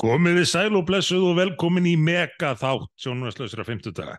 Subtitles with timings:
[0.00, 4.14] Komiði sæl og blessuð og velkomin í mega þátt sjónvæðslausra 50 daga.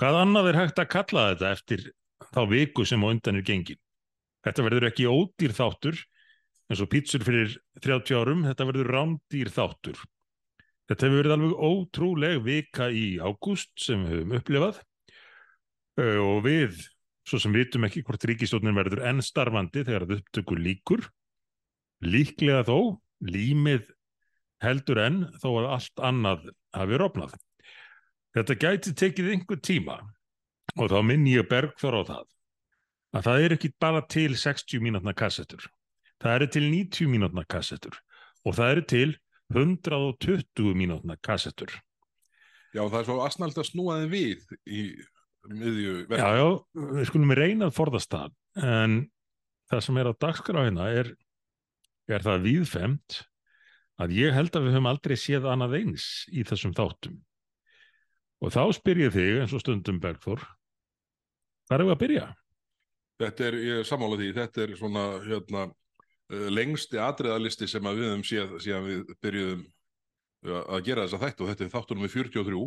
[0.00, 1.84] Hvað annað er hægt að kalla þetta eftir
[2.32, 3.78] þá viku sem á undan er gengin?
[4.42, 6.00] Þetta verður ekki ódýr þáttur
[6.66, 7.54] eins og pítsur fyrir
[7.84, 10.02] 30 árum, þetta verður rándýr þáttur.
[10.90, 14.82] Þetta hefur verið alveg ótrúleg vika í ágúst sem við höfum upplifað
[16.02, 16.82] og við,
[17.28, 21.08] svo sem vitum ekki hvort ríkistjónin verður ennstarfandi þegar það upptökur líkur,
[22.02, 22.78] líklega þó,
[23.22, 23.86] límið
[24.62, 27.34] heldur enn þó að allt annað hafi rofnað.
[28.32, 29.98] Þetta gæti tekið einhver tíma
[30.78, 32.28] og þá minn ég bergþór á það
[33.12, 35.66] að það er ekki bara til 60 mínútna kassettur.
[36.22, 37.98] Það eru til 90 mínútna kassettur
[38.46, 39.08] og það eru til
[39.52, 41.74] 120 mínútna kassettur.
[42.72, 44.84] Já, það er svo asnald að snúa þeim við í
[45.50, 46.46] miðju Já, já,
[46.94, 48.96] við skulum reyna að forðast það en
[49.68, 51.10] það sem er á dagskráina er,
[52.08, 53.18] er það víðfemt
[54.00, 57.18] að ég held að við höfum aldrei séð annað eins í þessum þáttum.
[58.42, 60.42] Og þá spyr ég þig eins og stundum Bergþór,
[61.68, 62.24] hvað er við að byrja?
[63.22, 65.66] Þetta er, ég sammála því, þetta er svona hérna,
[66.32, 69.66] uh, lengsti atriðalisti sem við höfum séð síðan við byrjuðum
[70.48, 72.64] uh, að gera þessa þætt og þetta er þáttunum við 43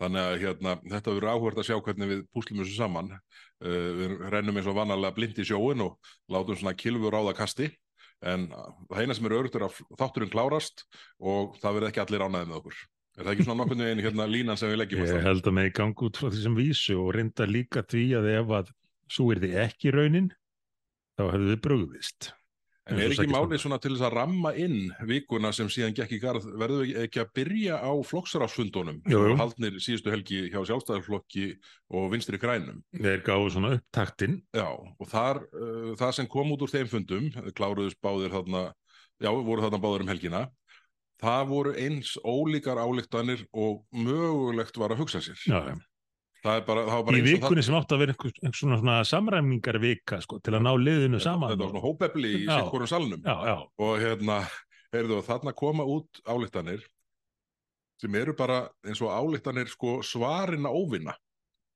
[0.00, 4.14] þannig að hérna, þetta verður áhvert að sjá hvernig við púslum þessu saman uh, við
[4.32, 7.68] rennum eins og vanalega blind í sjóin og látum svona kilfur á það kasti
[8.20, 10.84] en það eina sem er örugt er að þátturinn klárast
[11.18, 12.82] og það verður ekki allir ánæðið með okkur.
[13.18, 15.70] Er það ekki svona nokkurnu einu hérna línan sem við leggjum Ég held að með
[15.76, 18.74] gang út frá þessum vísu og reynda líka því að ef að
[19.10, 20.28] svo er þið ekki raunin
[21.18, 22.30] þá hefðu þið brugðist
[22.90, 26.20] En er ekki málið svona til þess að ramma inn vikuna sem síðan gekk í
[26.22, 29.00] garð, verður við ekki að byrja á flokksarafsfundunum
[29.38, 31.46] haldnir síðustu helgi hjá sjálfstæðarflokki
[31.96, 32.80] og vinstri grænum?
[32.96, 34.40] Þeir gáðu svona upptaktin.
[34.56, 38.64] Já, og þar, uh, það sem kom út úr þeim fundum, kláruðus báðir þarna,
[39.22, 40.42] já, voru þarna báðir um helgina,
[41.20, 45.38] það voru eins ólíkar álíktanir og mögulegt var að hugsa sér.
[45.46, 45.78] Já, já.
[46.40, 47.66] Bara, bara í vikunni það...
[47.66, 51.18] sem átt að vera einhvers einhver svona, svona samræmingar vika sko, til að ná liðinu
[51.20, 53.56] saman þetta var svona hópefli í sikkurum salnum já, já.
[53.84, 54.38] og hérna,
[54.94, 56.86] heyrðu þarna koma út álíktanir
[58.00, 61.12] sem eru bara eins og álíktanir sko, svarina óvinna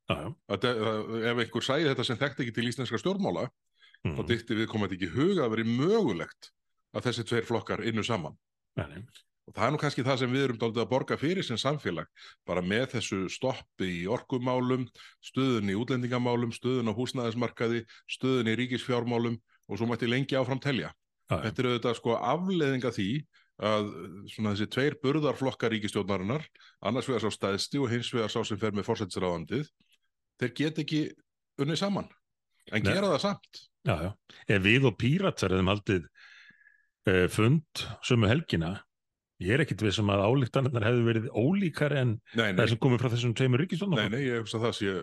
[0.09, 4.17] að, ef einhver sæði þetta sem þekkt ekki til íslenska stjórnmála mm.
[4.17, 6.51] þá dykti við komað ekki huga að veri mögulegt
[6.95, 8.37] að þessi tveir flokkar innu saman
[8.81, 9.05] Nei.
[9.45, 12.09] Og það er nú kannski það sem við erum dálítið að borga fyrir sem samfélag,
[12.49, 14.87] bara með þessu stoppi í orkumálum,
[15.25, 19.37] stöðun í útlendingamálum, stöðun á húsnæðismarkaði, stöðun í ríkisfjármálum
[19.69, 20.95] og svo mætti lengi áfram telja.
[21.29, 21.45] Æ.
[21.45, 23.09] Þetta er auðvitað sko afleðinga því
[23.65, 23.91] að
[24.33, 26.49] svona þessi tveir burðarflokkar ríkistjórnarinnar,
[26.89, 29.69] annars vegar sá stæðsti og hins vegar sá sem fer með fórsættisráðandið,
[30.41, 31.03] þeir get ekki
[31.63, 32.09] unnið saman,
[32.73, 32.91] en Nei.
[32.91, 33.63] gera það samt.
[33.85, 34.11] Já, já.
[34.57, 38.73] Ef við og píratsar hefum haldið uh, fund sömu helgina
[39.45, 42.59] Ég er ekkit við sem að álíktanirnar hefðu verið ólíkar en Nei, nei.
[42.59, 44.01] það sem komið frá þessum tveimur ríkistofnum.
[44.01, 44.95] Nei, nei, ég hugsa að það sé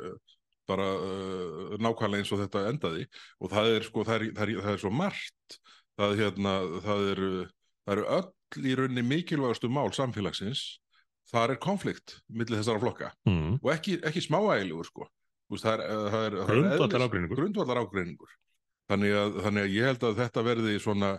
[0.72, 3.06] bara uh, nákvæmlega eins og þetta endaði
[3.42, 5.58] og það er sko, það er, það er, það er svo margt,
[6.00, 6.54] það, hérna,
[6.86, 7.32] það eru
[7.82, 10.62] það eru öll í rauninni mikilvægastu mál samfélagsins,
[11.32, 13.58] þar er konflikt millir þessara flokka Mm.
[13.62, 15.08] og ekki, ekki smáægilegur sko,
[15.52, 18.32] veist, það er, uh, er, er Grundvallar ágreiningur.
[18.92, 19.14] Þannig
[19.44, 21.12] þannig að ég held að þetta verði svona,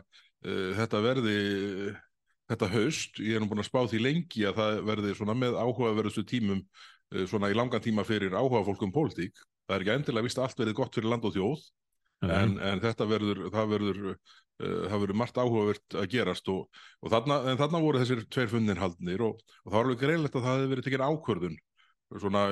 [0.47, 1.37] uh, þetta verði
[2.53, 5.59] þetta haust, ég er nú búin að spá því lengi að það verði svona með
[5.61, 9.41] áhugaverðustu tímum uh, svona í langan tíma fyrir áhuga fólkum pólitík.
[9.67, 11.67] Það er ekki endilega vist að allt verið gott fyrir land og þjóð
[12.23, 17.15] en, en þetta verður, það verður, uh, það verður margt áhugavert að gerast og, og
[17.15, 20.47] þarna, en þarna voru þessir tveir fundin haldnir og, og það var alveg greinlegt að
[20.47, 21.61] það hefði verið tekin ákvörðun
[22.21, 22.43] svona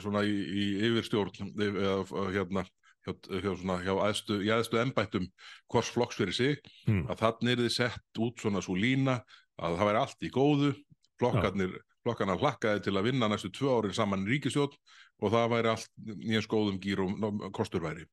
[0.00, 2.64] svona í, í yfirstjórn eða hérna
[3.06, 5.28] hjá, hjá, svona, hjá aðstu, í aðstu embættum
[5.72, 6.56] hvors flokks fyrir sig
[6.86, 7.06] Mm.
[7.10, 9.20] að þannig er þið sett út svona svo lína
[9.58, 10.74] að það væri allt í góðu
[11.18, 11.72] flokkarnir,
[12.04, 14.76] flokkarnar hlakkaði til að vinna næstu tvö árin saman ríkisjótt
[15.22, 17.16] og það væri allt nýjans góðum gýrum
[17.56, 18.04] kostur væri.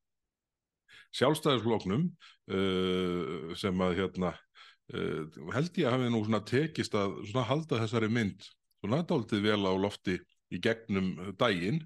[1.14, 2.08] Sjálfstæðisfloknum
[2.50, 7.82] uh, sem að hérna uh, held ég að hafi nú svona tekist að svona halda
[7.84, 8.48] þessari mynd
[8.84, 10.18] svona dálítið vel á lofti
[10.54, 11.84] í gegnum daginn.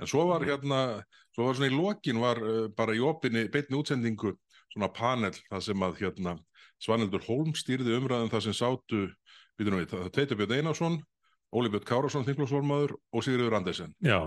[0.00, 3.78] En svo var hérna, svo var svona í lokin var uh, bara í opinni beinni
[3.80, 4.34] útsendingu
[4.72, 6.38] svona panel það sem að hérna
[6.82, 9.04] Svanildur Holm stýrði umræðum það sem sátu
[9.58, 11.02] býtum við, það Teitur Björn Einarsson
[11.54, 13.92] Óli Björn Kárasson, þinglósformaður og Sigriður Andersen.
[14.02, 14.18] Já,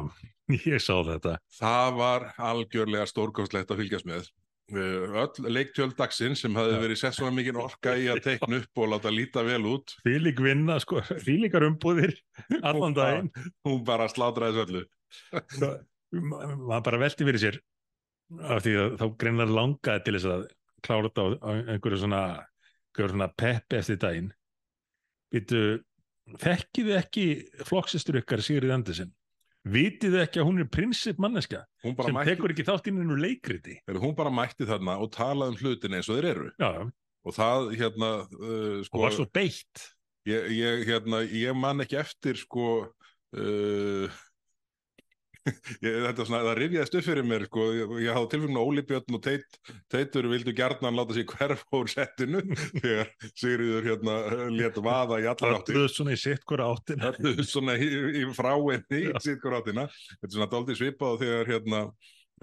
[0.72, 1.38] ég sá þetta.
[1.58, 4.30] það var algjörlega stórkostlegt að fylgjast með.
[4.72, 8.82] Uh, öll leiktjöld dagsins sem hafði verið sett svona mikið orka í að teikna upp
[8.84, 9.96] og láta líta vel út.
[10.04, 12.16] Þvílík vinna, sko, þvílíkar umbúðir
[12.62, 13.30] allan daginn.
[13.68, 15.78] hún bara slátraði þessu öllu
[16.12, 17.60] maður bara velti fyrir sér
[18.44, 20.48] af því að þá greinar langaði til þess að
[20.86, 22.24] klára þetta á, einhverju svona,
[22.98, 24.34] svona pepp eftir daginn
[25.34, 25.62] Býtu,
[26.40, 27.24] þekkið ekki
[27.68, 29.10] flokksistur ykkar Sigrid Andersen?
[29.68, 33.76] Vitið ekki að hún er prinsip manneska sem mætti, tekur ekki þátt inn í leikriti?
[33.92, 36.52] hún bara mætti þarna og talaði um hlutin eins og þeir eru.
[36.56, 36.88] Já,
[37.28, 39.82] Og það, hérna, uh, og sko, var svo beitt.
[40.30, 42.68] ég, ég, hérna, ég man ekki eftir, sko,
[43.36, 44.20] uh,
[45.86, 49.18] ég, þetta svona, það rifjaðist upp fyrir mér, sko, ég, ég hafði tilfengna Óli Björn
[49.18, 49.60] og Teit,
[49.92, 52.44] Teitur vildu gjarnan láta sig hverfa úr settinu
[52.82, 54.18] þegar Sigriður, hérna,
[54.54, 55.80] lét vaða í allar áttir.
[55.80, 57.08] Ölluð svona í sitt hvora áttin.
[57.12, 57.90] Öllu svona í,
[58.22, 59.88] í fráinni í sitkur áttina.
[60.18, 61.84] Þetta er svona daldið svipað þegar hérna,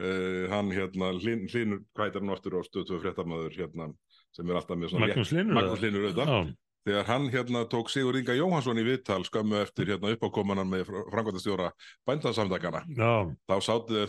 [0.01, 3.93] uh, hann hérna, hlin, hlinur, hvað heitir hann aftur á stöðtöfu fréttamaður hérna,
[4.35, 5.59] sem er alltaf með svona Magnús Linur.
[5.61, 6.55] Magnús Hlynur auðvitað.
[6.85, 11.71] Þegar hann hérna tók Sigur Inga Jóhansson í viðtal skömmu eftir hérna uppákomanan með frangvæntastjóra
[12.05, 13.13] bændasamtakana já,
[13.49, 13.55] þá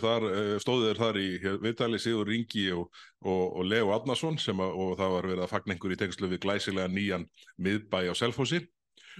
[0.02, 1.28] þar, eh, stóðu þeir þar í
[1.64, 2.90] viðtali Sigur Ingi og,
[3.24, 6.32] og, og Leo Adnason sem að, og það var verið að fagna einhver í tengslu
[6.34, 8.68] við glæsilega nýjan miðbæ á einmitt.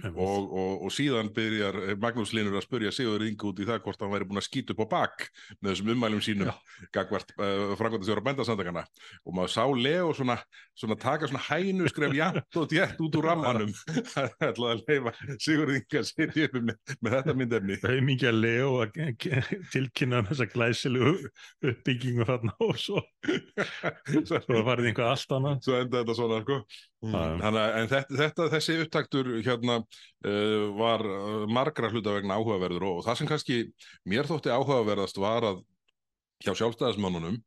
[0.05, 3.79] Og, og, og síðan byrjar eh, Magnús Linur að spurja Sigur Ingi út í það
[3.85, 5.25] hvort hann væri búin að skýta upp á bak
[5.61, 6.51] með þessum ummælum sínum
[6.93, 8.83] gagvart uh, frangvæntastjóra bændasamtakana
[9.25, 10.35] og maður sá Leo svona,
[10.77, 13.73] svona taka svona hænu skref jæmt og djett út úr rammanum.
[14.47, 17.79] Ætlaði að leifa Sigur Ingi að sitja upp með, með þetta myndefni.
[17.87, 21.15] Haumingja Leo að ge- ge- tilkynna þessa glæsilegu
[21.71, 23.01] uppbyggingu þarna og svo,
[24.27, 25.59] svo farið einhvað allt annað.
[25.65, 26.59] svo enda þetta svona sko.
[26.97, 32.87] Þannig að en þetta, þetta, þessi upptaktur hérna uh, var uh, margra hluta vegna áhugaverður
[32.89, 33.57] og, og það sem kannski
[34.09, 35.59] mér þótti áhugaverðast var að
[36.41, 37.37] hjá sjálfstæðismannunum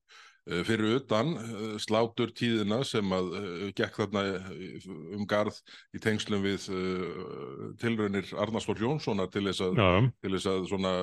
[0.67, 4.23] fyrir utan uh, slátur tíðina sem að uh, gekk þarna
[5.17, 5.59] um garð
[5.95, 6.69] í tengslum við
[7.81, 9.91] tilraunir Arnarsfór Jónssonar til þess að Já,
[10.23, 10.95] til þess að svona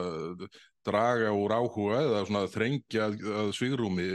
[0.87, 3.07] draga úr áhuga eða svona þrengja
[3.55, 4.05] svigrúmi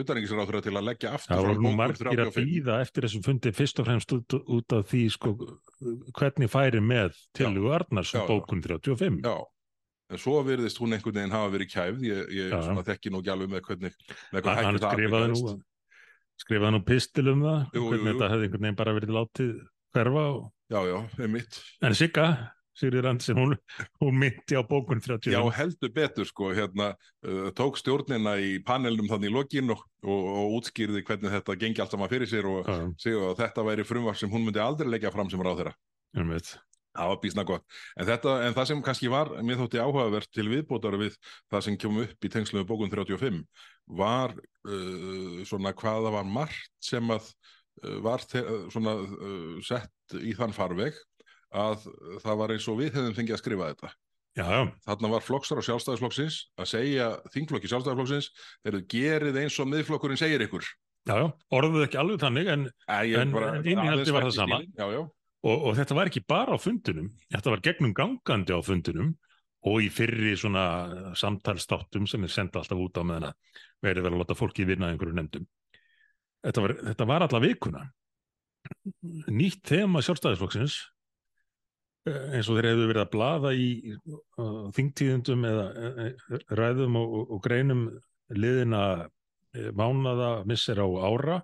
[0.00, 2.46] utanengisráður til að leggja það aftur voru nú bókun margir að 35.
[2.48, 5.34] býða eftir þessum fundi fyrst og fremst út, út af því sko,
[6.16, 8.30] hvernig færi með tilhugu Arnars Já, og já.
[8.32, 9.20] bókun 35.
[9.24, 9.36] Já,
[10.12, 13.32] en svo virðist hún einhvern veginn hafa verið kæfð, ég, ég svona þekki nú ekki
[13.34, 13.94] alveg með hvernig,
[14.34, 15.54] með Hann, hann skrifaði nú,
[16.44, 18.10] skrifaði nú pistil um það, Jú, jú, hvernig jú.
[18.12, 19.54] þetta hefði einhvern veginn bara verið látið
[19.94, 20.26] hverfa.
[20.34, 20.44] Og...
[20.72, 21.58] Já, já, einmitt.
[21.84, 22.26] En Sigga,
[22.74, 23.56] Sigriður Andersen, hún,
[24.02, 25.30] hún myndi á bókun 35.
[25.30, 26.90] Já, heldur betur sko, hérna,
[27.26, 31.84] uh, tók stjórnina í panelnum þannig í lokin og, og, og útskýrði hvernig þetta gengi
[31.84, 35.14] allt saman fyrir sér og segja að þetta væri frumvarp sem hún myndi aldrei leggja
[35.14, 35.76] fram sem ráð þeirra.
[36.18, 36.56] einmitt.
[36.94, 37.64] Það var bísna gott.
[37.98, 41.16] En, þetta, en það sem kannski var, mér þótti áhugavert til viðbótar við
[41.50, 43.40] það sem kemur upp í tengslu með bókun 35
[43.98, 47.26] var uh, svona hvaða var margt sem að
[47.82, 50.94] uh, var uh, svona uh, sett í þann farveg
[51.54, 51.84] að
[52.22, 53.90] það var eins og við hefðum fengið að skrifa þetta.
[54.34, 58.30] Já, já, Þarna var flokksar á sjálfstæðisflokksins að segja þingflokki sjálfstæðisflokksins
[58.66, 60.66] þeir gerið eins og miðflokkurinn segir ykkur.
[61.06, 64.58] já, já, orðuð ekki alveg þannig en, En- en innihaldið aðeins var það sama.
[64.74, 65.02] Já, já.
[65.44, 69.12] Og, og þetta var ekki bara á fundunum, þetta var gegnum gangandi á fundunum
[69.64, 70.64] og í fyrri svona
[71.16, 74.90] samtalstáttum sem er senda alltaf út á meðan að verið verið að láta fólki vinna
[74.92, 75.46] einhverju nefndum.
[76.44, 77.84] Þetta var, þetta var alla vikuna.
[79.32, 80.76] Nýtt þema sjálfstæðisflokksins
[82.08, 87.16] eh, eins og þeir hefðu verið að blaða í uh, þingtíðundum eða uh, ræðum og,
[87.18, 87.82] og, og greinum
[88.32, 91.42] liðina uh, mánaða, missir á ára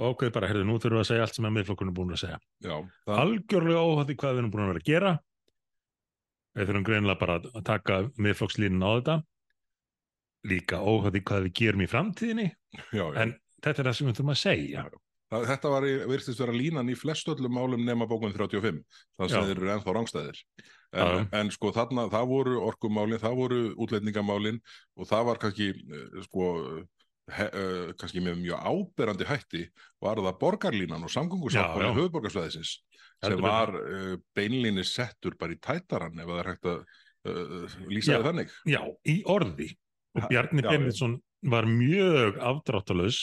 [0.00, 2.14] og ákveði bara, herðu, nú þurfum við að segja allt sem að miðflokkurinn er búin
[2.16, 2.76] að segja já.
[3.04, 5.12] Það, algjörlega óhátti hvað við erum búin að vera að gera
[6.56, 9.18] við þurfum greinilega bara að taka miðflokkslínun á þetta
[10.50, 13.06] líka óhátti hvað við gerum í framtíðinni já, já.
[13.22, 14.88] en þetta er það sem við þurfum að segja
[15.30, 18.80] Það, þetta var, í- virtist vera línan í flest öllum málum nema bókun 35,
[19.14, 19.38] þannig Já.
[19.38, 20.40] að þeir eru ennþá rángstæðir.
[20.90, 24.58] En, en sko þarna, það voru orkumálin, það voru útletningamálin
[24.98, 26.48] og það var kannski, eh, sko,
[27.34, 29.62] he, uh, kannski með mjög áberandi hætti
[30.02, 31.12] var það borgarlínan og
[31.90, 31.96] já.
[31.98, 32.74] höfuborgarsvæðisins
[33.20, 38.18] sem var uh, beinlíni settur bara í tætaran ef það er hægt að uh, lýsa
[38.18, 38.54] það þannig.
[38.74, 39.68] já, í orði
[40.18, 40.64] og Bjarni.
[40.66, 41.18] Benediktsson
[41.50, 43.22] var mjög afdráttalös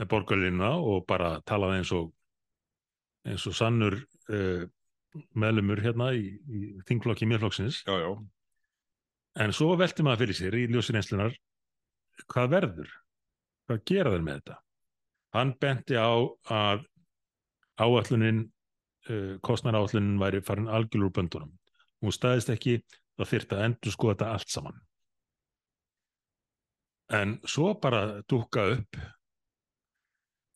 [0.00, 2.10] með borgarlínuna og bara talaði eins og
[3.26, 4.00] eins og sannur
[5.38, 7.28] meðlumur hérna í, í þingflokki
[7.86, 8.10] já,
[9.36, 11.34] En svo velti maður fyrir sér í ljósi reynslunar
[12.24, 12.92] hvað verður?
[13.66, 14.58] Hvað gera þeir með þetta?
[15.36, 16.10] Hann benti á
[16.56, 16.84] að
[17.82, 18.44] áallunin,
[19.10, 21.52] uh, kostnaráallunin væri farin algjörur úr böndunum.
[22.00, 22.78] Hún staðist ekki,
[23.16, 24.80] það þyrfti að endur sko þetta allt saman.
[27.16, 28.98] En svo bara dúkka upp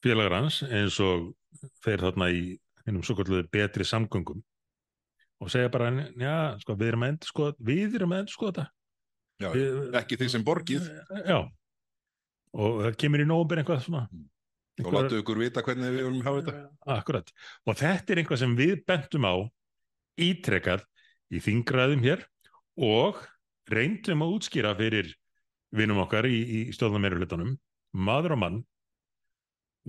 [0.02, 1.30] félagar hans eins og
[1.84, 2.42] þeir þarna í
[2.86, 4.40] einum svo kalluðu betri samgöngum
[5.40, 5.90] og segja bara,
[6.20, 8.66] já, sko, við erum að endur sko, við erum að endur sko þetta.
[9.40, 9.48] Já,
[10.02, 10.86] ekki því sem borgið.
[11.24, 11.38] Já,
[12.56, 14.04] og það kemur í nóvumber eitthvað svona
[14.80, 16.62] og láttu ykkur vita hvernig við viljum hafa þetta.
[16.96, 17.32] Akkurat.
[17.68, 19.34] Og þetta er einhvað sem við bentum á
[20.20, 20.84] ítrekkað
[21.30, 22.24] í þingraðum hér
[22.80, 23.20] og
[23.70, 25.12] reyndum að útskýra fyrir
[25.76, 27.54] vinum okkar í, í stjórnameirulutunum,
[27.94, 28.60] maður og mann,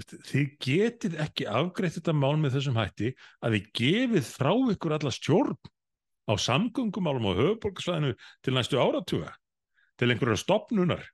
[0.02, 3.12] þið getið ekki afgreitt þetta mál með þessum hætti
[3.44, 5.58] að þið gefið frá ykkur alla stjórn
[6.30, 8.14] á samgöngumálum og höfuborgarsvæðinu
[8.46, 9.34] til næstu áratuga
[10.02, 11.06] til einhverjar stopnunar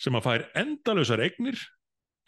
[0.00, 1.56] sem að fær endalösar eignir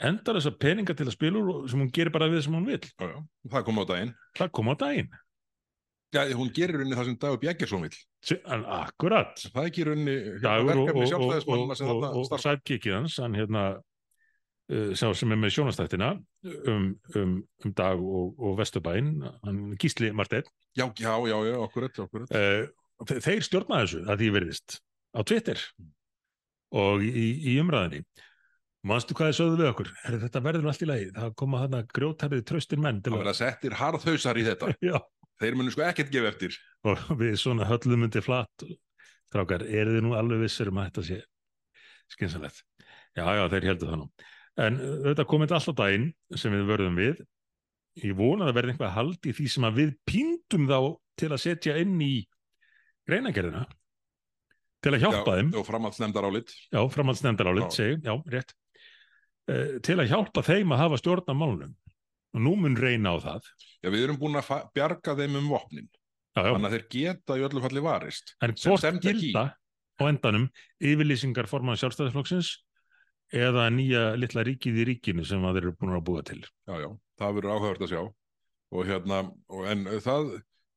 [0.07, 3.07] endalösar peninga til að spila úr sem hún gerir bara við sem hún vil Já,
[3.13, 3.17] já,
[3.53, 4.13] það kom á daginn.
[4.37, 5.09] það kom á daginn.
[6.15, 7.97] Já, hún gerir rauninni það sem Dagur Bjækjarsson vil.
[8.47, 9.41] En akkurat.
[9.53, 11.07] Það Dagur og, verkefni
[11.91, 16.13] og, og, sætkikið hans hann hérna uh, sá sem er með sjónastættina
[16.71, 16.87] um,
[17.19, 20.47] um, um dag og, og Vesturbæinn hann Gísli Marteinn.
[20.79, 22.31] Já, já, já, akkurat, akkurat.
[22.31, 22.69] uh,
[23.09, 24.79] þe- þeir stjórna þessu að því verðist
[25.17, 25.61] á Twitter
[26.75, 28.03] og í, í umræðinni
[28.87, 29.93] manstu hvað þið sögðu við okkur?
[30.05, 33.23] Herri, þetta verður nú allt í lagi, það koma þarna grjótarðið tröstir menn til Það
[33.23, 34.73] verða settir harðhausar í þetta.
[35.43, 36.59] Þeir munu sko ekkert gefa eftir.
[36.87, 38.67] og við svona höllum undir flatt
[39.27, 41.19] strákar, eru þið nú alveg vissir um að þetta sé
[42.15, 42.63] skynsalegt
[43.17, 44.07] já, já, þeir heldur það nú.
[44.57, 46.07] En þetta komið alltaf daginn
[46.39, 47.25] sem við vörðum við.
[48.05, 50.79] Ég vona að verði einhvað hald í því sem að við píndum þá
[51.21, 52.15] til að setja inn í
[53.09, 53.65] greinagerðina
[54.85, 56.52] til að hjálpa já, þeim Og framhaldsnefndar álit.
[56.73, 57.76] já, framhaldsnefndarálit, Já.
[57.76, 58.54] segi, já, rétt
[59.50, 61.75] uh, til að hjálpa þeim að hafa stjórn á málunum
[62.37, 63.49] og nú mun reyna á það
[63.85, 65.88] Já, við erum búin að bjarga þeim um vopnin.
[66.37, 66.50] já, já.
[66.52, 68.33] Þannig að þeir geta í öllu falli varist.
[68.42, 69.45] En hvort gilda
[69.97, 70.49] á endanum
[70.83, 72.50] yfirlýsingar forman sjálfstæðisflokksins
[73.33, 76.42] eða nýja litla ríkið í ríkinu sem að þeir eru búin að búa til.
[76.68, 78.02] Já, já, það verður áhugavert að sjá.
[78.76, 80.28] Og hérna, og, en það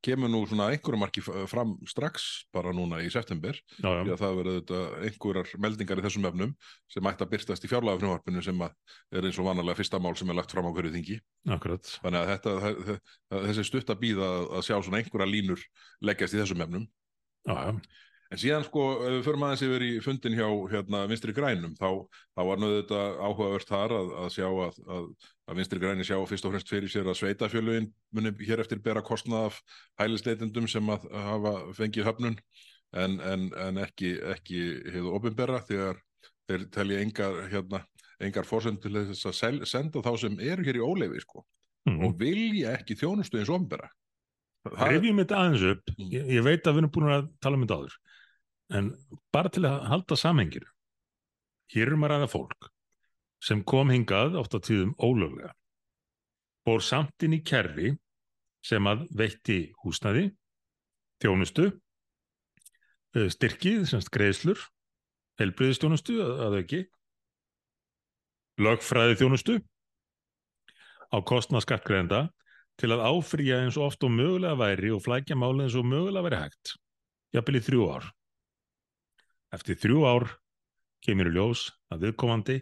[0.06, 3.58] kemur nú svona einhverjum marki fram strax bara núna í september.
[3.80, 6.54] Já, Því já, að það verður einhverjar meldingar í þessum efnum
[6.88, 10.40] sem ætti að byrtast í fjárlagafrumvarpinu sem er eins og vanalega fyrsta mál sem er
[10.40, 11.20] lagt fram á hverju þingi.
[11.50, 11.84] akkurat.
[12.04, 15.60] Þannig að þetta, þe- þe- þessi stutt að býða að- að sjá svona einhverja línur
[16.02, 16.88] leggjast í þessum efnum.
[17.48, 17.82] Já, já,
[18.30, 22.06] En síðan sko, ef við förum aðeins yfir í fundin hjá hérna, vinstri grænum, þá,
[22.38, 25.08] þá var nú þetta áhugavert þar að, að sjá að, að,
[25.50, 29.02] að vinstri græni sjá fyrst og fremst fyrir sér að sveitafjölugin muni hér eftir bera
[29.02, 29.58] kostnað af
[30.04, 32.38] hælisleitendum sem að hafa fengið höfnun
[32.94, 34.62] en, en, en ekki, ekki
[34.94, 35.98] hefðu opinbera þegar
[36.50, 37.82] þeir telja engar, hérna,
[38.22, 41.44] engar fórsend til þess að sel, senda þá sem eru hér í óleifi sko,
[41.90, 41.98] mm.
[42.06, 43.90] og vilja ekki þjónustu eins opinbera.
[44.70, 45.92] Það- Rifjum þetta aðeins upp.
[45.98, 46.10] Mm.
[46.14, 48.00] Ég, ég veit að við erum búin að tala um þetta áður.
[48.70, 48.92] En
[49.34, 50.68] bara til að halda samhengir.
[51.74, 52.70] Hér erum að ræða fólk
[53.44, 55.54] sem kom hingað oft á tíðum ólöglega.
[56.68, 57.94] Bór samt inn í kerfi
[58.66, 60.26] sem að veitti húsnæði,
[61.24, 61.70] þjónustu,
[63.16, 64.60] eh, styrkið, semst greiðslur,
[65.40, 66.82] helbriðistjónustu að, auki,
[68.60, 69.56] lögfræði þjónustu
[71.16, 72.28] á kostnað skattgreðenda
[72.80, 76.28] til að áfrýja eins og oft og mögulega væri og flækja málið eins og mögulega
[76.28, 76.76] væri hægt,
[77.36, 78.10] jafnvel í þrjú ár.
[79.56, 80.28] Eftir þrjú ár
[81.06, 82.60] kemur í ljós að viðkomandi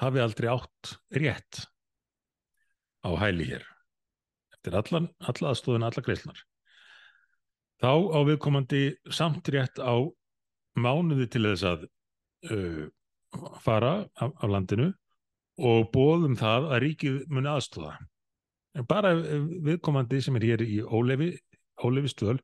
[0.00, 1.64] hafi aldrei átt rétt
[3.04, 3.64] á hæli hér.
[4.56, 6.40] Eftir allan, alla aðstofun, alla greiðslunar.
[7.82, 9.94] Þá á viðkomandi samt rétt á
[10.78, 11.84] mánuði til þess að
[12.50, 12.84] uh,
[13.62, 14.88] fara af, af landinu
[15.60, 17.98] og bóðum það að ríkið muni aðstofa.
[18.74, 21.34] En bara viðkomandi sem er hér í ólefi,
[21.84, 22.40] ólefi stöðl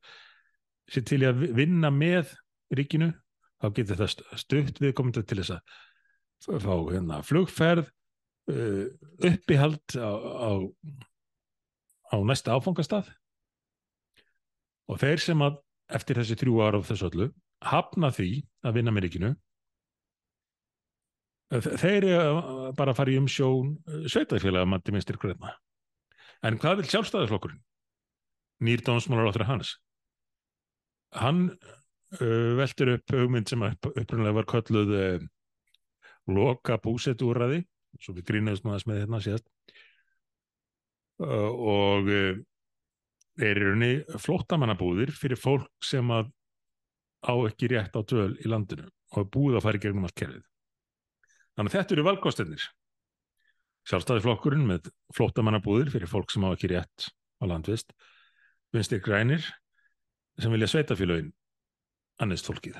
[0.91, 2.31] sér til að vi- vinna með
[2.75, 3.09] ríkinu,
[3.61, 5.55] þá getur það st- stutt viðkomandi til þess
[6.49, 7.91] að fá hérna flugferð,
[8.49, 8.85] uh,
[9.29, 10.51] uppihald á, á,
[12.11, 13.11] á næsta áfangastað.
[14.89, 15.59] Og þeir sem að
[15.91, 17.29] eftir þessi þrjú ára af þessu öllu
[17.61, 18.29] hafna því
[18.65, 19.29] að vinna með ríkinu
[21.51, 23.73] þe- þeir eru bara að fara í umsjón
[24.09, 25.51] sveitafélaga mandi minnstir gröðna
[26.47, 27.59] en hvað vil sjálfstæðisflokkurinn?
[28.65, 29.75] Nýr dómsmálar áttur hans
[31.19, 31.43] hann
[32.19, 35.29] uh, veltur upp hugmynd sem upp, upprunlega var kölluð uh,
[36.31, 37.63] loka búsetúræði
[37.99, 39.47] svo við grínaðum aðeins með hérna síðast
[41.23, 42.11] uh, og
[43.41, 46.29] er í rauninni flóttamannabúðir fyrir fólk sem að
[47.21, 50.17] á ekki rétt á döl í landinu og er búið að fara í gegnum allt
[50.17, 50.45] kerfið.
[51.57, 52.67] Þannig að þetta eru valkostennir.
[53.89, 57.09] Sjálfstæðisflokkurinn með flóttamannabúðir fyrir fólk sem á ekki rétt
[57.41, 57.93] á landvist,
[58.73, 59.45] vinstir grænir
[60.39, 61.31] sem vilja sveitafélögin
[62.21, 62.77] annist fólkið.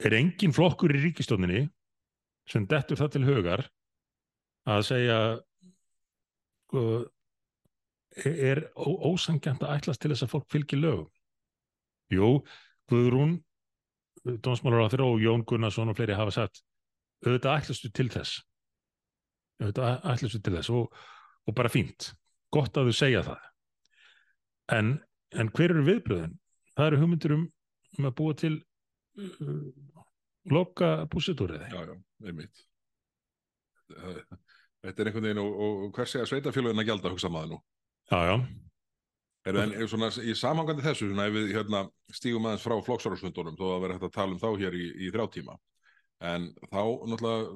[0.00, 1.66] Er engin flokkur í ríkistóninni
[2.48, 3.66] sem dettur það til hugar
[4.70, 5.18] að segja
[6.68, 6.84] sko,
[8.24, 11.10] er ó- ósanngjarnt að ætlast til þess að fólk fylgi lögum?
[12.10, 12.40] Jú,
[12.90, 13.36] Guðrún,
[14.24, 16.64] dómsmálar og Jón Gunnarsson og fleiri hafa sagt
[17.24, 18.40] auðvitað ætlastu til þess.
[19.60, 20.94] allir svo til þess og,
[21.46, 22.14] og bara fínt,
[22.50, 23.50] gott að þau segja það
[24.72, 24.92] en,
[25.36, 26.36] en hver eru viðbröðin?
[26.76, 27.46] Það eru hugmyndir um,
[27.98, 28.54] um að búa til
[29.18, 29.68] uh,
[30.50, 31.94] loka búsetúrið Já, já,
[32.26, 32.64] einmitt.
[33.90, 37.62] Þetta er einhvern veginn og, og hver segja sveitafélagin að gælda hugsa maður nú?
[38.10, 38.36] Já, já.
[39.48, 41.82] Er það en svona í samhangandi þessu svona ef við hérna,
[42.12, 45.12] stígum aðeins frá flokksárarfundunum þó að vera hægt að tala um þá hér í, í
[45.14, 45.54] þrjá tíma.
[46.30, 47.46] En þá náttúrulega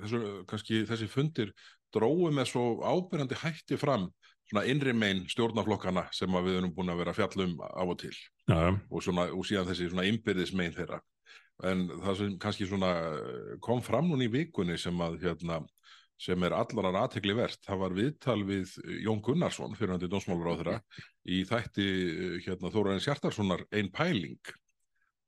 [0.00, 1.52] þessu, kannski þessi fundir
[1.94, 4.08] dróðu með svo ábyrjandi hætti fram
[4.46, 8.72] svona innri megin stjórnaflokkana sem við erum búin að vera fjallum af og til já,
[8.72, 11.00] og, svona, og síðan þessi svona innbyrðis megin þeirra
[11.66, 12.92] en það sem kannski svona
[13.64, 15.62] kom fram núna í vikunni sem að hérna
[16.20, 17.62] sem er allarar aðtegli verðt.
[17.66, 20.76] Það var viðtal við Jón Gunnarsson, fyrirhandi dómsmálur á þeirra,
[21.28, 21.88] í þætti
[22.46, 24.54] hérna, Þóraðins Hjartarssonar einn pæling.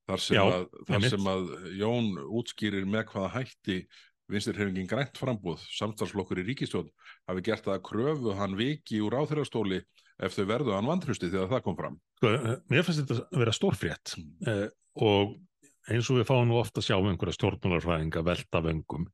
[0.09, 2.09] Þar sem, Já, að, þar sem að Jón
[2.41, 3.83] útskýrir með hvaða hætti
[4.29, 6.89] vinstirhefingin grænt frambúð, samstarfslokkur í ríkistjón,
[7.29, 9.81] hafi gert það að kröfu hann viki úr áþyrastóli
[10.19, 12.01] ef þau verðu hann vantrusti þegar það kom fram.
[12.19, 12.33] sko,
[12.73, 14.15] mér finnst þetta að vera stórfrétt
[14.51, 14.67] eh,
[14.99, 15.37] og
[15.89, 19.07] eins og við fáum nú ofta að sjá um einhverja stjórnularfræðinga velta vöngum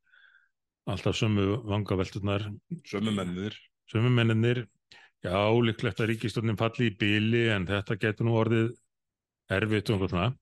[0.91, 2.49] alltaf sömu vangavelturnar
[2.89, 3.55] Sömu mennir.
[3.89, 4.65] sömu menninir
[5.25, 8.73] já, líklegt að ríkistjórnin falli í bíli en þetta getur nú orðið
[9.55, 10.33] erfitt og einhvern svona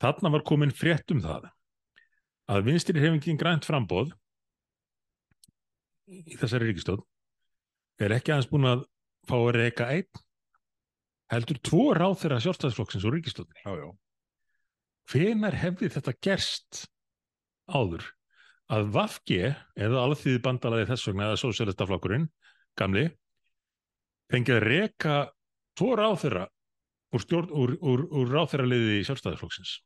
[0.00, 1.50] þarna var komin frétt um það
[2.50, 4.14] að vinstri hefingin grænt frambóð
[6.10, 7.04] í þessari ríkistjórn
[8.00, 8.84] er ekki aðeins búin að
[9.28, 10.22] fá að reyka einn
[11.30, 13.18] heldur tvo ráð þeirra sjálfstæðsflokksins og
[13.64, 13.88] já.
[15.12, 16.84] hvenar hefði þetta gerst
[17.70, 18.06] áður
[18.70, 22.28] að Vafge eða alþýði bandalaði þess vegna eða sósélistaflokkurinn,
[22.78, 23.08] gamli
[24.30, 25.16] fengið að reka
[25.78, 26.44] tvo ráþeira
[27.10, 29.78] úr, stjórn, úr, úr, úr ráþeiraliði sjálfstæðisflokksins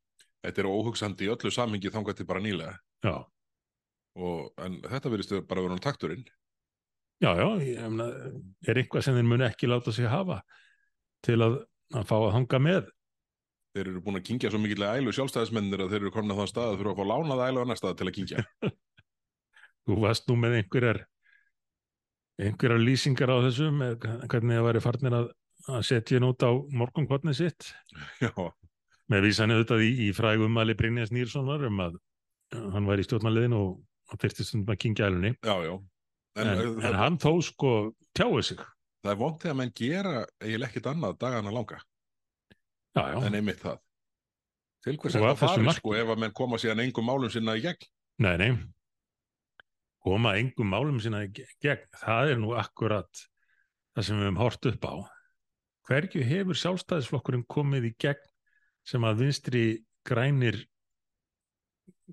[0.45, 2.75] Þetta er óhugsandi í öllu samhengi þangað til bara nýlega.
[3.01, 3.15] já,
[4.15, 6.27] Og, en þetta verðist bara vera hann takturinn.
[7.23, 8.09] já, já ég, emna,
[8.67, 10.43] er eitthvað sem þeir muni ekki láta sig hafa
[11.25, 11.57] til að,
[11.95, 12.93] að fá að hanga með
[13.75, 16.51] Þeir eru búin að kingja svo mikillega ælu sjálfstæðismennir að þeir eru komin að þann
[16.53, 18.45] stað að þurfa að fá lánað ælu annar stað til að kingja.
[19.89, 21.01] þú varst nú með einhverjar
[22.41, 25.27] einhverjar lýsingar á þessu með hvernig það væri farnir að,
[25.71, 27.73] að setja nút á morgunkotni sitt
[28.23, 28.31] Já,
[29.11, 31.99] með vísan auðvitað í, í frægum Ali Brynjas Nýrssonar um að
[32.55, 33.77] hann væri í stjórnarliðin og
[34.11, 35.75] hann þyrfti stundum að kingja ælunni já, já.
[36.37, 37.73] en, En, en, hann þó sko
[38.17, 38.59] tjáði sig
[39.05, 41.79] það er vont þegar menn gera eiginlega ekkit annað dagana langa
[42.97, 43.81] já, já, en einmitt það.
[44.85, 45.81] Til hvers er að það farið marki.
[45.83, 47.87] sko ef að menn koma síðan engum málum sinna í gegn?
[48.25, 48.51] nei, nei
[50.05, 53.23] koma engum málum sína í ge- gegn það er nú akkurat
[53.97, 54.95] það sem við höfum hort upp á
[55.89, 58.29] hverju hefur sjálfstæðisflokkurinn komið í gegn
[58.89, 59.65] sem að vinstri
[60.05, 60.61] grænir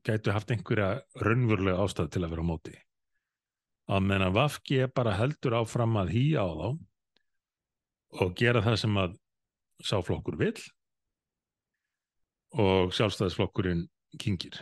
[0.05, 2.75] gætu haft einhverja raunverulega ástæð til að vera á móti
[3.91, 6.69] að menna Vafki bara heldur áfram að hýja á þá
[8.21, 9.17] og gera það sem að
[9.87, 10.59] sáflokkur vill
[12.61, 13.87] og sjálfstæðisflokkurinn
[14.19, 14.59] kingir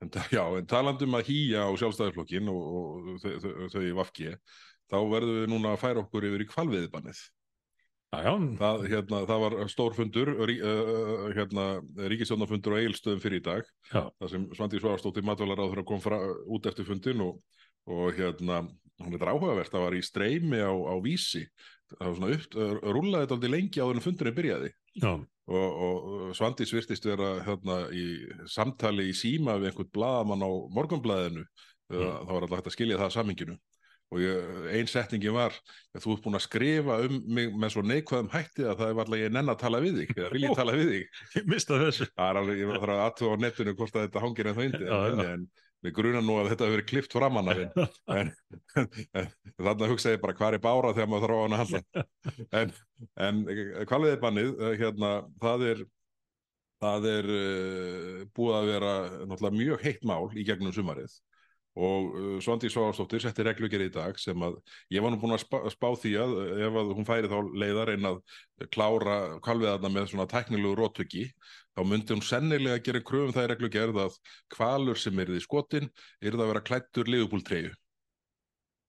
[0.00, 4.30] En, já, en talandum að hýja á sjálfstæðisflokkin og, og þau, þau, þau í Vafki,
[4.88, 7.20] þá verðum við núna að færa okkur yfir í kvalviðbannið.
[8.10, 11.66] Það, hérna, það var stórfundur, rí, uh, hérna,
[12.10, 14.02] ríkistjónafundur á Egilstöðum fyrir í dag, Já.
[14.18, 16.18] þar sem Svandi Svarastóttir matvælaráður kom fra,
[16.50, 17.38] út eftir fundin og,
[17.86, 18.64] og hérna,
[19.04, 21.44] hún er áhugavert, það var í streymi á, á vísi,
[21.94, 22.58] það var svona upp,
[22.98, 24.74] rúlaði þetta aldrei lengi áður en fundurinn byrjaði.
[25.50, 31.46] Og, og Svandís virtist vera hérna, í samtali í síma við einhvern blaðamann á morgunblaðinu.
[31.90, 32.22] Mm.
[32.22, 33.54] þá var alltaf hægt að skilja það að saminginu
[34.10, 35.54] og ég, ein setningi var
[35.94, 39.02] að þú ert búin að skrifa um mig með svo neikvæðum hætti að það er
[39.04, 41.18] alltaf ég nenn að tala við þig eða vil ég tala við þig?
[41.38, 42.08] Ég mista þessu.
[42.10, 44.70] Það er alveg, ég þarf að aðtöfa á netinu hvort að þetta hangir en það
[44.70, 45.10] indi Já, já.
[45.10, 47.70] en, en við gruna nú að þetta hefur verið klift framann af henn
[48.18, 48.32] en,
[49.16, 51.62] en þannig að hugsa ég bara hvað er bára þegar maður þarf á hann að
[51.62, 52.04] handla
[52.60, 52.74] en,
[53.28, 53.40] en
[53.88, 55.82] hvað er bannið hérna, það er
[56.80, 61.16] það er uh, búið að vera mjög heitt mál í gegnum sumarið
[61.78, 64.56] og uh, Svandi Sváastóttir setti reglugjör í dag sem að
[64.90, 67.36] ég var nú búin að spá, spá því að uh, ef að hún færi þá
[67.62, 68.22] leiðar en að
[68.74, 71.28] klára kvalviðarna með svona tæknilegu rótöki
[71.76, 74.16] þá myndi hún sennilega gera kröfum það í reglugjörð að
[74.56, 75.86] kvalur sem er í skotin
[76.18, 77.76] er það að vera klættur liðupúltreyju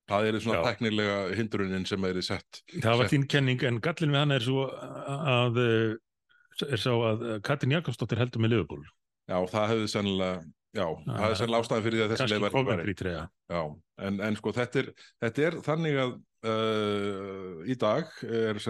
[0.09, 0.63] það er svona Já.
[0.71, 4.65] tæknilega hindrunin sem er sett það var þín kenning en gallin við hann er svo
[4.71, 8.83] að eh, er sá að Katrin Jakobsdóttir heldur með Liverpool
[9.29, 10.41] já það hefði sennilega
[10.77, 12.55] já, það hefði sennilega ástæðan fyrir því að þessi leið farin.
[12.57, 13.61] Coventry treyja Já,
[14.07, 14.89] en, en sko þetta er,
[15.25, 16.13] þetta er þannig að
[16.51, 18.61] uh, í dag er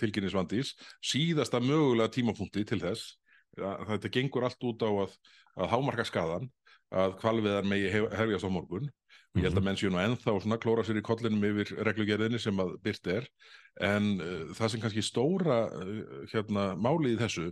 [0.00, 3.14] tilkynnisvandís síðasta mögulega tímapunkti til þess
[3.54, 5.12] þetta gengur allt út á að,
[5.60, 6.48] að hámarka skadan
[6.94, 8.88] að kvalviðar megi hef- hefjast á morgun.
[9.34, 9.64] Ég held að Mhm.
[9.66, 13.24] menn séu nú ennþá svona klóra sér í kollinum yfir reglugerðinni sem að byrt er.
[13.80, 17.48] En uh, það sem kannski stóra uh, hérna máli í þessu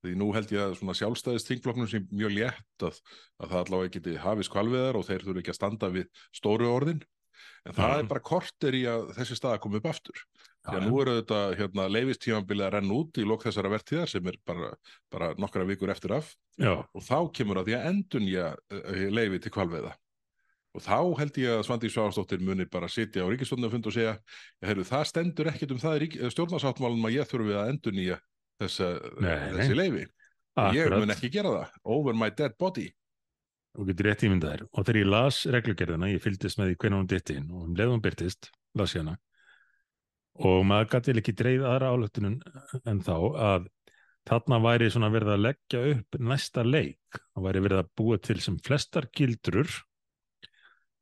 [0.00, 3.00] því nú held ég að svona sjálfstæðist þingflokknum sem mjög létt að,
[3.42, 7.02] að það allavega geti hafist kvalviðar og þeir þurfi ekki að standa við stóru orðin.
[7.68, 7.98] En það Já.
[8.00, 10.16] er bara korter í að þessi staða komi upp aftur.
[10.66, 14.24] Því að nú eru þetta hérna, leifistífambili að renna út í lok þessara vertíðar sem
[14.26, 14.72] er bara,
[15.12, 16.32] bara nokkra vikur eftir af.
[16.56, 19.92] Já, og þá kemur að því að endunja uh, leifi til kvalveiða
[20.76, 24.16] og þá held ég að Svandi Sváðsdóttir muni bara sitja á ríkistofnufund og segja
[24.64, 28.20] heyrðu, það stendur ekkit um það stjórnarsáttmálum að ég þurfi að endunja
[28.60, 28.92] þessa,
[29.24, 31.00] Nei, þessi leifi ég akkurat.
[31.00, 32.90] mun ekki gera það, over my dead body
[33.76, 34.60] Þú getur rétt ímyndað þér.
[34.72, 37.74] Og þegar ég las reglugerðina, ég fylgdist með því hvernig hún dytti inn og um
[37.76, 39.18] hún byrtist, las ég hana.
[40.40, 42.38] Og maður gæti ekki dreif aðra álöftunum
[42.88, 43.16] en þá
[43.50, 43.68] að
[44.28, 47.20] þarna væri svona verið að leggja upp næsta leik.
[47.34, 49.68] Það væri verið að búa til sem flestar gildrur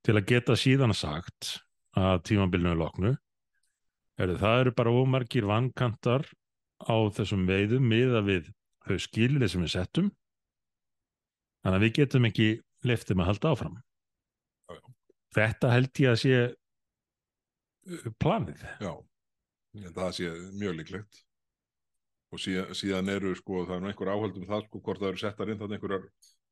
[0.04, 1.58] til að geta síðan sagt
[1.98, 3.14] að tímabilinu er loknu.
[4.18, 6.26] Heyrðu, Það eru bara ómargir vankantar
[6.84, 8.52] á þessum veiðum miða við
[8.84, 10.12] þau skilið sem við settum
[11.64, 12.46] Þannig að við getum ekki
[12.84, 13.76] leftum að halda áfram.
[14.68, 14.88] Já, já.
[15.34, 18.64] Þetta held ég að sé uh, planið.
[18.84, 18.92] já,
[19.96, 21.22] það sé mjög líklegt
[22.34, 25.12] og síðan, síðan eru sko, það er nú einhver áhald um það sko, hvort það
[25.12, 26.06] eru settar inn þannig einhverjar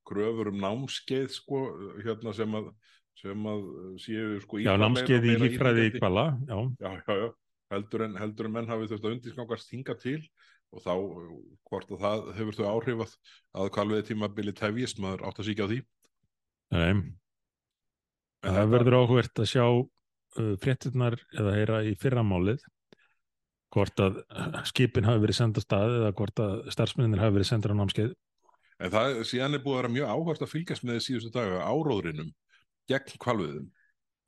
[0.09, 1.63] kröfur um námskeið sko,
[2.07, 2.73] hérna sem að
[3.21, 3.63] sem að
[4.03, 6.03] séu sko Já, ítarlegri og námskeið í meira líffræði íþyngjandi.
[6.03, 7.29] kvala, já, já, já, já,
[7.75, 10.19] heldur en, heldur en menn hafi þurft að undirskangast hinga til
[10.73, 11.33] og þá uh,
[11.69, 13.17] hvort að það hefur þau áhrif að,
[13.61, 15.81] að kvalviði tímabili tefjist, maður átt að síkja á því.
[16.73, 16.93] Nei,
[18.43, 22.65] En það verður áhvert að sjá uh, frétturnar eða heyra í fyrramálið
[23.73, 24.19] hvort að
[24.69, 28.11] skipin hafi verið senda stað eða hvort að starfsmennir hafi verið sendur á námskeið.
[28.83, 32.33] En það síðan er búið að vera mjög áhört að fylgjast með síðustu daga áróðrinum
[32.91, 33.71] gegn kvalviðum.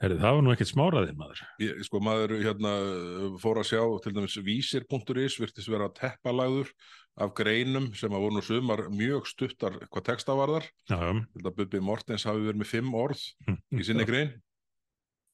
[0.02, 1.40] Herri, það var nú ekkert smáraðið maður.
[1.62, 2.72] Ég, sko maður hérna
[3.40, 6.72] fór að sjá til dæmis vísir.is virtist vera teppalagður
[7.22, 10.66] af greinum sem að voru nú sumar mjög stuttar hvað texta var þar.
[10.90, 11.12] Já, já.
[11.38, 14.34] Þetta Bubbi Mortens hafi verið með fimm orð Hm, í sinni grein.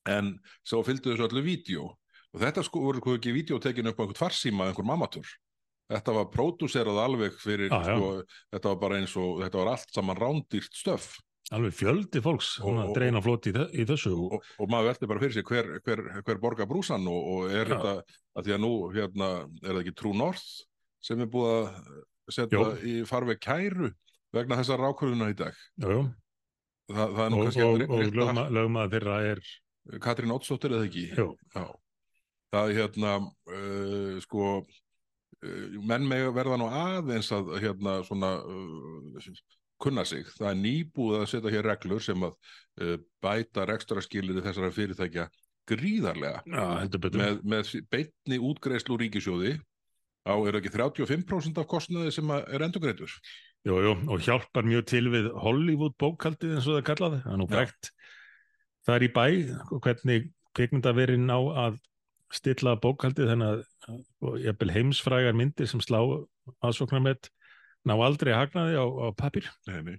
[0.08, 1.88] En svo fylgdu þessu öllu vídeo.
[2.30, 5.26] Og þetta sko voru ekki vídeotekinu upp á einhvern farsíma, einhver mamatur.
[5.90, 7.96] Þetta var pródúserað alveg fyrir, Já, já.
[7.96, 8.10] sko,
[8.54, 11.08] þetta var bara eins og, þetta var allt saman rándýrt stöf.
[11.50, 14.12] Alveg fjöldi fólks og- dreina flót í, í þessu.
[14.14, 17.50] Og, og, og maður veldi bara fyrir sig hver, hver, hver borga brúsan og, og
[17.50, 17.74] er Já.
[17.74, 17.94] þetta
[18.38, 19.30] að því að nú hérna,
[19.64, 20.46] er það ekki True North
[21.02, 21.98] sem er búið að
[22.30, 22.68] setja Jú.
[22.86, 23.90] í farveg kæru
[24.36, 25.96] vegna þessar rákurðuna í dag já.
[26.90, 29.40] Þa, það er nú kannski og, að lögmaður þeirra er,
[30.02, 31.64] Katrín Oddsdóttir eða ekki jú, Já.
[32.54, 39.18] það er hérna uh, sko uh, menn með verða nú aðeins að hérna svona uh,
[39.80, 44.42] kunna sig, það er nýbúið að setja hér reglur sem að uh, bæta rekstra skilir
[44.44, 45.28] þessara fyrirtækja
[45.70, 46.40] gríðarlega
[46.96, 47.20] betur.
[47.20, 49.54] með, með beinni útgreislu ríkisjóði
[50.26, 53.12] á er ekki 35% af kostnaði sem er endurgreitur
[53.68, 57.18] Jú, jú, og hjálpar mjög til við Hollywood bókaldið eins og það kallaði.
[57.26, 57.90] Það er nú frægt.
[58.88, 59.24] Það er í bæ,
[59.84, 61.76] hvernig kvikmyndaverin ná að
[62.32, 65.98] stilla bókaldið þannig að og heimsfrægar myndir sem slá
[66.64, 67.28] aðsóknarmett
[67.88, 69.48] ná aldrei hagnaði á, á pappir.
[69.68, 69.98] Nei, nei.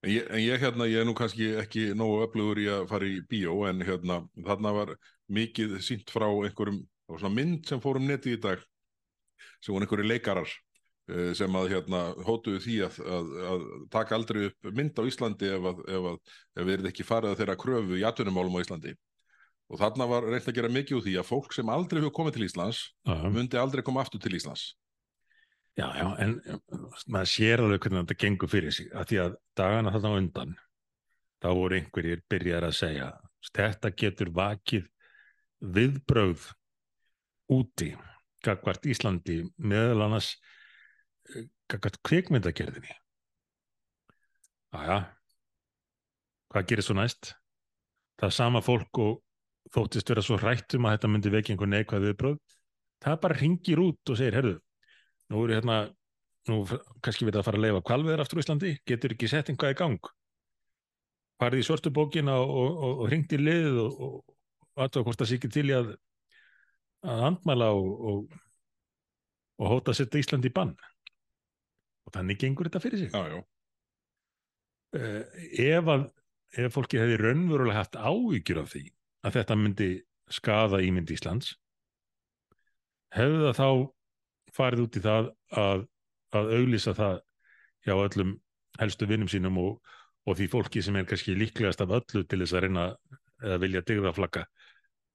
[0.00, 3.08] En ég, en ég hérna, ég er nú kannski ekki nógu öflugur í að fara
[3.08, 4.94] í bíó en hérna, þarna var
[5.28, 8.62] mikið sínt frá einhverjum, það var svona mynd sem fór um neti í dag
[9.60, 14.42] sem voru einhverju leikarar eh, sem að hérna hótuðu því að, að, að taka aldrei
[14.48, 18.00] upp mynd á Íslandi ef að, ef ef við erum ekki farið að þeirra kröfu
[18.00, 18.96] í atvinnumálum á Íslandi
[19.70, 22.38] og þarna var reynt að gera mikið úr því að fólk sem aldrei hefur komið
[22.38, 24.70] til Íslands Já, myndi aldrei koma aftur til Íslands
[25.78, 26.36] já, já, en
[27.06, 28.90] maður sér alveg hvernig þetta gengur fyrir sig.
[28.94, 30.54] Að því að dagana þarna undan,
[31.40, 33.10] þá voru einhverjir byrjar að segja,
[33.56, 34.88] þetta getur vakið
[35.60, 36.48] viðbrögð
[37.52, 37.90] úti,
[38.44, 40.34] gagvart Íslandi, meðal annars
[41.34, 42.94] eh, gagvart kvikmyndagerðinni.
[44.76, 45.00] Æja,
[46.52, 47.34] hvað gerir svo næst?
[48.20, 49.20] Það sama fólk og
[49.74, 52.58] þóttist vera svo hrætt um að þetta myndi vekja einhver neikvæð viðbrögð.
[53.00, 54.56] Það bara ringir út og segir, herðu,
[55.30, 55.78] nú eru hérna,
[56.50, 56.62] nú
[57.04, 60.12] kannski verið að fara að leifa kvalveðar aftur Íslandi, getur ekki sett einhvað í gang.
[61.40, 64.18] Farið í svörtu bókina og, og, og, og ringt í liðið og,
[64.80, 65.94] aðtöða hvort það sé ekki til í að,
[67.06, 68.36] að andmæla og, og,
[69.60, 70.74] og hóta að setja Íslandi í bann.
[72.08, 73.14] Og þannig gengur þetta fyrir sig.
[73.14, 73.40] Já, já,
[74.90, 75.22] Uh,
[75.54, 76.08] ef að
[76.58, 78.80] ef fólki hefði raunverulega haft áhyggjur af því
[79.22, 79.86] að þetta myndi
[80.34, 81.52] skaða ímynd Íslands
[83.14, 83.68] hefði það þá
[84.56, 85.30] farið út í það
[85.62, 85.86] að,
[86.36, 87.16] að auglýsa það
[87.86, 88.34] hjá öllum
[88.80, 89.80] helstu vinnum sínum og,
[90.28, 92.86] og því fólki sem er kannski líklegast af öllu til þess að reyna
[93.40, 94.44] eða vilja digða flagga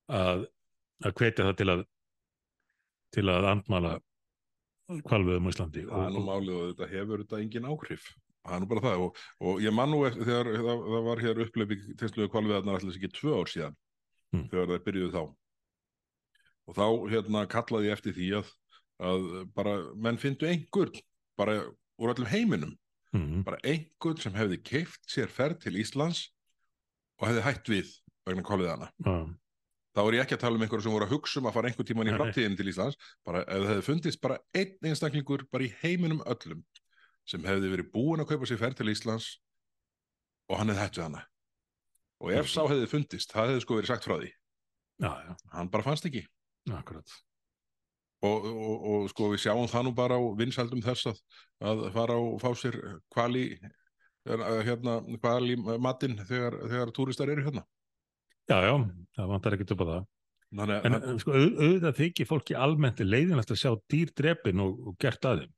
[0.10, 0.46] að,
[1.06, 1.86] að hvetja það til að
[3.16, 3.96] til að andmala
[5.08, 5.86] kvalvöðum á Íslandi.
[5.88, 8.10] Það er nú málið og þetta hefur þetta engin áhrif.
[8.46, 11.22] Það er nú bara það og, og ég man nú eftir þegar það, það var
[11.24, 13.78] hér uppleipi tilsluðu kvalviðarnar allir ekki tvö ár síðan
[14.36, 14.48] Mm.
[14.52, 15.24] þegar það byrjuðu þá.
[16.66, 18.52] Og þá hérna kallaði ég eftir því að,
[19.00, 20.96] að bara menn fyndu einhvern
[21.38, 21.58] bara
[22.00, 22.78] úr öllum heiminum.
[23.16, 26.30] Mm, bara einhvern sem hefði keift sér ferð til Íslands
[27.22, 27.92] og hefði hætt við
[28.28, 29.14] vegna kvalviðarna ja,
[29.96, 31.70] þá er ég ekki að tala um einhverju sem voru að hugsa um að fara
[31.70, 32.98] einhvern tíman í framtíðin til Íslands.
[33.24, 36.66] Bara ef það hefði fundist bara einn einstaklingur bara í heiminum öllum
[37.26, 39.30] sem hefði verið búin að kaupa sér ferð til Íslands
[40.52, 41.24] og hann hefði hætt við hana.
[42.20, 42.52] Og ef Mhm.
[42.52, 44.32] sá hefði fundist, það hefði sko verið sagt frá því.
[45.04, 46.26] Já, já, hann bara fannst ekki.
[46.72, 47.08] Akkurat
[48.24, 51.20] og, og, og sko við sjáum það nú bara á vinsældum þess að,
[51.72, 52.78] að fara og fá sér
[53.14, 53.60] kvali
[54.26, 57.66] hérna, kvali matinn þegar, þegar túristar eru hérna.
[58.50, 58.74] Já, já,
[59.18, 60.06] það vantar ekkert upp á það.
[60.56, 64.80] Þannig, en að- sko, au- auðvitað þykir fólki almennt leiðinlegt að sjá dýr drepin og,
[64.92, 65.54] og gert að þeim.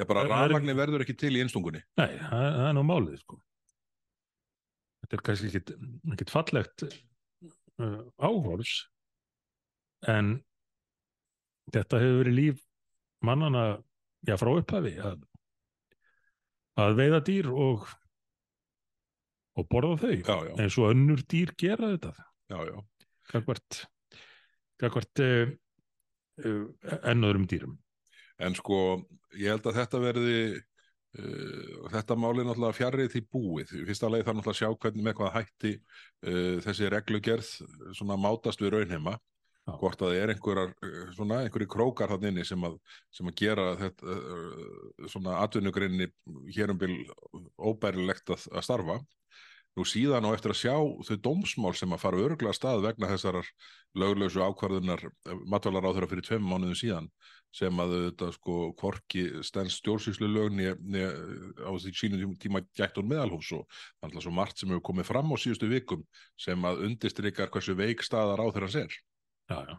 [0.00, 1.82] Já, bara það er- rafmagni verður ekki til í einstungunni.
[2.00, 3.38] Nei, það, það er nú málið sko.
[5.04, 5.72] Þetta er kannski ekkit,
[6.14, 8.74] ekkit fallegt uh, áhorfs
[10.08, 10.34] en
[11.74, 12.60] þetta hefur verið líf
[13.26, 13.64] mannana
[14.26, 15.24] já, frá upphafi að,
[16.80, 17.88] að veiða dýr og
[19.58, 20.16] og borða þau.
[20.16, 22.12] Já, já, eins og önnur dýr gera þetta.
[22.50, 22.76] Já, já.
[23.30, 23.80] Gagvart
[24.80, 25.52] gagvart uh,
[26.44, 26.66] uh,
[27.10, 27.78] ennöðrum dýrum.
[28.40, 29.02] En sko,
[29.36, 30.36] ég held að þetta verði,
[31.20, 33.74] uh, þetta máli náttúrulega fjarrið því búið.
[33.82, 37.52] Í fyrsta leið þarf náttúrulega að sjá hvernig með hvað hætti uh, þessi reglugerð
[37.98, 39.18] svona mátast við raunheima.
[39.78, 42.76] Hvort að það er einhverjar, uh, svona einhverju krókar þannig inni sem að,
[43.14, 46.10] sem að gera þetta uh, svona atvinnugrinni
[46.56, 46.94] hér um bil
[47.70, 49.00] óbærilegt að, að starfa.
[49.78, 50.74] Nú síðan á eftir að sjá
[51.06, 53.46] þau dómsmál sem að fara örgulega stað vegna þessarar
[53.98, 55.04] löglausu ákvarðunar
[55.46, 57.06] matvalar á þeirra fyrir tveim mánuðum síðan
[57.54, 60.70] sem að þetta sko hvorki stens stjórnsýslu lög né
[61.58, 65.34] á því sínum tíma gætt hún meðalhús og alltaf svo margt sem hefur komið fram
[65.34, 66.04] á síðustu vikum
[66.38, 68.98] sem að undistrykar hversu veik staðar á þeirra sér.
[69.50, 69.78] Já, já,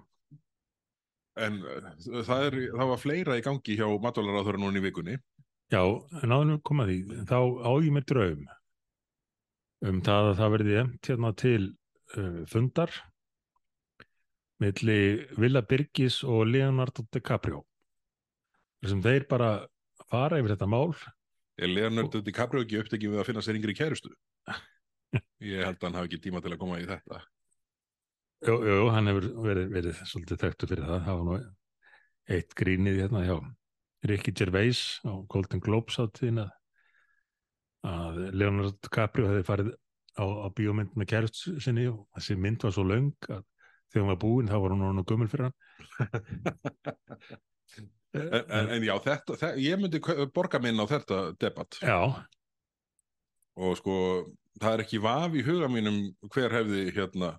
[1.41, 1.91] En uh,
[2.27, 5.15] það, er, það var fleira í gangi hjá þeirra núna í vikunni.
[5.71, 5.81] Já,
[6.19, 6.97] en áður nú koma því,
[7.29, 8.49] þá á ég með draum
[9.88, 11.62] um það að það verði emt hérna til
[12.17, 12.91] uh, fundar
[14.62, 14.99] milli
[15.41, 17.63] Villa Birgis og Leonardo DiCaprio
[18.81, 19.49] þar sem þeir bara
[20.12, 20.93] fara yfir þetta mál
[21.62, 24.10] Er Leonardo DiCaprio ekki upptekið við að finna sér yngri kærustu?
[25.43, 27.19] Ég held að hann hafi ekki tíma til að koma í þetta.
[28.41, 31.36] Jú, jú, hann hefur verið, verið svolítið þekktu fyrir það, það var nú
[32.32, 33.36] eitt grínið hérna hjá
[34.10, 39.71] Ricky Gervais á Golden Globes áttíðin að, Leonardo DiCaprio hefði farið
[40.17, 43.45] á, á bíómynd með kærust sinni og þessi mynd var svo löng að
[43.91, 45.58] þegar hún var búin þá var hún orðin og gömul fyrir hann.
[48.12, 49.99] En, en, en já, þetta, þetta, ég myndi
[50.36, 51.77] borga minn á þetta debatt.
[51.80, 52.12] Já,
[53.56, 53.93] og sko,
[54.60, 56.01] það er ekki vaf í huga mínum
[56.34, 57.30] hver hefði hérna,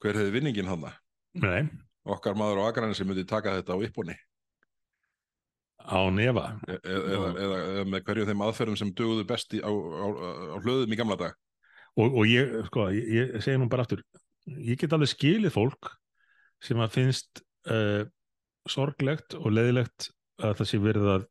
[0.00, 0.94] hver hefði vinningin hana.
[1.38, 1.68] nei,
[2.10, 4.16] Okkar maður á Akranin sem myndi taka þetta á yppbóni
[5.80, 9.62] á nefa e e eða, eða, eða með hverju þeim aðferðum sem döguðu best í,
[9.64, 10.06] á, á,
[10.54, 11.36] á hlöðum í gamla dag.
[11.96, 14.02] og, og ég, sko, ég, ég segi nú bara aftur
[14.46, 15.92] ég get alveg skilið fólk
[16.60, 18.04] sem að finnst uh,
[18.68, 20.10] sorglegt og leiðilegt
[20.40, 21.24] að það sé verið að,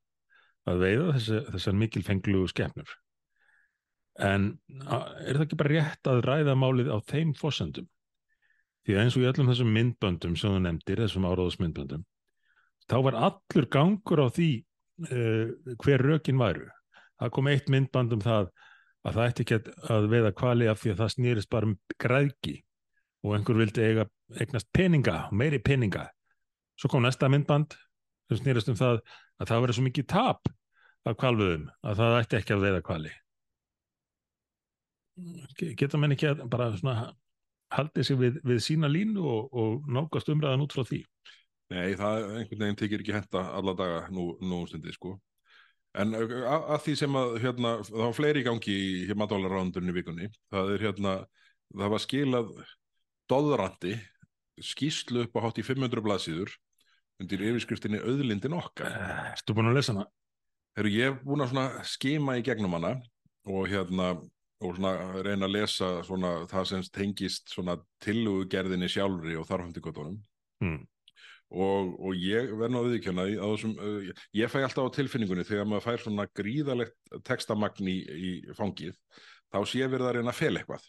[0.70, 2.90] að veiða þessi, þessar mikilfenglu skepnur.
[4.20, 4.52] En
[4.90, 7.88] er það ekki bara rétt að ræða málið á þeim fósendum
[8.90, 12.02] því að eins og í öllum þessum myndböndum sem þú nefndir, þessum áráðusmyndböndum
[12.90, 14.50] þá var allur gangur á því
[15.06, 16.66] uh, hver rökin væru
[17.20, 18.50] það kom eitt myndband um það
[19.08, 19.58] að það ætti ekki
[19.94, 22.56] að, veiða kvali af því að það snýrist bara um græðki
[23.24, 24.06] og einhver vildi eiga,
[24.40, 26.06] eignast peninga, meiri peninga.
[26.80, 27.76] Svo kom næsta myndband
[28.30, 29.00] sem snýrist um það
[29.40, 30.52] að það verið svo mikið tap
[31.08, 33.12] af kvalvöðum að það ætti ekki að veiða kvali.
[35.60, 36.96] Ge- Geta menn ekki að bara svona
[37.76, 41.02] haldið sig við, við sína línu og, og nálgast umræðan út frá því.
[41.70, 45.18] Nei, það einhvern veginn tekir ekki henta alla daga nú, nú um stundi, sko.
[46.00, 50.30] En að, að því sem að, hérna, það var fleiri í gangi í í vikunni,
[50.54, 51.14] það er hérna,
[51.74, 52.52] það var skilað
[53.30, 53.96] doðrandi
[54.60, 56.54] skýslu upp á hátt í 500 blaðsíður
[57.20, 58.96] undir yfirskriftinni Auðlindin okkar.
[59.34, 60.08] Ertu búin að lesa hana?
[60.78, 62.96] Þegar ég er búin að skima í gegnum hana
[63.50, 64.14] og hérna
[64.60, 64.94] og svona
[65.24, 70.18] reyna að lesa svona það sem tengist svona tillögugerðinni sjálfri og þarfandi gottunum
[70.60, 70.82] Hmm.
[71.56, 75.86] og, og ég verð nú að viðkjöna uh, ég fæ alltaf á tilfinningunni þegar maður
[75.86, 78.98] fær svona gríðalegt textamagn í, í fangið
[79.50, 80.88] þá sé við það að reyna fel eitthvað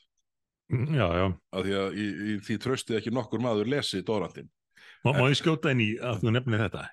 [0.71, 1.25] Mm, Já, já.
[1.51, 4.47] af því að í, í því tröstið ekki nokkur maður lesi Dórandin
[5.03, 6.85] Má, má ég skjóta inn í að þú nefnir þetta?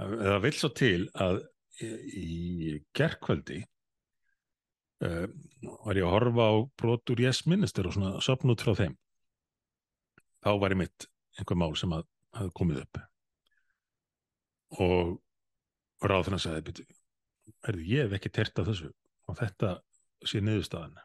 [0.00, 1.42] Það vil svo til að
[1.84, 3.58] í, gerkvöldi
[5.04, 5.26] uh,
[5.84, 8.96] var ég að horfa á brotur Yes Minister og svona sopn út frá þeim.
[10.44, 12.06] Þá var ég mitt einhver mál sem að
[12.36, 13.00] hafði komið upp.
[14.82, 15.16] Og
[16.06, 16.86] ráð þannig að sagði,
[17.66, 18.92] heyrðu, ég hef ekki tert af þessu
[19.26, 19.74] og þetta
[20.26, 20.96] sé niðurstaðan.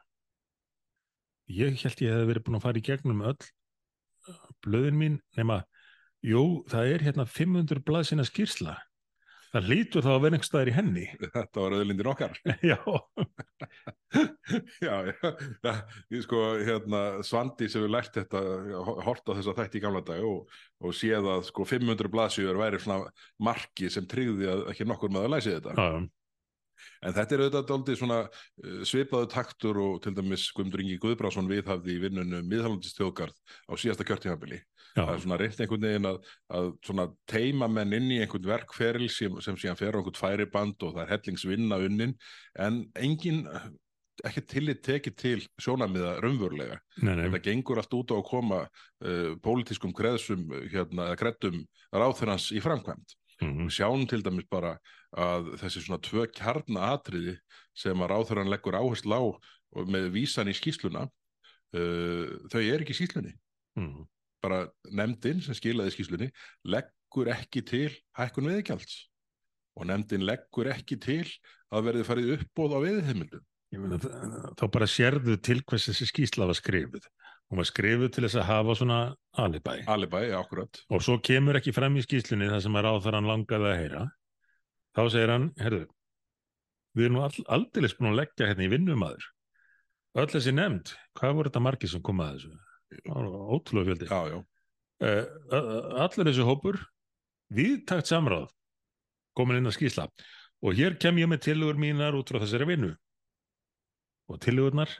[1.51, 5.63] Ég held ég hef verið búin að fara í gegnum öll uh, blöðin mín nema
[6.21, 8.75] Jú, það er hérna 500 blaðsina skýrsla.
[9.51, 11.05] Það hlýtur þá að vera einhver staðar í henni.
[11.21, 12.37] þetta var öðlindin okkar.
[12.71, 12.77] Já,
[14.83, 15.27] já, já,
[15.63, 15.73] já
[16.11, 18.41] ég sko hérna Svandi sem við lært þetta
[19.05, 22.59] hort á þess að þætti í gamla dag og, og séð að sko 500 blaðsjúður
[22.59, 23.11] væri svona
[23.43, 25.75] marki sem tryggði að ekki nokkur að læsi þetta.
[25.75, 26.09] Já,
[27.05, 31.49] En þetta er auðvitað dálítið svona uh, svipaðu taktur og til dæmis Guðmundur Ingi Guðbrásson
[31.49, 33.37] viðhafði í vinnunum miðhaldist þjóðgarð
[33.69, 34.61] á síðasta kjörtíðanbili.
[34.95, 36.17] Já, Það er svona reynd einhvern veginn að,
[36.57, 40.87] að svona teima menn inn í einhvern verkferil sem, sem síðan fer á einhvern færiband
[40.87, 42.17] og það er hellingsvinna unnin
[42.59, 43.45] en engin
[44.27, 46.77] ekki tillit tekið til sjónamiða raunverulega.
[47.01, 51.61] nei, nei, Þetta gengur allt út á að koma uh, pólitískum kreðsum hérna, eða kreddum
[51.95, 54.75] ráþurans í framkvæmt mm, við sjáum til dæmis bara
[55.11, 57.37] að þessi svona tvö kjarnaatriði
[57.77, 59.23] sem að ráþurann leggur áherslu á
[59.87, 63.33] með vísan í skýsluna uh, þau er ekki í skýslunni
[63.79, 64.05] mm,
[64.43, 66.29] bara nefndin sem skilaði skýslunni
[66.65, 68.97] leggur ekki til hækkun veðigjalds
[69.77, 71.23] og nefndin leggur ekki til
[71.71, 72.79] að verði farið uppbóð á
[74.03, 77.05] þ- þá bara sérðu til hvers þessi skýrsla var skrifuð.
[77.51, 78.97] Hún var skrifuð til þess að hafa svona
[79.39, 79.77] alibæ.
[79.87, 83.69] alibæ, akkurat Og svo kemur ekki fram í skýrslunni það sem að ráð hann langaði
[83.71, 84.03] að heyra.
[84.95, 85.85] Þá segir hann, herðu,
[86.95, 89.27] við erum all, aldeilis búin að leggja hérna í vinnumadur.
[90.19, 92.51] Öll þessi nefnd, hvað voru þetta margir sem kom að þessu?
[93.11, 94.09] Ótrúlega fjöldi.
[94.11, 94.39] já, já,
[95.07, 96.81] uh, allir þessu hópur
[97.51, 98.49] viðtakt samráð
[99.37, 100.09] komin inn að skýsla
[100.61, 102.91] og hér kem ég með tillögur mínar út frá þessari vinnu.
[104.31, 104.91] Og tillögurnar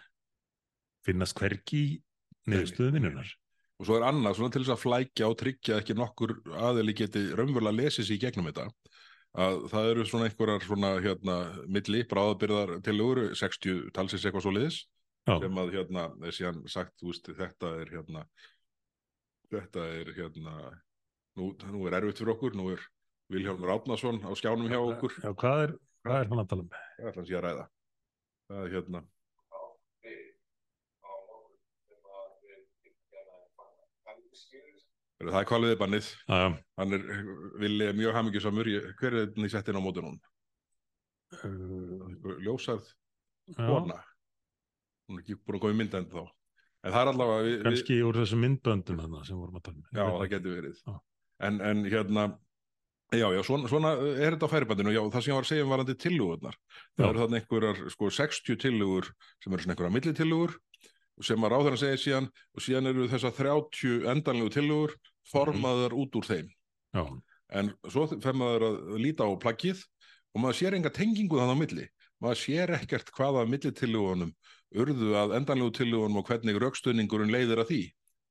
[1.06, 1.92] finnast hvergi í
[2.50, 3.30] niðurstöðu vinnunar
[3.82, 6.36] og svo er annað svona til þess að flækja og tryggja ekki nokkur
[6.70, 8.68] aðili geti raunverulega lesið sér í gegnum þetta
[9.42, 11.38] að það eru svona einhverjar svona hérna
[11.72, 14.82] milli bráðabyrðar tillögur 60 talsins eitthvað svo liðis
[15.30, 18.24] Já, sem að hérna er síðan sagt þú veist, þetta er hérna
[19.52, 20.56] þetta er hérna
[21.38, 22.82] nú, nú er erfitt fyrir okkur, nú er
[23.32, 25.14] Vilhjálmur Átnason á skjánum hjá okkur.
[25.22, 26.72] já hvað, er, hvað er hann að tala um?
[26.98, 27.68] það er hans ég að ræða?
[28.52, 29.04] Það er hérna
[35.22, 36.08] það er kvalviði bannið
[36.80, 37.04] hann er
[37.62, 38.70] villi mjög hamingjusamur.
[38.72, 40.20] Ég- hver er þetta í settin á móti núna?
[41.32, 42.88] uh, ljósarð
[43.56, 43.64] já.
[43.64, 44.00] kona
[45.12, 46.24] hún er ekki búin að koma í mynda þá
[46.82, 49.82] en það er allavega við, við, kannski úr þessum myndböndum þarna sem vorum að tala
[49.82, 49.90] um.
[49.92, 50.80] já það getur verið.
[50.88, 50.96] Já.
[51.48, 52.26] en, en hérna
[53.12, 54.94] já já svona, svona er þetta á færibandinu.
[54.96, 56.58] Já það sem ég var að segja um varandi tillögurnar.
[56.96, 57.10] Það Já.
[57.10, 59.10] eru þarna einhverjar sko 60 tillögur
[59.44, 60.56] sem eru svona einhverjar millitillögur
[61.22, 64.96] sem að ráðherra segja síðan og síðan eru þessar 30 endanlegu tillögur
[65.30, 66.48] formaðar út úr þeim.
[66.96, 67.04] Já,
[67.60, 69.84] en svo fer maður að líta á plaggið
[70.32, 71.86] og maður sér enga tengingu þannig á milli
[72.22, 74.34] maður sér ekkert hvaða millitillögunum
[74.82, 77.82] urðu að endanlegu tillögunum og hvernig raukstönningurinn leiðir að því.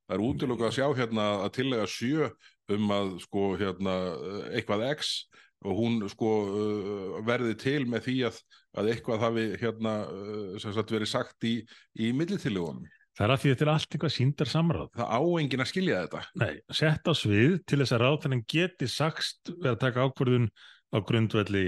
[0.07, 2.31] Það er útilokað að sjá hérna að tillega sjö
[2.74, 3.96] um að sko hérna
[4.55, 5.12] eitthvað X
[5.61, 8.38] og hún sko uh, verði til með því að,
[8.81, 11.59] að eitthvað hafi hérna uh, sagt verið sagt í,
[12.00, 12.88] í millitillögunum
[13.20, 14.90] það er að því þetta er allt eitthvað síndar samráð.
[14.96, 16.20] Það á enginn að skilja þetta.
[16.40, 20.46] Nei, sett á svið til þess að ráðferðin geti sagst verið að taka ákvörðun
[20.94, 21.64] á grundvelli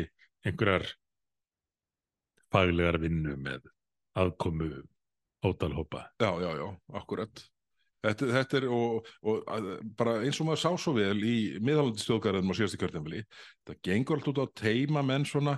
[0.46, 0.86] einhverjar
[2.52, 3.70] faglegar vinnu með
[4.18, 4.70] aðkomu
[5.42, 6.06] ótalhópa.
[6.22, 6.68] Já, já, já,
[7.00, 7.48] akkurat.
[8.02, 9.66] Þetta, þetta er og, og að,
[9.98, 13.20] bara eins og maður sá svo vel í miðhaldistjóðgarðum á síðastu kjörtjafili,
[13.68, 15.54] það gengur allt út á teima menn svona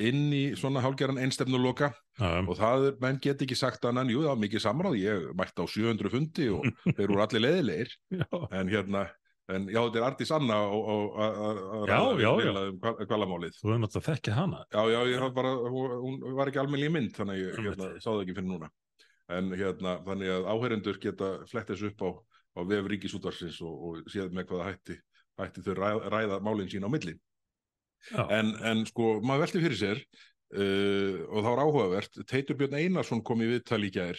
[0.00, 4.22] inn í svona hálfgerðan einstefnuloka Já, og það er, menn get ekki sagt annan, jú,
[4.24, 6.64] það var mikið samráð, ég mætti á 700 fundi og
[6.96, 9.04] þeir eru allir leðilegir, en hérna,
[9.50, 12.78] en já, þetta er Artís Anna að- ræða um
[13.08, 13.56] hvalamálið.
[13.58, 14.60] þú hefur náttúrulega þekkið hana.
[14.72, 18.08] Já, já, ég hafði bara, hún, var ekki almennilega í mynd, þannig ég hérna, sá
[18.10, 18.70] það ekki fyrir núna.
[19.32, 22.10] En hérna, þannig að áheyrendur geta flett þessu upp á,
[22.58, 24.98] á vef ríkisútvarsins og, og séð með hvaða hætti,
[25.40, 27.14] hætti þau ræða, ræða málinn sín á milli.
[28.10, 30.00] Já, En, en sko, maður velti fyrir sér,
[30.58, 34.18] uh, og það var áhugavert, Teitur Björn Einarsson kom í viðtal í gær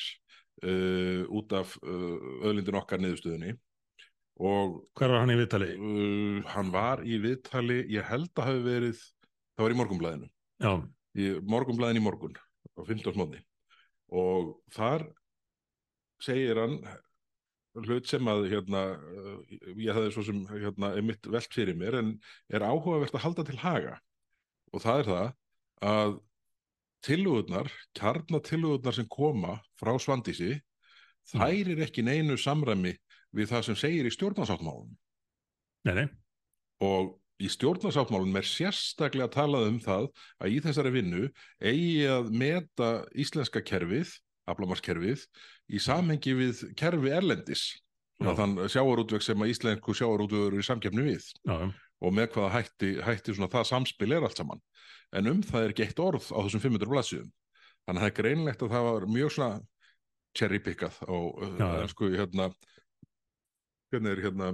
[0.64, 3.58] uh, út af uh, öðlindin okkar niðurstöðunni
[4.42, 5.70] og Hvar var hann í viðtali?
[5.78, 9.02] uh, hann var í viðtali, ég held að hafi verið,
[9.54, 10.30] það var í morgunblæðinu,
[10.64, 10.72] Já,
[11.20, 12.38] í morgunblæðinu í morgun
[12.74, 13.14] á 15.
[13.20, 13.42] móti
[14.14, 15.06] og þar
[16.24, 16.80] segir hann
[17.84, 22.12] hlut sem að hérna, uh, ég hafði svo sem hérna, mitt velt fyrir mér en
[22.54, 23.98] er áhugavert að halda til haga
[24.74, 25.32] og það er það
[25.94, 26.14] að
[27.04, 27.68] tillögurnar,
[28.00, 30.56] kjarnatillögurnar sem koma frá Svandísi
[31.34, 32.94] þær er ekki neinu samræmi
[33.36, 34.94] við það sem segir í stjórnarsáttmálunum
[35.88, 36.08] nei, nei,
[36.86, 40.10] og í stjórnarsáttmálunum er sérstaklega talað um það
[40.40, 41.24] að í þessari vinnu
[41.60, 44.12] eigi að meta íslenska kerfið,
[44.50, 45.26] aflamarskerfið
[45.74, 47.66] í samhengi við kerfi erlendis.
[48.24, 51.26] Þann sjáarútveg sem að íslensku sjáarútvegur eru í samkeppni við.
[51.44, 51.72] Já, já,
[52.04, 54.62] og með hvaða hætti, hætti svona það samspil er allt saman.
[55.18, 57.32] En um það er ekki eitt orð á þessum 500 blaðsíðum.
[57.84, 59.58] Þannig að það er greinlegt að það var mjög svona
[60.38, 61.88] cherry pickað á uh, Já, já.
[61.92, 62.48] sko hérna
[63.94, 64.52] hvernig er hérna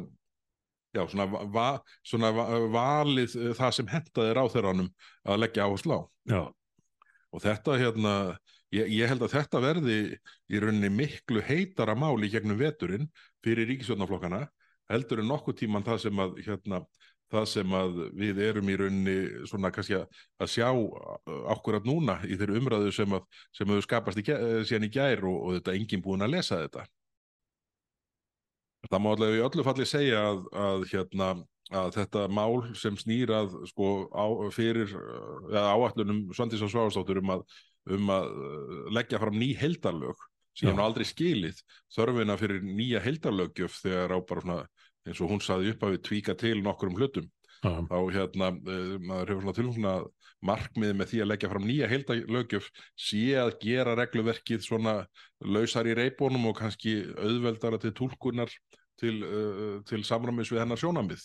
[0.95, 1.67] já svona, va,
[2.05, 4.89] svona va, valið uh, það sem hentaði ráþeranum
[5.25, 6.01] að leggja áherslu á.
[6.29, 6.41] Já,
[7.29, 8.13] og þetta hérna
[8.73, 9.99] ég, ég held að þetta verði
[10.49, 13.09] í rauninni miklu heitara mál í gegnum veturinn
[13.45, 14.47] fyrir ríkisvöldnaflokkana
[14.89, 16.81] heldur en nokkuð tíman það sem að hérna,
[17.29, 19.17] það sem að við erum í rauninni
[19.49, 20.69] svona kannski að, að sjá
[21.53, 25.21] ákvörðat núna í þeirri umræðu sem að sem hefur skapast í, eh, síðan í gær
[25.29, 26.87] og, og þetta enginn búin að lesa þetta
[28.87, 31.33] Það má allavega í öllu falli segja að, að hérna
[31.69, 34.93] að þetta mál sem snýr að sko á, fyrir
[35.53, 37.43] áallunum Svandís og Sváðstóttur um að,
[37.93, 40.23] um að uh, leggja fram ný heldarlög
[40.57, 41.59] sem hann aldrei skilið
[41.93, 44.63] þörfina fyrir nýja heldarlöggjöf þegar á bara svona
[45.07, 47.29] eins og hún saði upp að við tvíka til nokkrum hlutum.
[47.59, 49.93] Já, þá hérna, uh, maður hefur svona tilfungna
[50.45, 52.69] markmið með því að leggja fram nýja heildalöggjöf
[52.99, 54.95] sé að gera regluverkið svona
[55.43, 58.51] lausar í reipónum og kannski auðveldara til túlkunar
[58.99, 61.23] til, uh, til samræmis við hennar sjónamið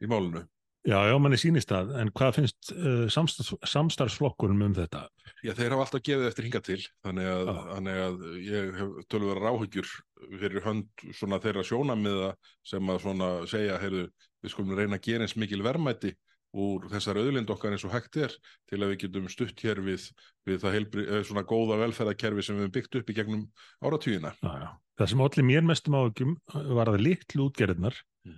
[0.00, 0.44] í málinu.
[0.84, 5.06] já, já, manni sýnist það, en hvað finnst uh, samstarfs, samstarfsflokkurum um þetta?
[5.44, 7.60] Já, þeir hafa alltaf gefið eftir hinga til, þannig að, Já.
[7.74, 9.92] þannig að ég hef tölvöra ráhyggjur
[10.30, 12.32] fyrir hönd svona þeirra sjónamiða
[12.72, 14.08] sem að svona segja, heyrðu,
[14.40, 16.14] við skulum reyna að gera eins mikil verðmæti
[16.52, 18.32] úr þessar auðlind okkar eins og hægt er
[18.70, 20.06] til að við getum stutt hér við,
[20.48, 23.44] við það heilbri, eh, svona góða velferðarkerfi sem við höfum byggt upp í gegnum
[23.86, 24.32] áratvíðina.
[24.42, 24.70] Já, já.
[25.00, 26.32] Það sem allir mér mestum áhugjum
[26.76, 28.36] var að litlu útgerðnar Mm.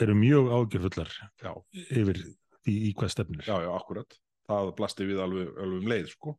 [0.00, 1.10] eru mjög áhugjufullar
[1.42, 2.20] Já, yfir
[2.64, 3.42] því í hvað stefnir.
[3.44, 4.14] já, já, akkurat.
[4.48, 6.36] Það blasti við alveg, alveg um leið, sko.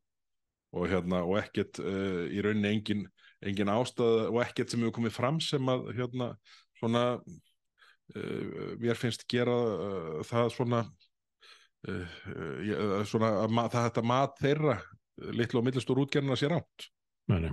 [0.73, 3.03] Og hérna, og ekkert uh, í rauninni engin,
[3.43, 6.31] engin ástæða og ekkert sem hefur komið fram sem að, hérna,
[6.79, 7.03] svona,
[8.81, 10.83] mér finnst gera uh, það svona,
[11.87, 14.79] uh, svona að þetta mat þeirra,
[15.31, 16.89] litlu og millistór útgerðina sér átt.
[17.31, 17.51] Nei, nei.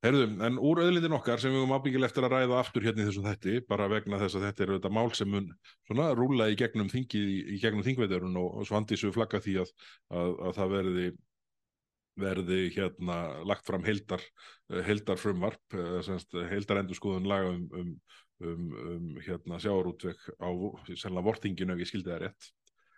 [0.00, 3.08] Herðu, en úr auðlindin okkar sem við höfum ábyggilega eftir að ræða aftur hérna í
[3.10, 5.50] þessum þætti, bara vegna þess að þetta er auðvitað mál sem mun
[5.90, 7.20] svona rúla í gegnum þingi,
[7.52, 9.74] í gegnum þingveiturinn og, og svandísu flagga því að,
[10.16, 11.04] að, að það verði
[12.18, 14.22] verði hérna lagt fram heildar,
[14.86, 17.92] heildar frumvarp, semst heildar endurskoðun laga um, um,
[18.44, 20.48] um, um hérna sjáarútveg á
[20.94, 22.50] sennilega vortinginu ef ég skildi það rétt.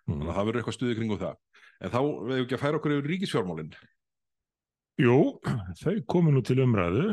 [0.03, 0.31] Þannig Mm.
[0.33, 1.37] að það verður eitthvað stuði kringum það.
[1.83, 3.75] En þá veðum ekki að færa okkur yfir ríkisfjármálinn.
[5.03, 5.19] Jú,
[5.79, 7.05] þau komu nú til umræðu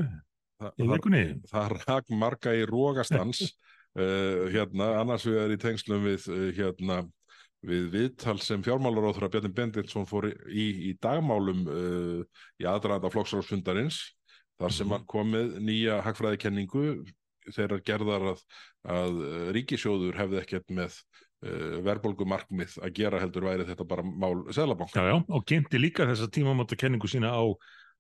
[0.60, 1.22] Þa, í það, vikunni.
[1.52, 6.97] það rak marga í rógastans uh, hérna, annars vegar í tengslum við uh, hérna
[7.66, 12.22] við viðtal sem fjármálaróþra Bjarni Benditsson fór í, í dagmálum uh,
[12.62, 13.97] í aðdraðanda flokksráðsfundarins
[14.60, 14.93] þar sem Mhm.
[14.95, 16.86] hann kom með nýja hagfræðikenningu
[17.55, 18.41] þeirra gerðar að,
[18.86, 20.95] að uh, ríkisjóður hefði ekkert með
[21.43, 24.95] uh, verðbólgumarkmið að gera heldur væri þetta bara mál Seðlabanka.
[24.99, 27.43] Já, já, og kynnti líka þessa tímamóta kenningu sína á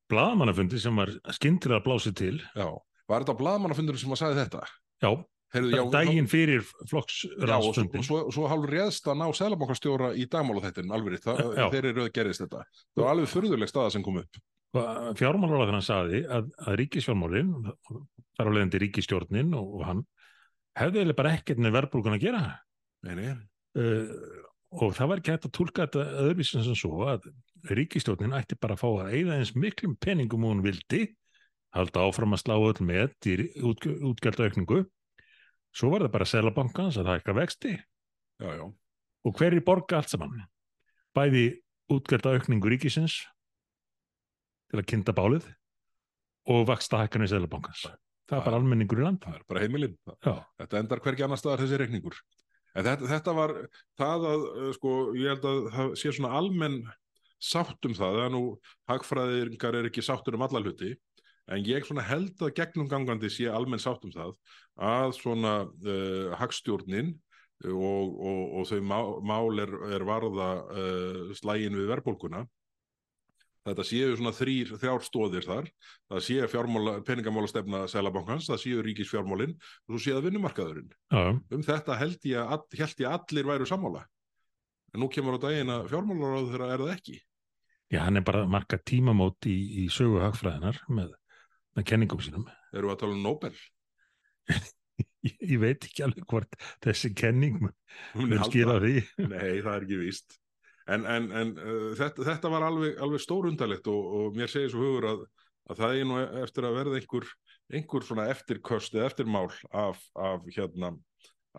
[0.09, 2.37] blaðamannafundi sem var skyndilega blásið til.
[2.55, 2.67] Já,
[3.09, 4.63] var þetta blaðmannafundur sem að sagði þetta?
[5.03, 5.11] Já,
[5.49, 10.27] Heyrðu, já, daginn fyrir Já, og, svo, svo, svo hálfur réðst að ná Sælabankastjóra í
[10.29, 12.61] dagmála þetta alveg, þeir eru að gerist þetta.
[12.93, 14.41] Það var alveg furðuleg staða sem kom upp.
[15.17, 17.53] Fjármálaráður hann saði að, að ríkisfjármálin,
[18.37, 20.03] þar á leiðandi ríkistjórnin og, og hann
[20.77, 22.43] hefði bara ekkert með verðbólgun að gera.
[23.07, 23.31] nei, nei,
[23.81, 24.45] uh,
[24.77, 27.25] og það var ekki hægt að tólka þetta öðruvísin sem svo að
[27.73, 31.07] ríkistjórnin ætti bara að fá að eigða eins miklum peningum hún vildi
[31.73, 34.83] halda áfram að slá öll með í út, útgjaldaukningu
[35.75, 37.73] svo var það bara selabankans að það eitthvað vexti.
[38.39, 38.65] Já, já,
[39.25, 40.43] og hverju borga allt saman?
[41.17, 41.45] Bæði
[41.91, 43.21] útgjaldaukningu ríkisins
[44.69, 45.49] til að kynna bálið
[46.49, 47.87] og vaksta hækkanir selabankans
[48.29, 51.63] það er bara almenningur í land það er bara heimilinn þetta endar hvergi annar staðar
[51.63, 52.17] þessi reikningur.
[52.77, 53.53] En þetta, þetta var
[53.97, 56.79] það að uh, sko, ég held að það sé svona almenn
[57.41, 58.41] sátt um það, það er nú
[58.91, 60.91] hagfræðingar er ekki sáttur um alla hluti
[61.49, 64.35] En ég held að gegnum gangandi sé almenn sátt um það
[64.77, 67.15] að svona uh, hagstjórnin
[67.65, 72.45] og, og, og þau má, mál er, er varða uh, slægin við verðbólkuna
[73.69, 75.69] þetta séu svona þrýr, þrjár stóðir þar.
[76.09, 76.47] Það séu
[77.07, 80.93] peningamálastefna Sælabankans, það séu ríkisfjármálin og svo séu það vinnumarkaðurinn.
[81.11, 81.23] Já,
[81.55, 84.05] um þetta held ég, að, held ég allir væru sammála.
[84.93, 87.17] En nú kemur á daginn að fjármálaráð þeirra er það ekki.
[87.89, 91.13] Já, hann er bara að marka tímamót í, í sögu hagfræðinar með,
[91.77, 92.47] með kenningum sínum.
[92.73, 93.53] eru við að tala um Nobel
[95.23, 98.95] Ég, ég veit ekki alveg hvort þessi kenning mun skila því.
[99.25, 100.39] Nei, það er ekki víst.
[100.89, 104.81] En, en, en uh, þetta, þetta var alveg, alveg stórundalegt og, og mér segir svo
[104.87, 105.25] hugur að,
[105.69, 107.27] að það er nú eftir að verða einhver,
[107.69, 110.95] einhver svona eftirköst eða eftirmál af, af, hérna,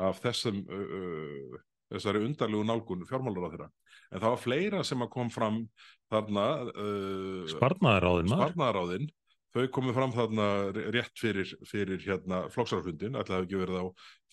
[0.08, 1.60] af þessum, uh, uh,
[1.94, 3.70] þessari undarlegu nálgun fjármálar á þeirra.
[4.10, 5.62] En það var fleira sem að kom fram
[6.10, 9.06] þarna, uh, sparnaðaráðin,
[9.54, 10.46] þau komið fram þarna
[10.94, 13.86] rétt fyrir, fyrir hérna flokksarafundin, ætlaði hafi ekki verið á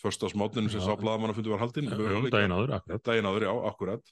[0.04, 0.86] förstasmátninu sem Já.
[0.92, 1.90] sá blaðamannafundi var haldinn.
[2.30, 3.04] Daginn áður, akkurat.
[3.10, 4.12] daginn áður, já, akkurat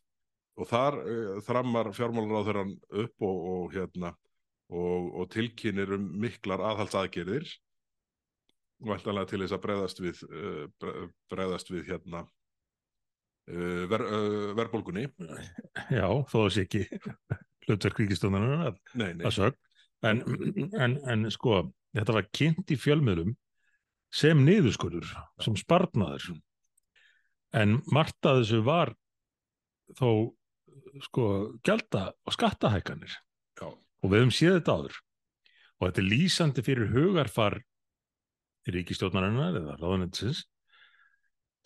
[0.55, 2.69] og þar uh, þrammar fjármálaráðherran
[3.03, 4.13] upp og, og hérna
[4.71, 7.49] og, og tilkynir um miklar aðhaldsaðgerðir
[8.85, 12.23] væntanlega til þess að bregðast við uh, bre- bregðast við hérna
[13.51, 14.05] uh, ver,
[14.57, 15.05] verbólgunni
[15.91, 16.83] Já, þó þessi ekki
[17.67, 19.59] hlutverk ríkistóðanar að, nei, nei, að sög.
[20.03, 20.21] En,
[20.75, 21.61] en, en sko,
[21.95, 23.35] þetta var kynnt í fjölmiðlum
[24.15, 25.07] sem niðurskurður,
[25.43, 26.35] sem sparnaður.
[27.55, 28.93] En margt að þessu var
[29.95, 30.09] þó
[31.03, 31.25] sko
[31.65, 33.15] gjalda og skattahækanir.
[33.59, 34.99] já, og við höfum séð þetta áður
[35.75, 37.57] og þetta er lýsandi fyrir hugarfar
[38.75, 40.45] ríkistjórnarinnar eða ráðunetsins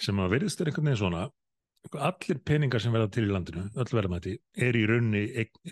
[0.01, 1.27] sem að verðist er einhvern veginn svona
[2.09, 5.23] allir peningar sem verða til í landinu öll verðmæti er í raunni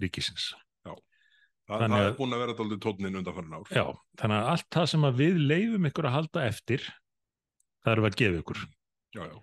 [0.01, 0.53] ríkisins
[1.68, 3.70] það, það að- er búin að vera daldið tónnin undanfarinn ár.
[3.76, 3.86] Já,
[4.22, 6.86] þannig að allt það sem við leifum ykkur að halda eftir
[7.86, 8.61] það við að gefa ykkur.
[9.18, 9.38] Já, já,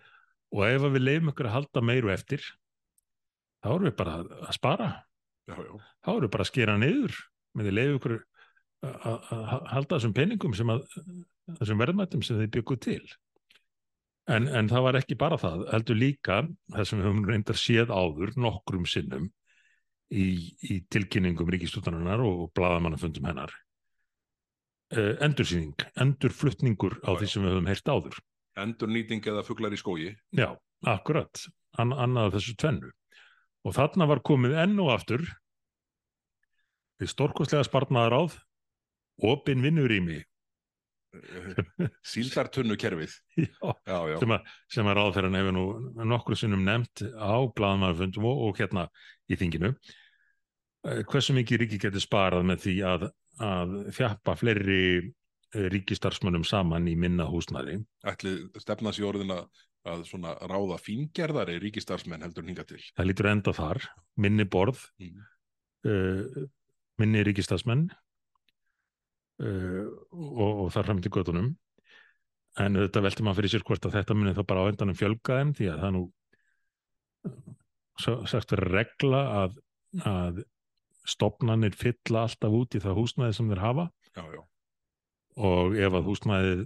[0.55, 2.45] og ef við leifum ykkur að halda meiru eftir
[3.65, 4.89] þá erum við bara að- spara.
[5.49, 7.19] Já, já, þá erum við bara að skera niður
[7.55, 8.17] með því leifum ykkur
[8.85, 10.83] að, halda þessum peningum sem að
[11.61, 13.05] þessum verðmættum sem þið byggu til.
[14.27, 16.39] En, en það var ekki bara það heldur líka
[16.73, 19.27] það sem við höfum reyndar séð áður nokkrum sinnum
[20.13, 20.27] í,
[20.65, 23.55] í tilkynningum ríkistútarinnar og blaðamannafundum hennar.
[24.95, 28.19] Uh, endursýning, endurflutningur á Já, því sem við höfum heyrt áður.
[28.61, 30.13] Endur nýting eða fuglar í skógi.
[30.37, 30.53] Já,
[30.87, 32.93] akkurat, An annað þessu tvennu.
[33.67, 35.25] Og þarna var komið enn og aftur
[37.01, 38.37] við stórkostlega sparnaðaráð
[39.27, 40.21] opin vinnurými
[42.07, 43.13] síldartunnu kerfið
[43.45, 44.35] já, já, já, sem,
[44.77, 45.65] sem að ráðferðan hefur nú
[46.11, 48.87] nokkru sinnum nefnt á blaðamannafundum og, og hérna
[49.31, 49.75] í þinginu.
[50.85, 53.07] Eh, hversu mikið ríki getur sparað með því að,
[53.45, 57.79] að þjappa fleiri eh, ríkistarfsmönnum saman í minna húsnæði?
[58.05, 59.47] Ætli stefnans í orðin að,
[60.09, 62.81] svona ráða fíngerðari ríkistarsmenn heldur hinga til?
[62.97, 63.83] Það lítur enda þar.
[64.17, 65.25] Minni borð Mm.
[65.85, 66.45] uh,
[67.03, 67.89] minni ríkistarfsmenn
[69.43, 71.53] uh, og, og þar fram til göttunum
[72.63, 75.41] en þetta velti maður fyrir sér hvort að þetta muni þá bara á endanum fjölga
[75.41, 76.05] þeim því að það nú
[78.31, 79.57] sagt verið regla að,
[80.07, 80.43] að
[81.09, 83.87] stopnannir fylla alltaf út í það húsnæði sem þeir hafa.
[84.15, 84.43] Já, já,
[85.51, 86.63] og ef að húsnæðið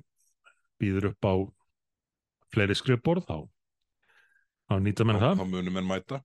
[0.78, 1.34] býður upp á
[2.54, 3.38] fleiri skrifborð þá,
[4.68, 5.40] þá nýta menn það.
[5.40, 6.22] þá munum menn mæta.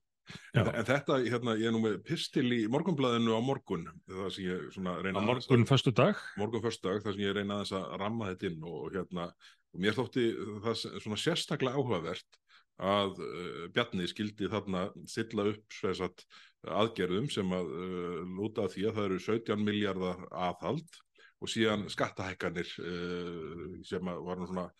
[0.54, 4.46] En, en þetta, hérna, ég er nú með pistil í morgunblæðinu á morgun það sem
[4.46, 8.30] ég svona á reyna morgun föstu dag morgun föstudag, það sem ég reyna að ramma
[8.32, 9.28] þetta inn og, hérna,
[9.74, 10.30] og mér þótti
[10.64, 12.40] það svona sérstaklega áhugavert
[12.82, 16.24] að uh, Bjarni skildi þarna stilla upp svesat
[16.64, 20.98] aðgerðum sem að uh, lúta að því að það eru 17 miljardar aðhald
[21.44, 24.74] og síðan skattahækkanir uh, sem að var svona á,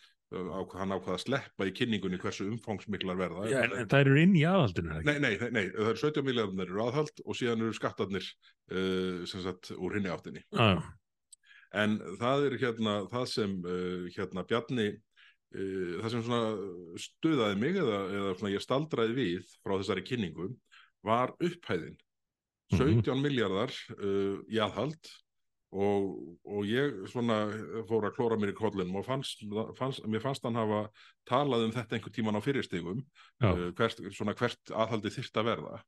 [0.74, 4.34] hann ákvað að sleppa í kynningunni hversu umfangsmiklar verða Já, en, en það eru inn
[4.38, 4.98] í aðhaldinu?
[5.06, 9.44] Nei, nei, nei, það eru 17 miljardarnir eru aðhald og síðan eru skattarnir uh, sem
[9.44, 10.44] sagt úr hinni áttinni.
[10.54, 10.78] Já,
[11.74, 17.78] En það er hérna það sem uh, hérna Bjarni, uh, það sem svona stuðaði mig
[17.82, 20.52] eða, eða svona ég staldraði við frá þessari kynningu
[21.04, 21.98] var upphæðin.
[22.72, 23.02] Mhm.
[23.02, 25.10] 17 miljardar uh, í aðhald
[25.74, 26.04] og,
[26.46, 27.38] og ég svona
[27.88, 29.42] fór að klóra mér í kollinum og fannst,
[29.78, 30.84] fannst, mér fannst hann hafa
[31.28, 35.50] talað um þetta einhver tíman á fyrirstigum já, uh, hvert, svona hvert aðhaldi þyrft að
[35.50, 35.82] verða.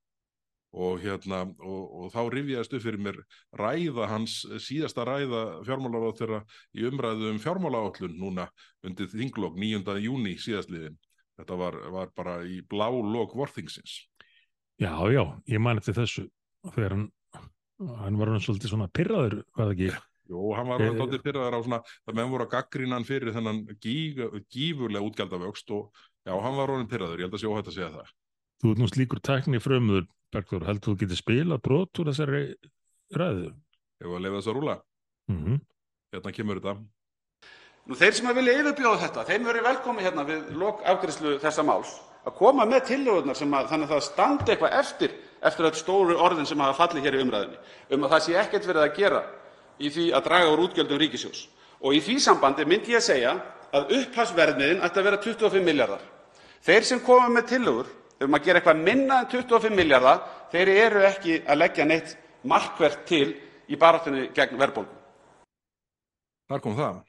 [0.76, 3.20] Og hérna og, og þá rifjaðist upp fyrir mér
[3.56, 6.40] ræða hans, síðasta ræða fjármálaráð þeirra
[6.76, 8.48] í umræðu um fjármálaállun núna
[8.84, 9.94] undir þinglokk 9.
[10.02, 10.98] júni síðastliðin
[11.38, 14.02] þetta var, var bara í blá lok vorþingsins.
[14.82, 16.26] Já, já, ég man eftir þessu
[16.74, 17.06] þegar hann
[17.78, 19.90] hann var hann svolítið svona pyrraður, var það ekki
[20.26, 23.34] Jú, hann var alveg tóttið fyrir á svona, það menn voru að gaggrína hann fyrir
[23.36, 24.18] þennan gíg,
[24.50, 27.92] gífurlega útgjaldavöxt og já, hann var rónin pyrraður, ég held að sé óhætt að segja
[27.92, 28.10] það.
[28.58, 32.42] Þú ert nú slíkur tækni frömmuður, Bergþór, heldur þú getur spila brot úr þessari
[33.14, 33.52] ræðu?
[34.02, 34.76] Ef að lefa þess að rúla,
[35.30, 35.62] Mm
[36.14, 36.74] hérna kemur þetta.
[37.86, 41.64] Nú þeir sem að vilja yfirbjóða þetta, þeim verður velkomi hérna við lok afgriðslu þessa
[41.66, 41.92] máls
[42.26, 45.16] að koma með tillögurnar sem að þannig að það standi eitthvað eftir
[45.48, 47.58] eftir öll stóru orðin sem hafa fallið hér í umræðinni
[47.94, 49.22] um að það sé ekkert verið að gera
[49.78, 51.46] í því að draga úr útgjöldum ríkissjóðs.
[51.86, 53.36] Í því sambandi myndi ég segja
[53.76, 56.04] að upphafsverðmiðin ætti að vera 25 milljarðar.
[56.66, 57.90] Þeir sem koma með tillögur
[58.24, 60.14] um að gera eitthvað minna en 25 milljarða,
[60.56, 62.16] eru ekki að leggja neitt
[62.48, 63.34] markvert til
[63.68, 64.94] í baráttunni gegn verðbólgu.
[66.48, 67.02] Þar kom það.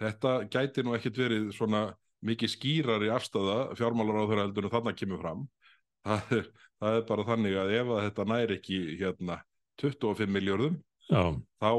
[0.00, 1.82] Þetta gæti nú ekkit verið svona
[2.26, 5.44] mikið skýrari afstæða fjármálar á þeirra heldur en þarna kemur fram.
[6.06, 6.46] Það er,
[6.80, 9.34] það er bara þannig að ef að þetta næri ekki hérna
[9.82, 10.78] 25 miljörðum,
[11.60, 11.70] þá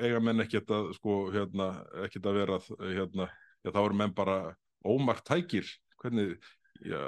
[0.00, 1.66] eiga menn ekkert að sko hérna,
[2.06, 3.26] ekkert að vera hérna,
[3.66, 4.38] já þá eru menn bara
[4.86, 5.68] ómart tækir.
[6.00, 6.36] Hvernig,
[6.84, 7.00] já,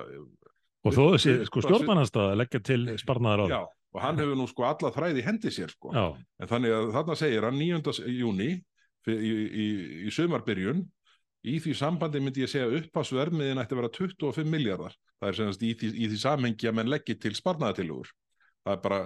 [0.85, 3.61] og þó þessi sko stjórnmannanstað að leggja til sparnaðar á já,
[3.95, 5.93] og hann hefur nú sko alla þræði í hendi sér sko.
[5.93, 6.07] Já,
[6.41, 7.99] En þannig að þarna segir hann 9.
[8.17, 8.51] júni
[9.09, 9.67] í, í,
[10.09, 10.85] í sumarbyrjun
[11.49, 14.97] í því sambandi myndi ég segja upphásvermiðin ætti að vera 25 miljardar.
[15.19, 18.11] Það er semast í því, í því samhengi að menn leggja til sparnaðatilugur.
[18.67, 19.01] Það er bara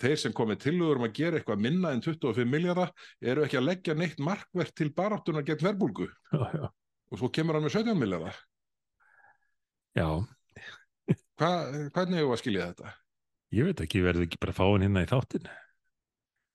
[0.00, 3.68] þeir sem komið tilugur um að gera eitthvað minna en 25 miljardar eru ekki að
[3.68, 8.38] leggja neitt markvert til baráttuna gegn verbulgu og svo kemur hann með 17 miljardar.
[9.98, 10.08] já.
[11.38, 11.50] Hva,
[11.92, 12.94] hvernig hefur að skilja þetta?
[13.54, 15.50] Ég veit ekki, verður ekki bara fáin hérna í þáttin?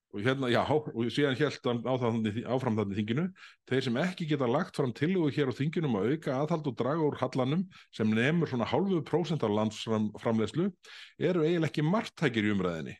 [0.09, 3.25] Og hérna, já, og síðan held áfram þannig þinginu.
[3.69, 7.05] Þeir sem ekki geta lagt fram tillögu hér á þinginum að auka aðhald og draga
[7.05, 10.71] úr hallanum sem nemur svona hálfu prósent af landsframlegslu
[11.19, 12.97] eru eiginlega ekki margtækir í umræðinni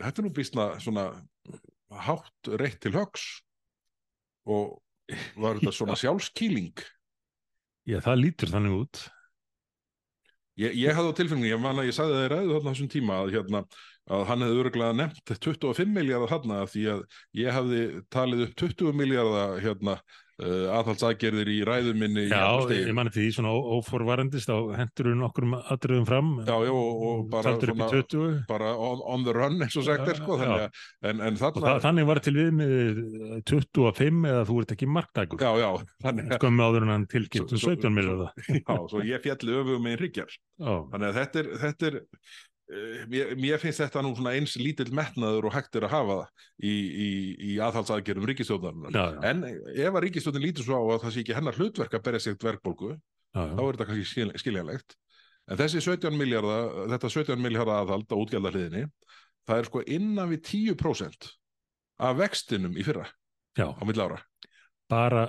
[0.00, 1.06] þetta er nú býstna svona
[2.06, 3.26] hátt reitt til högs
[4.48, 4.78] og
[5.42, 6.84] var þetta svona sjálfskýling?
[7.88, 9.00] Já, það lítur þannig út.
[10.60, 12.90] Ég, ég hafði á tilfinningu, ég man að ég sagði það í ræðu þarna þessum
[12.92, 13.60] tíma að, hérna,
[14.10, 17.04] að hann hefði öruglega nefnt 25 miljardar þarna því að
[17.40, 17.80] ég hafði
[18.12, 19.94] talið upp 20 miljardar hérna,
[20.40, 22.42] uh, aðhaldsaðgerðir í ræðu minni í Já,
[22.74, 26.30] ég manni því svona óforvarendist þá hendur við nokkrum atriðum fram.
[26.48, 28.40] Já, já, og, og bara, upp í 20.
[28.48, 30.66] bara on, on the run eins og sagt er sko, þannig
[31.12, 33.00] en, en þarna, það, þannig var til við með
[33.52, 35.40] 25 eða þú ert ekki marktækur.
[35.44, 35.70] já, já,
[36.04, 38.32] þannig Skömmu áður en hann tilkynnt um Svo- svo- 17 miljardar.
[38.48, 40.38] já, svo ég fjalli öfugum með ríkjar.
[40.60, 42.38] Já, Þannig að þetta er, þetta er eh,
[43.10, 46.46] mér, mér finnst þetta nú svona eins lítill metnaður og hægt er að hafa það
[46.62, 47.08] í, í,
[47.50, 47.50] í
[48.94, 49.20] já, já.
[49.30, 52.22] En ef að ríkistjóðin lítur svo á að það sé ekki hennar hlutverk að berja
[52.26, 54.96] sig verkbólgu, já, þá er þetta kannski skil, skiljanlegt.
[55.50, 58.86] En þessi 17 miljardar, þetta 17 miljardar aðhald á útgjaldarliðinni,
[59.48, 61.30] það er sko innan við 10%
[62.06, 63.08] af vextinum í fyrra
[63.58, 63.66] já.
[63.66, 64.20] á milli ára.
[64.90, 65.26] Bara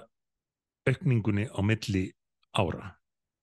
[0.89, 2.11] aukningunni á milli
[2.53, 2.95] ára.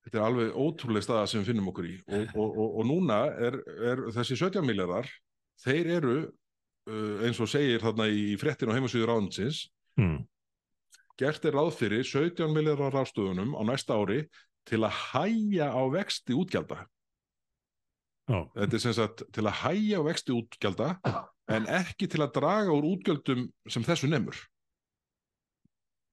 [0.09, 3.19] Þetta er alveg ótrúlega staða sem við finnum okkur í og, og, og, og núna
[3.37, 3.59] er,
[3.93, 5.09] er þessi 17 miljardar,
[5.61, 9.67] þeir eru uh, eins og segir þarna í fréttin og heimasvíður ráðinsins,
[9.99, 10.21] Hmm.
[11.19, 14.21] gert er ráð fyrir 17 miljardar rástöðunum á næsta ári
[14.69, 16.85] til að hæja á vexti útgjalda.
[18.29, 20.93] Já, Þetta er sem sagt til að hæja á vexti útgjalda
[21.57, 24.39] en ekki til að draga úr útgjöldum sem þessu nemur.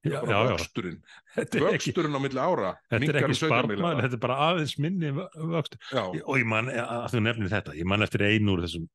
[0.05, 0.99] Já, já, vöxturinn,
[1.35, 4.03] vöxturinn á milli ára þetta er ekki 17 spartmaður, milljarða.
[4.05, 5.11] þetta er bara aðeins minni
[5.55, 5.77] vöxt.
[5.91, 8.87] Já, Og ég man, að þú nefnir þetta, ég man eftir einu úr þessum,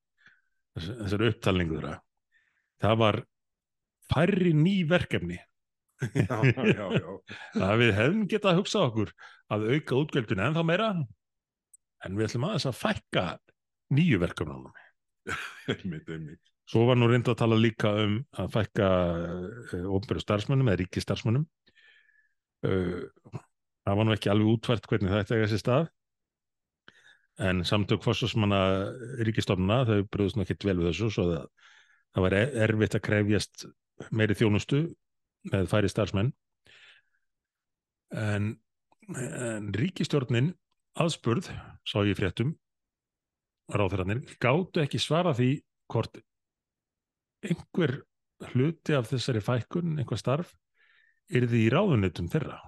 [0.78, 1.94] þess- þessari upptalningu þeirra.
[2.80, 3.20] Það var
[4.11, 5.38] færri ný verkefni.
[6.00, 7.11] já, já, já.
[7.70, 9.11] að við hefum getað að hugsa okkur
[9.52, 10.86] að auka útgjöldinu ennþá meira
[12.06, 13.24] en við ætlum aðeins að fækka
[13.92, 14.70] nýju verkefnunum.
[15.74, 16.40] einmitt, einmitt.
[16.70, 21.02] Svo var nú reynda að tala líka um að fækka uh, ofnbæru starfsmönnum eða ríki
[21.02, 21.46] starfsmönnum.
[22.62, 23.08] Uh,
[23.86, 25.88] það var nú ekki alveg útvært hvernig þetta er þessi stað
[27.40, 28.60] en samtök fórsvarsmanna
[29.24, 31.44] ríkistofnuna þau bröðust nú ekkert vel við þessu svo það,
[32.12, 33.64] það var er- erfitt að krefjast
[34.12, 34.80] meiri þjónustu
[35.50, 36.32] með færi starfsmenn
[38.20, 38.50] en,
[39.16, 40.52] en ríkistjórnin
[41.00, 41.48] aðspurð,
[41.86, 42.52] sá ég fréttum
[43.70, 45.52] ráðherrarnir, gátu ekki svara því
[45.90, 46.20] hvort
[47.47, 48.01] einhver
[48.51, 50.53] hluti af þessari fækkun, einhver starf
[51.30, 52.59] yrði í ráðunutum þeirra?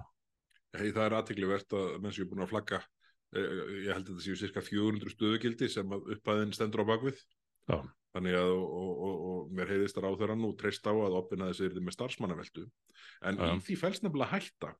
[0.73, 2.79] Hei, það er aðteglivert að menn séu búin að flagga
[3.35, 3.49] eh,
[3.85, 7.19] ég held að þetta séu cirka 400 stöðugildi sem upphæðin stendur á bakvið
[7.69, 7.77] Já.
[8.15, 11.51] þannig að og, og, og, og mér heiðist að ráþeira nú treyst á að opina
[11.51, 12.65] þessi yrði með starfsmannaveldu
[13.29, 13.45] en Já.
[13.53, 14.73] í því fælst nefnilega hætta.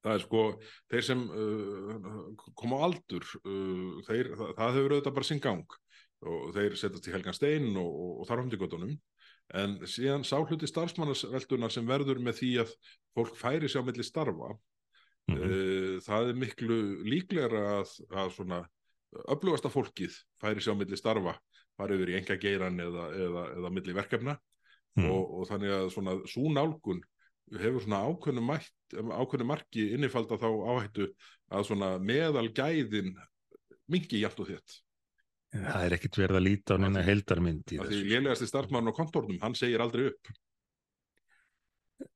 [0.00, 0.42] Það er sko,
[0.88, 5.74] þeir sem uh, koma á aldur uh, þeir, það, það hefur auðvitað bara sinn gang.
[6.24, 8.14] Og þeir setjast í helgan stein og, og,
[9.58, 12.74] En síðan sáhluti starfsmannasveldunar sem verður með því að
[13.16, 14.56] fólk færi sér á milli starfa,
[15.30, 16.76] Mm uh, það er miklu
[17.06, 18.60] líklegra að, að svona
[19.30, 21.36] öflugasta fólkið færi sér á milli starfa,
[21.78, 24.34] fari yfir í enga geiran eða, eða, eða milli verkefna
[24.98, 25.06] Mm.
[25.06, 27.00] og, og þannig að svona svo nálgun
[27.60, 31.08] hefur svona ákveðnu, mætt, ákveðnu marki innifalda þá áhættu
[31.50, 33.12] að svona meðal gæðin
[33.90, 34.78] mingi jafnt og þétt.
[35.50, 38.10] Það er ekkit verið að líta á neina heildarmynd í Af Því þessu.
[38.12, 40.30] lélegasti starfmann á kontornum, hann segir aldrei upp.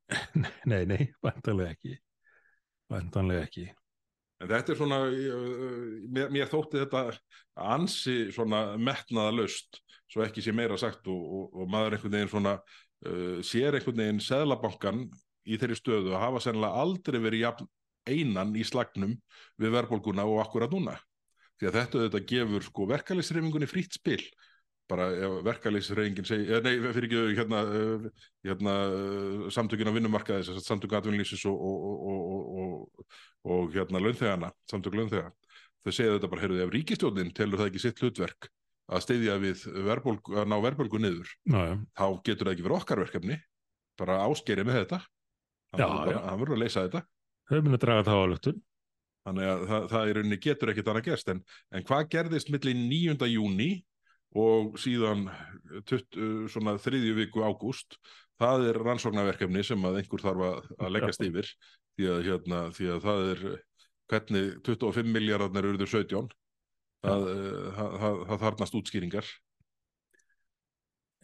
[0.70, 1.94] Nei, nei, vantanlega ekki.
[2.92, 3.64] Vantanlega ekki.
[4.42, 5.82] En þetta er svona, uh,
[6.14, 7.02] mér, mér þótti þetta
[7.74, 9.80] ansi svona metnaða löst,
[10.10, 14.02] svo ekki sé meira sagt og, og, og maður einhvern veginn svona uh, sér einhvern
[14.02, 15.04] veginn seðlabankan
[15.44, 17.70] í þeirri stöðu að hafa sennilega aldrei verið jafn
[18.08, 19.14] einan í slagnum
[19.60, 20.98] við verðbólguna og akkurat núna.
[21.60, 24.20] Því að þetta auðvitað gefur sko verkalýsreifingunni frítt spil.
[24.90, 28.74] Bara ef verkalýsreifingin segir, nei, fyrir ekki hérna, uh, hérna
[29.54, 33.14] samtökin á vinnumarkaði, sem sagt, samtökin atvinnlýsis og, og, og, og, og,
[33.54, 35.32] og hérna launþegana, samtök launþega.
[35.84, 38.50] Þau segja þetta bara, heyrðu, ef ríkistjórnin telur það ekki sitt hlutverk
[38.92, 41.62] að styðja við verðbólgu, að ná verðbólgu niður, já.
[41.96, 43.40] þá getur það ekki verið okkar verkefni,
[44.00, 45.00] bara áskerið með þetta.
[45.74, 45.86] Já,
[46.36, 47.04] verður að leysa þetta.
[47.48, 48.62] Þau munu að draga það á lögtun.
[49.24, 51.30] Þannig að það, það í rauninni getur ekkert annað gerst.
[51.32, 51.40] En,
[51.72, 53.28] en hvað gerðist milli 9.
[53.32, 53.70] júni
[54.34, 55.28] og síðan
[55.88, 57.98] 20, svona þriðju viku ágúst,
[58.40, 61.50] það er rannsóknarverkefni sem að einhver þarf að, að leggjast yfir
[61.94, 63.44] því að, hérna, því að það er
[64.10, 66.32] hvernig 25 miljardarnir eruður 17
[67.04, 67.26] það,
[67.78, 69.32] það, það, það þarnast útskýringar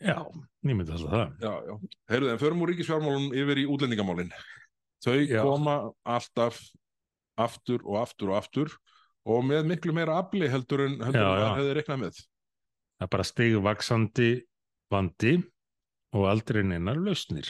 [0.01, 0.17] Já,
[0.65, 1.33] ég myndi alltaf það.
[1.45, 1.97] Já, já.
[2.09, 4.31] Heyrðu, en förum úr ríkisfjármálun yfir í útlendingamálin
[5.05, 5.43] þau Já.
[5.45, 5.75] koma
[6.09, 6.61] alltaf
[7.45, 8.75] aftur og aftur og aftur
[9.31, 11.41] og með miklu meira afli heldur en heldur Já, já.
[11.45, 14.31] maður hefði reiknað með Það er bara stigvaksandi
[14.93, 15.35] vandi
[16.17, 17.49] og aldrei neinar lausnir.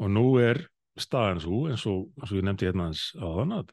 [0.00, 0.64] Og nú er
[0.98, 3.70] staðan svo, eins og, eins og ég nefndi hérna hans á þann að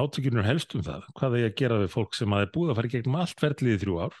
[0.00, 2.80] átökjunur helst um það, hvað er að gera við fólk sem að er búið að
[2.80, 4.18] fara gegnum allt ferlið í þrjú ár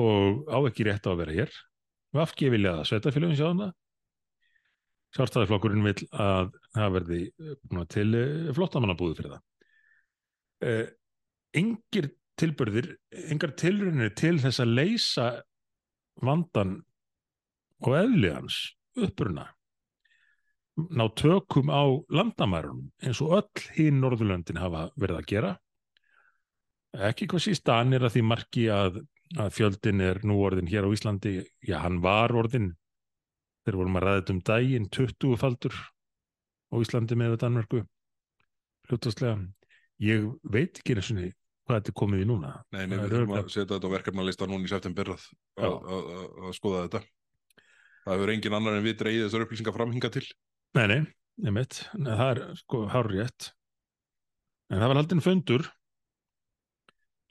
[0.00, 1.54] og á ekki rétt á að vera hér.
[2.10, 3.72] Við afgefilja það sveitafélagin sjá það.
[5.16, 8.08] Sjálfstæðarflokkurinn vil að það verði eh, búin til
[8.56, 9.44] flottamannabúðu fyrir það.
[10.70, 10.86] Eh,
[11.60, 12.92] engir tilbörðir,
[13.32, 15.30] engar tilrunir til þess að leysa
[16.24, 16.78] vandan
[17.80, 18.60] og eðli hans
[19.00, 19.48] uppruna
[20.88, 25.52] ná tökum á landamærunum eins og öll hinn Norðurlöndin hafa verið að gera
[27.10, 29.00] ekki hvað síst danir að því marki að,
[29.38, 32.72] að fjöldin er nú orðin hér á Íslandi, já hann var orðin
[33.70, 35.76] þegar vorum að ræða þetta um daginn 20 faldur
[36.70, 37.84] á Íslandi með Danmörku
[38.90, 39.38] hlutastlega
[40.02, 41.20] ég veit ekki eins og
[41.70, 42.52] hvað þetta er komið í núna.
[42.74, 45.26] Nei, nei, við þurfum að setja þetta á verkefnalista núna í september að,
[45.60, 46.06] að, að,
[46.42, 47.02] að, skoða þetta.
[48.00, 50.24] Það hefur engin annar en við dreigið þessar upplýsingar framhinga til.
[50.78, 51.00] Nei, nei,
[51.46, 53.52] nefnitt, það er sko hár rétt.
[54.70, 55.70] En það var haldin fundur,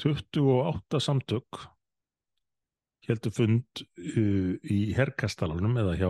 [0.03, 1.61] 28 samtök,
[3.09, 6.09] heldur fund uh, í herkastalanum eða hjá,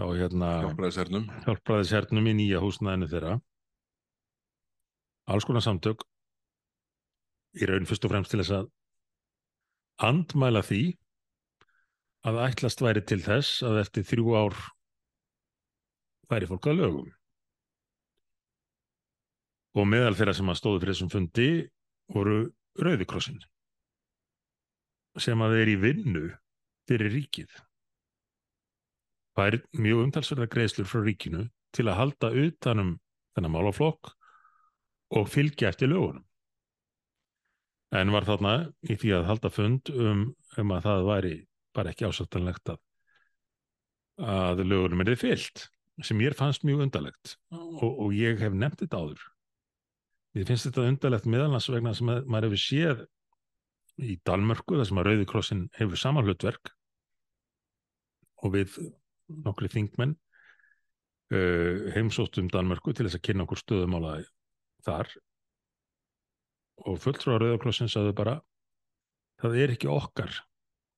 [0.00, 3.36] hjá hérna, hjálpræðisernum hjálpraðishernum í nýja húsnæðinu þeirra.
[5.30, 6.02] Alls konar samtök,
[7.60, 8.70] í raun fyrst og fremst til þess að
[10.00, 10.82] andmæla því
[12.30, 14.56] að ætlast væri til þess að eftir þrjú ár
[16.32, 17.12] væri fólk að lögum.
[19.76, 21.50] Og meðal þeirra sem að stóðu fyrir þessum fundi
[22.10, 22.42] voru
[22.80, 23.40] Rauðikrossin
[25.20, 26.28] sem að þeir í vinnu
[26.88, 27.50] fyrir ríkið.
[29.40, 32.96] Er mjög umtalsverða greiðslur frá ríkinu til að halda utanum
[33.36, 34.12] þennan málaflokk
[35.16, 36.24] og fylgja eftir lögunum.
[37.90, 38.54] En var þarna
[38.86, 40.22] í því að halda fund um,
[40.58, 41.34] um að það væri
[41.74, 42.80] bara ekki ásættanlegt að,
[44.22, 45.66] að lögunum er þið fyllt
[46.06, 49.24] sem mér fannst mjög undarlegt og, og ég hef nefnt þetta áður.
[50.38, 53.02] Ég finnst þetta undarlegt meðalans vegna sem að, maður hefur séð
[54.00, 56.70] í Dalmörku þar sem að Rauði krossin hefur sama hlutverk
[58.40, 58.78] og við
[59.44, 60.14] nokkri þingmenn
[61.34, 64.18] uh, heimsóttum Danmörku til þess að kynna okkur stöðumála
[64.86, 65.10] þar
[66.88, 68.38] og fulltrúa Rauðakrossin sagði bara
[69.40, 70.32] það er ekki okkar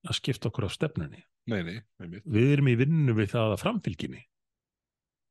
[0.03, 1.23] að skipta okkur á stefnunni.
[1.51, 2.27] Nei, nei, einmitt.
[2.27, 4.23] Við erum í vinnu við það að framfylginni.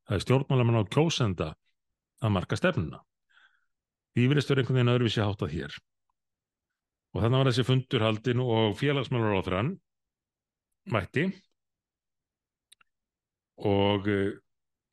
[0.08, 1.48] Það er stjórnmálamann á kjósenda
[2.22, 3.00] að marka stefnuna.
[4.12, 5.78] Því virðist vera einhvern veginn öðruvísi háttað hér.
[7.12, 9.72] Og þannig var þessi fundur haldin og félagsmálur á þrann
[10.92, 11.28] mætti
[13.68, 14.34] og eh,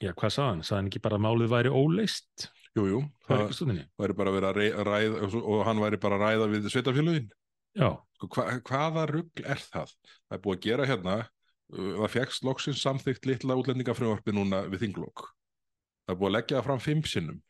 [0.04, 0.62] já, hvað sagði hann?
[0.66, 2.48] Sagði hann ekki bara að málið væri óleist?
[2.76, 3.48] Jú, jú, Það
[3.98, 7.30] væri bara að rey- ræða og hann væri bara að ræða við sveitafélögin
[7.78, 7.88] já,
[8.18, 9.90] Sko, hva, hvaða rugl er það?
[10.28, 11.16] Það er búið að gera hérna,
[11.72, 15.28] uh, það fegst loksins samþykkt litla útlendingafrumvarpi núna við þinglokk.
[16.06, 17.40] Það er búið að leggja það fram fimm sinnum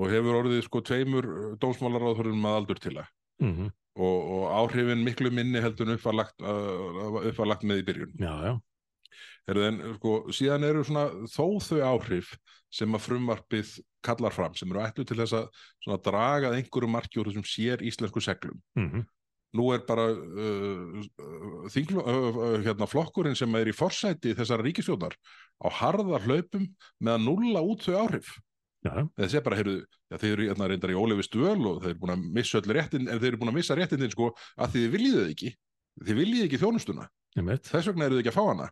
[0.00, 1.26] og hefur orðið sko tveimur
[1.60, 3.08] dómsmálaráðhverjum að aldur til það
[3.42, 3.70] mm
[4.00, 8.12] og, og áhrifin miklu minni heldur en uppvarlagt, uh, uppvarlagt með í byrjun.
[8.22, 8.52] já, já,
[9.48, 12.34] Heru, en, sko, síðan eru svona þó þau áhrif
[12.70, 13.72] sem að frumvarpið
[14.06, 15.48] kallar fram, sem eru ætlu til þess að
[15.84, 18.60] svona, draga að einhverju marki úr þessum sér íslensku seglum.
[18.78, 19.08] mm
[19.50, 21.00] Nú er bara uh,
[21.74, 25.16] þinglo, uh, uh, hérna, flokkurinn sem er í forsæti þessara ríkisjónar
[25.58, 26.68] á harða hlaupum
[27.02, 28.28] með að nulla út þau áhrif.
[28.86, 29.74] já, já, Þessi er bara, heyrðu,
[30.06, 32.76] já, þeir eru hérna, reyndar í ólefi stöl og þeir eru búin að missa öll
[32.78, 35.50] réttin, en þeir eru búin að missa réttindin sko að þið viljið þau ekki.
[36.06, 37.08] Þið viljið ekki þjónustuna.
[37.36, 38.70] einmitt, Þess vegna eru þið ekki að fá hana.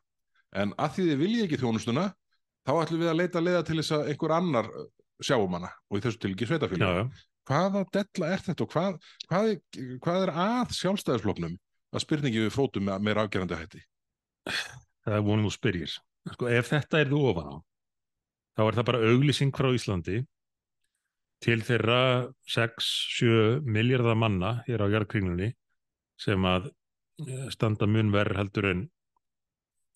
[0.57, 2.05] En að því þið viljið ekki þjónustuna,
[2.65, 4.87] þá ætlum við að leita leiða til þess að einhver annar uh,
[5.25, 7.01] sjáum hana og í þessu til ekki já, sveitafélag.
[7.03, 8.97] já, Hvaða della er þetta og hvað,
[9.31, 9.47] hvað,
[10.05, 11.55] hvað er að sjálfstæðisfloknum
[11.97, 13.81] að spurningi við fótum með meira afgerandi hætti?
[15.05, 15.95] það er vonum þú spyrjir.
[16.29, 17.57] Sko, ef þetta er þú ofan á,
[18.59, 20.19] þá er það bara auglýsing frá Íslandi
[21.45, 22.01] til þeirra
[22.51, 25.53] 6-7 miljardar manna hér á jarðkringlunni
[26.21, 26.69] sem að
[27.25, 28.85] eh, standa mun verð heldur en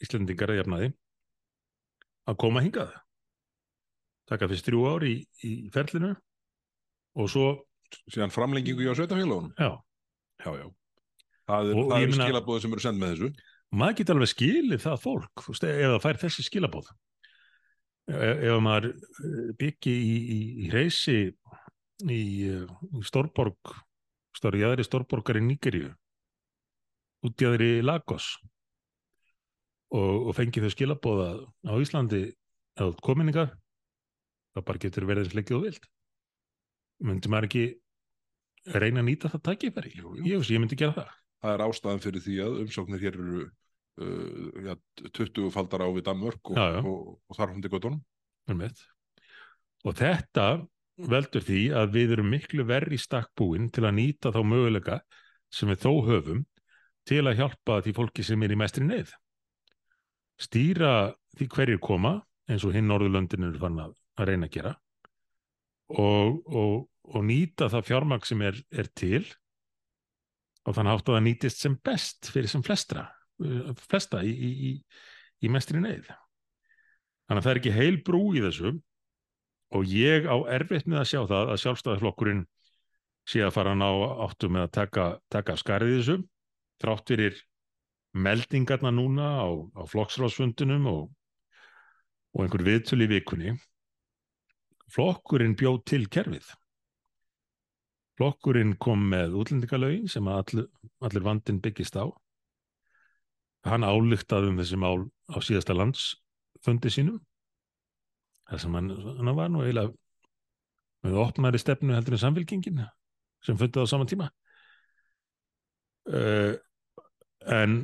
[0.02, 0.90] Íslendingar að jafnaði
[2.30, 2.92] að koma hingað.
[4.30, 5.14] Taka fyrst þrjú ár í,
[5.46, 6.12] í ferlinu
[7.18, 7.46] og svo,
[8.08, 9.50] Síðan framlengingu hjá sveitafélagunum?
[9.60, 9.72] já,
[10.42, 10.68] Já, já.
[11.46, 13.28] Það er, ég er skilabóði sem eru send með þessu.
[13.76, 16.88] maður geti alveg skilið það fólk ef það fær þessi skilabóð
[18.08, 23.74] ef, ef maður eh, byggi í, í, í reysi í, eh, í Stórborg
[24.38, 25.92] stóri jæðri Stórborgar í Nígeríu
[27.28, 28.32] út í aðri Lagos
[29.92, 31.28] og, og fengi þau skilabóða
[31.68, 32.22] á Íslandi
[32.80, 33.52] eða kominningar
[34.52, 35.88] þá bara getur verið eins leikið og vild
[37.02, 37.64] myndi maður ekki
[38.78, 40.14] reyna að nýta það jú.
[40.22, 44.60] ég, ég myndi gera það Það er ástæðan fyrir því að umsóknir hér eru uh,
[44.62, 44.76] ja,
[45.08, 46.82] 20 faldar á við Danmörk og, Já, já.
[46.86, 47.70] og, og þar hundi.
[48.46, 48.84] Einmitt.
[49.82, 50.46] Og þetta
[51.10, 55.00] veldur því að við erum miklu verri stakkbúin til að nýta þá möguleika
[55.50, 56.44] sem við þó höfum
[57.08, 59.10] til að hjálpa því fólki sem er í mestri neyð.
[60.40, 62.16] Stýra því hverjir koma,
[62.50, 64.72] eins og hinn Norðurlöndin eru fann að, að reyna að gera
[65.92, 66.74] og, og,
[67.12, 69.24] og nýta það fjármagn sem er, er til
[70.62, 73.06] og þannig átt að það nýtist sem best fyrir sem flestra,
[73.42, 74.72] uh, flesta í, í,
[75.42, 76.08] í, mestri neyð.
[77.26, 78.74] Þannig að það er ekki heil brú í þessu
[79.72, 82.44] og ég á erfitt með að sjá það að sjálfstæðisflokkurinn
[83.28, 83.88] sé að fara að ná
[84.26, 86.18] áttu með að taka, taka í þessu
[86.82, 87.40] þrátt fyrir
[88.12, 91.04] meldingarna núna á, á flokksráðsfundunum og,
[92.36, 93.54] og einhver viðtölu í vikunni.
[94.92, 96.50] Flokkurinn bjóð til kerfið.
[98.20, 100.58] Flokkurinn kom með útlendingalögin sem að
[101.00, 102.04] allir, vandin byggist á.
[103.64, 107.22] Hann ályktaði um þessi mál á síðasta landsfundi sínum
[108.52, 109.94] þar sem hann, hann var nú eiginlega
[111.02, 112.82] með opnari stefnu heldur en samfélkingin
[113.42, 114.28] sem fundið á saman tíma
[116.12, 116.54] uh,
[117.48, 117.78] en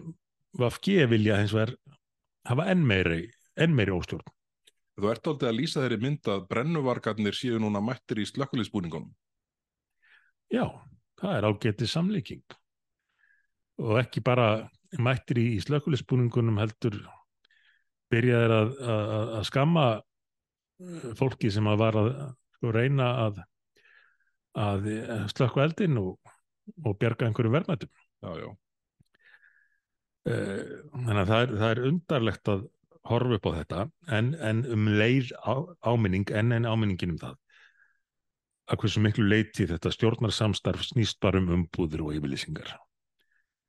[0.59, 1.77] Vafgi vilja hins vegar
[2.49, 3.23] hafa enn meiri
[3.59, 4.27] enn meiri óstjórn
[4.99, 9.13] Þú ert aldrei að lýsa þeirri mynd að brennuvargarnir séu núna mættir í slökkulisbúningunum.
[10.51, 10.65] já,
[11.21, 12.57] það er ágætið samlíking
[13.79, 14.67] og ekki bara
[14.99, 16.99] mættir í, í slökulisbúningunum heldur
[18.11, 22.11] byrjaðir að, að, að skamma eh, fólki sem að var að
[22.57, 23.43] sko, reyna að,
[24.59, 24.89] að
[25.31, 26.33] slökku eldin og,
[26.83, 27.93] og bjarga einhverju verðmættum.
[28.25, 28.51] Já, já.
[30.29, 32.65] Eh, Þannig að það er, það er undarlegt að
[33.09, 33.85] horfa upp á þetta
[34.19, 35.55] en, en um leið á,
[35.89, 37.37] áminning en en áminningin um það
[38.69, 42.75] að hversu miklu leiti þetta stjórnarsamstarf snýst bara um umbúðir og yfirlýsingar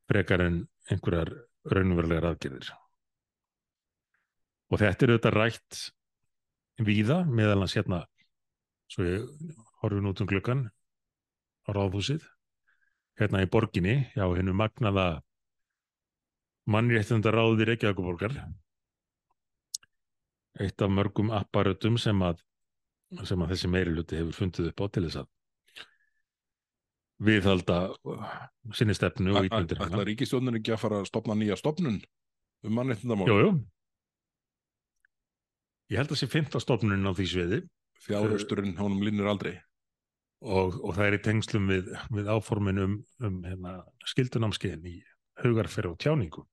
[0.09, 0.57] frekar en
[0.89, 1.31] einhverjar
[1.69, 2.71] raunverulegar aðgerðir.
[4.69, 5.79] Og þetta er auðvitað rætt
[6.85, 8.01] víða, meðal hans hérna,
[8.89, 10.67] svo ég horfum út um gluggan
[11.67, 12.25] á ráðhúsið,
[13.21, 15.21] hérna í borginni, já, hennu magnaða
[16.69, 18.35] mannréttundar ráði Reykjavíkuborgar,
[20.59, 22.41] eitt af mörgum apparatum sem að,
[23.23, 25.29] sem að þessi meiri hluti hefur fundið upp á til þess að
[27.19, 27.79] viðhalda
[28.75, 31.99] sinni stefnu og ítundir Ætla ríkistjónin ekki að fara að stopna nýja stopnun
[32.63, 33.27] um mannréttindamál?
[33.27, 33.51] Jú, jú.
[35.89, 37.59] Ég held að sé fymta stofnunin á því sviði
[38.05, 39.57] Fjárhausturinn honum linnir aldrei.
[40.39, 44.99] og, og það er í tengslum við, við áformin um, um hérna, skildunámskeiðin í
[45.43, 46.45] hugarferð og tjáningu.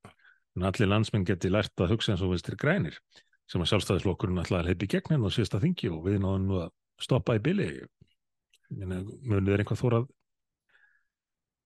[0.56, 2.98] En allir landsmenn geti lært að hugsa eins og viðstir grænir
[3.46, 6.60] sem að sjálfstæðisflokkurinn alltaf að heipi gegn henn og síðasta þingi og við náðum nú
[6.64, 6.70] að
[7.02, 7.68] stoppa í bili.
[8.72, 10.08] Munið er einhvað þórað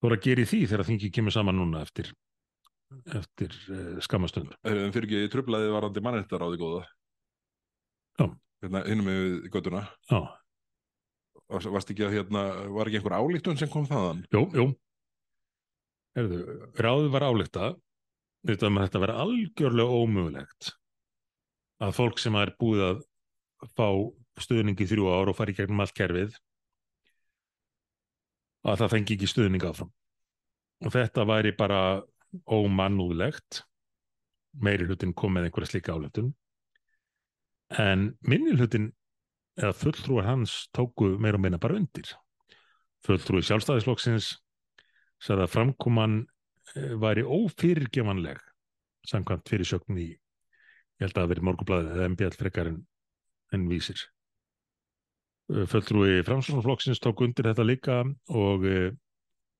[0.01, 2.11] voru að gera í því þegar þingið kemur saman núna eftir,
[3.17, 4.53] eftir uh, skamastund.
[4.67, 6.83] En fyrir ekki trublaði varandi mannréttaráði góða.
[8.19, 8.27] Já.
[8.61, 9.83] Hérna, hinnum við göttuna.
[10.11, 10.21] Já,
[11.49, 12.45] varst ekki að hérna,
[12.75, 14.25] var ekki einhver álíktun sem kom þaðan?
[14.33, 14.67] jú, jú.
[16.17, 16.41] Herðu,
[16.75, 17.67] ráðið var álíkta
[18.47, 20.71] þetta með þetta vera algjörlega ómögulegt
[21.81, 23.03] að fólk sem er búið að
[23.77, 23.87] fá
[24.41, 26.35] stuðning í þrjú ár og fara í gegnum allt kerfið
[28.67, 29.89] að það fengi ekki stuðning áfram.
[30.85, 32.01] Og þetta væri bara
[32.49, 33.63] ómannúðlegt
[34.61, 36.33] meiri hlutin kom með einhverja slíka álöftun
[37.79, 38.91] en minni hlutin
[39.59, 42.09] eða fulltrúar hans tóku meira og minna bara undir.
[43.05, 44.40] Fulltrúi sjálfstæðisflokksins
[45.21, 46.17] sagði að framkoman
[46.75, 48.41] eh, væri ófyrirgemanleg
[49.09, 52.81] samkvæmt fyrirsögn í ég held að það veri morgublaðið eða MBL frekar en,
[53.55, 54.01] en vísir.
[55.51, 58.91] Eh, Fulltrúi framsóknarflokksins tók undir þetta líka og, eh,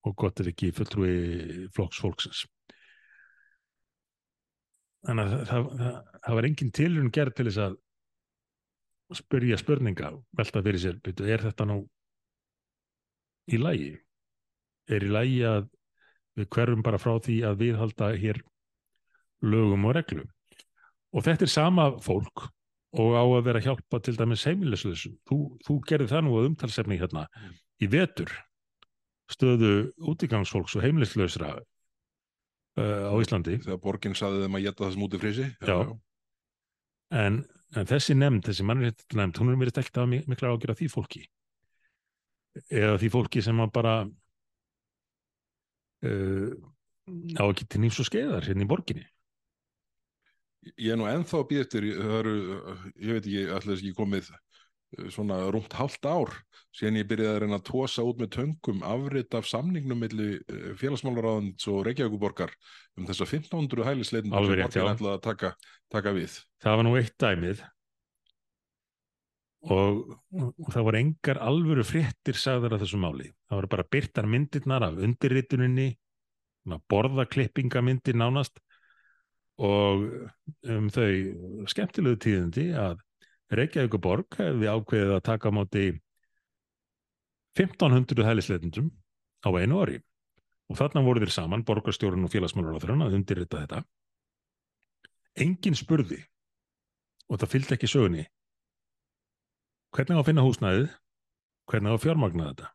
[0.06, 2.46] og gott er ekki fulltrúi flokksfólksins.
[5.08, 5.96] Þannig að það, það,
[6.28, 7.80] það var engin tilhörun gerð til þess að
[9.18, 11.82] spyrja spurninga, velta fyrir sér, byrju, er þetta nú
[13.52, 13.96] í lagi?
[14.92, 15.70] Er í lagi að
[16.40, 18.42] við hverfum bara frá því að viðhalda hér
[19.42, 20.30] lögum og reglum?
[21.12, 22.48] Og þetta er sama fólk
[22.92, 25.16] og á að vera hjálpa til dæmis heimilisleysum.
[25.28, 27.26] Þú, þú gerði það nú að umtalsefni hérna
[27.82, 28.32] í vetur
[29.32, 33.60] stöðu útigangsfólks og heimilislausra uh, á Íslandi.
[33.64, 35.48] Þegar borginn saði þeim að geta það sem út í frísi?
[35.68, 35.78] Já.
[37.12, 37.42] En,
[37.76, 41.24] en þessi nefnd, þessi mannréttinefnd, hún er verið ekki að mikla ágjör af því fólki.
[42.68, 43.96] Eða því fólki sem bara
[46.06, 46.54] uh,
[47.38, 49.08] á ekki til nýms og skeiðar hérna í borginni.
[50.78, 52.34] Ég er nú ennþá að býða eftir, það eru,
[53.02, 56.36] ég veit ekki, allir ekki komið eh, svona rúmt hálft ár
[56.78, 60.30] síðan ég byrjaði að reyna að tósa út með töngum afrit af samningnum milli
[60.80, 62.54] félagsmálaráðans og Reykjavíkuborgar
[63.00, 65.52] um þess að 1500 hælisleitin Alveg sem borgin ætlaði að taka,
[65.92, 66.38] taka við.
[66.62, 67.66] Það var nú eitt dæmið
[69.70, 73.30] og, og það voru engar alvöru fréttir sagðar af þessu máli.
[73.50, 75.92] Það voru bara byrtar myndirnar af undirrituninni,
[76.90, 78.62] borðaklippingamyndir nánast
[79.62, 80.06] og
[80.70, 83.02] um þau skemmtilegu tíðindi að
[83.52, 85.86] Reykjavíkuborg hefði ákveðið að taka á móti
[87.60, 88.88] 1500 hælisleitundum
[89.44, 89.98] á einu ári
[90.72, 93.82] og þarna voru þeir saman, borgarstjórun og félagsmálaráþurinn að undirrita þetta.
[95.44, 96.22] Engin spurði
[97.28, 98.24] og það fylgdi ekki sögunni
[99.96, 100.92] hvernig á að finna húsnæðið,
[101.72, 102.70] hvernig á að fjármagna þetta.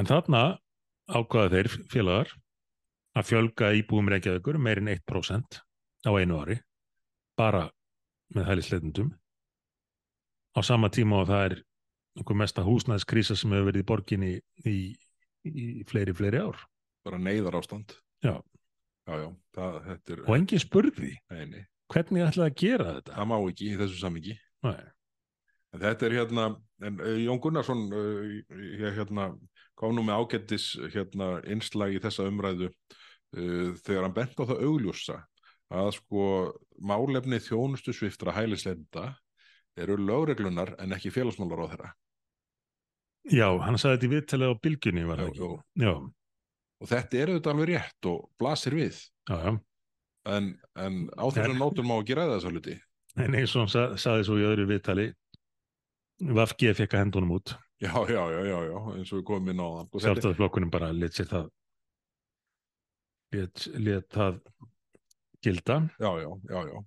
[0.00, 0.42] En þarna
[1.10, 2.34] ákvaða þeir félagar
[3.18, 5.58] að fjölga íbúum Reykjavíkur um meirinn 1%
[6.06, 6.60] á einu ári,
[7.38, 7.66] bara
[8.34, 9.10] með hælisleitundum.
[10.54, 11.56] Á sama tíma og það er
[12.18, 14.30] einhver mesta húsnæðskrísa sem hefur verið í borginni
[14.66, 14.76] í,
[15.46, 16.62] í fleiri, fleiri ár.
[17.06, 17.96] Bara neyðar ástand.
[18.22, 18.36] Já.
[19.08, 23.14] Já, já, það, þetta er, Og engin spurði, nei, nei, hvernig ætlaði að gera þetta?
[23.16, 24.34] það má ekki í þessu samingi.
[24.66, 24.82] Nei.
[25.70, 26.46] En þetta er hérna,
[26.82, 28.36] en uh, Jón Gunnarsson, uh,
[28.80, 29.30] ég hérna,
[29.78, 34.64] kom nú með ágættis hérna innslag í þessa umræðu uh, þegar hann bent á það
[34.66, 35.20] augljósa
[35.70, 36.22] að sko
[36.82, 39.12] málefni þjónustu sviftra hælislenda
[39.78, 41.90] eru lögreglunar en ekki félagsmálar á þeirra.
[43.30, 45.48] Já, hann sagði þetta í viðtalið á bylgjunni, var það ekki?
[45.84, 45.92] já.
[46.80, 49.02] Og þetta er auðvitað alveg rétt og blasir við.
[49.28, 49.52] já, já.
[50.28, 52.76] En, en á þessum nótum má ekki ræða þessa hluti.
[53.20, 55.06] En eins og hann sa, sagði svo í öðru viðtali,
[56.20, 57.54] Vafgi fekk að hendunum út.
[57.80, 60.02] Já, já, já, já, já, eins og við komum inn á það.
[60.04, 61.46] Sjálfstæðarflokkunum bara lit sér það,
[63.36, 64.40] lit, lit það
[65.40, 65.78] gilda.
[65.96, 66.78] já, já, já, já.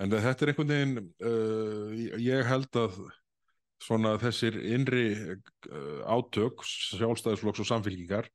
[0.00, 2.98] En þetta er einhvern veginn, uh, ég held að
[3.84, 8.28] svona þessir innri uh, átök, sjálfstæðisflokks og samfélkingar,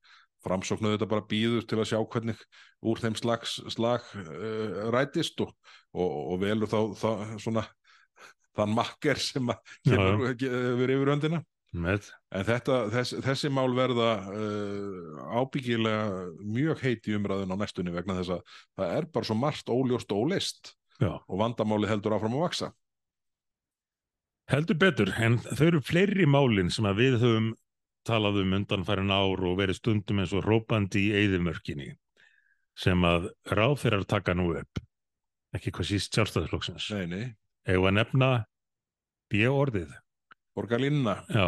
[0.46, 2.42] framsóknuðu þetta bara býður til að sjá hvernig
[2.86, 5.54] úr þeim slags, slag uh, rætist og,
[5.94, 7.10] og, og velur þá, þá
[7.42, 7.66] svona
[8.58, 9.52] þann makker sem
[9.88, 11.42] kemur yfir yfir.
[11.72, 17.94] Með, En þetta, þess, þessi mál verða uh, ábyggilega mjög heit í umræðun á næstunni
[17.96, 18.42] vegna þess að
[18.76, 22.72] það er bara svo margt óljóst og óleist já, og vandamáli heldur áfram að vaksa.
[24.52, 27.52] heldur betur, en þau eru fleiri málin sem að við höfum
[28.04, 31.94] talað um undanfærin ár og verið stundum eins og rópandi í eyðimörkinni
[32.76, 34.82] sem að ráð þeirra taka nú upp,
[35.56, 36.90] ekki hvað síst sjálfstæðisflokksins.
[36.98, 37.26] Nei, nei,
[37.70, 38.32] Egu að nefna
[39.32, 39.94] B-orðið.
[40.58, 41.46] Borgarlínna, Já,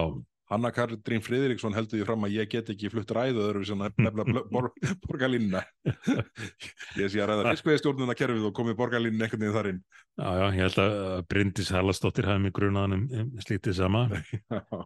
[0.53, 4.43] Hanna Katrín Friðriksson heldur því fram að ég get ekki flutt ræðu öðru sem nefnilega
[4.51, 4.69] bor,
[5.07, 5.63] Borgarlínna.
[7.01, 9.81] ég sé að ræða fiskveiðstjórnuna kerfið og komið Borgarlínna einhvern veginn þar inn.
[10.19, 14.05] já, já, ég held að Bryndis Hallastóttir hafi mig grunaðan um, um slítið sama.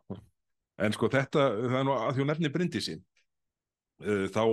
[0.87, 3.05] en sko þetta, það er nú að hún nefni Bryndísi uh,
[3.97, 4.43] þá,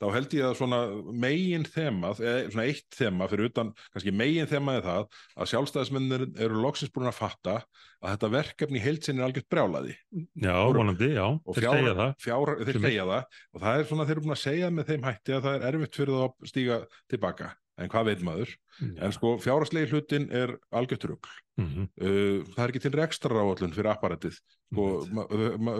[0.00, 0.78] þá held ég að svona
[1.24, 6.62] megin þema, svona eitt þema fyrir utan, kannski megin þema er það að sjálfstæðismennir eru
[6.64, 7.56] loksins búin að fatta
[8.02, 9.94] að þetta verkefni heilsin er algjört brjálaði.
[10.38, 12.12] Já, vonandi, já, þeir segja það.
[12.26, 15.08] Fjár, þeir segja það og það er svona þeir eru búin að segja með þeim
[15.08, 18.54] hætti að það er erfitt fyrir það að stíga tilbaka en hvað veit maður?
[18.78, 18.88] Ja.
[19.06, 21.28] En sko fjárhastlegi hlutin er algjört rugg.
[21.58, 21.86] Mm -hmm.
[21.98, 24.38] uh, það er ekki til rekstra áallun fyrir apparatið.
[24.68, 24.84] Sko,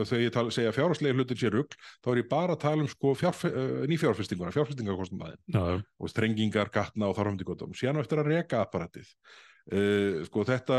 [0.08, 2.88] þegar ég tala, segja fjárhastlegi hlutin sé rugg, þá er ég bara að tala um
[2.88, 5.82] sko, uh, nýfjárfestinguna, fjárfestingakostnaðin ja.
[5.98, 7.74] og strengingar, gatna og þarfamdíkotum.
[7.74, 9.06] Síðan eftir að reka apparatið.
[9.68, 10.76] Uh, sko þetta,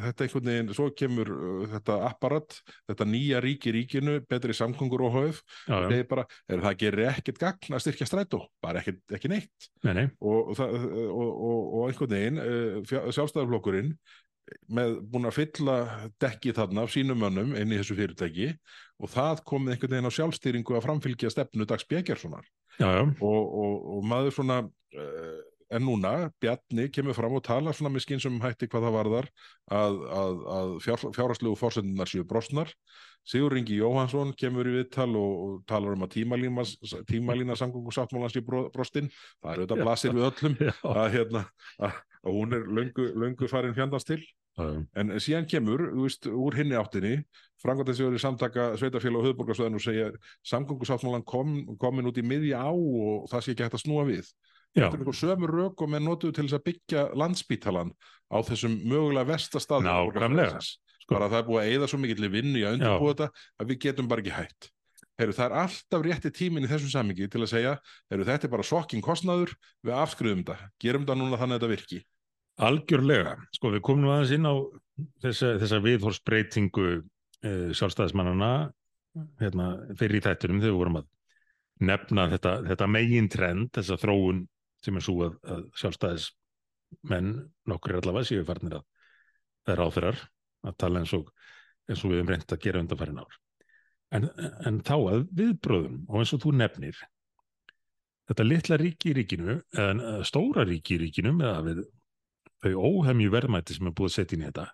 [0.00, 2.54] þetta einhvern veginn, svo kemur uh, þetta apparat,
[2.88, 7.10] þetta nýja ríki ríkinu, betri samkongur og höf og það er bara, er, það gerir
[7.10, 9.66] ekkert gagn að styrkja strætó, bara ekkert, ekki neitt.
[9.84, 10.06] Nei, nei.
[10.24, 13.92] Og, og, og, og einhvern veginn uh, sjálfstæðarflokkurinn
[14.72, 15.74] með búin að fylla
[16.22, 18.52] dekki þarna af sínum mönnum inn í þessu fyrirtæki
[19.02, 22.46] og það komið einhvern veginn á sjálfstýringu að framfylgja stefnu Dags Bjegjarssonar
[23.20, 24.60] og maður svona
[25.74, 26.12] en núna
[26.42, 29.28] Bjarni kemur fram og tala svona með skynsum hætti hvað það varðar
[29.74, 32.72] að, að, að fjár, fjárhastlegu fórsendunar séu brostnar.
[33.26, 36.62] Sigur Ringi Jóhansson kemur í viðtal og, og talar um að tímalína,
[37.10, 40.58] tímalína samgóngusáttmálans í brostin það er auðvitað blasir við öllum
[40.92, 41.42] að, hérna,
[41.82, 44.20] að hún er löngu, löngu farin fjandast til.
[44.96, 47.16] En síðan kemur, þú veist, úr hinni áttinni
[47.60, 50.06] frangværtæðsjóður í samtaka Sveitafélag og Höfðborgarsvæðin og segja
[50.48, 54.30] samgóngusáttmálan kom, komin út í miðja á og það sé ekki hægt að snúa við
[54.76, 57.92] Þetta er einhver sömur og með notuðu til þess að byggja landsbítalan
[58.28, 61.16] á þessum mögulega vestastað Nákvæmlega sko.
[61.16, 63.28] það er búið að eigða svo mikill vinnu í að undirbúa þetta
[63.62, 64.70] að við getum bara ekki hægt
[65.16, 67.72] Heru, það er alltaf rétti tímin í þessum samingi til að segja,
[68.12, 71.70] heru, þetta er bara sokking kostnaður, við afskriðum þetta gerum þetta núna þannig að þetta
[71.72, 72.00] virki.
[72.66, 74.54] Algjörlega, sko við komum aðeins inn á
[75.24, 78.50] þessa, þessa viðhorsbreytingu eh, sjálfstæðismannana
[79.40, 81.08] hérna, fyrir í þætturum þegar við vorum að
[81.88, 84.44] nefna þetta, þetta megin trend, þessa þróun
[84.84, 87.32] sem er svo að, að sjálfstæðismenn
[87.70, 90.22] nokkur allavega séu farnir að er áþyrar
[90.66, 91.28] að tala eins og,
[91.90, 93.36] eins og við hefum reynd að gera undanfærin ár.
[94.14, 94.28] En,
[94.68, 97.00] en þá að viðbröðum og eins og þú nefnir
[98.30, 101.84] þetta litla ríki í ríkinu eða stóra ríki í ríkinu með
[102.62, 104.66] þau óhemju verðmætti sem er búið að setja inn í þetta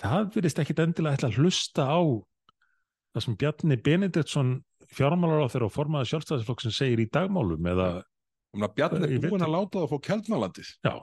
[0.00, 2.00] það verðist ekkit endilega að hlusta á
[3.10, 4.52] það sem Bjarni Benediktsson
[4.90, 7.88] fjármálar á þeirra og formaði sjálfstæðisflokk sem segir í dagmálum eða
[8.50, 10.94] Bjarni er búin að láta það að fá kjaldnalandis Já,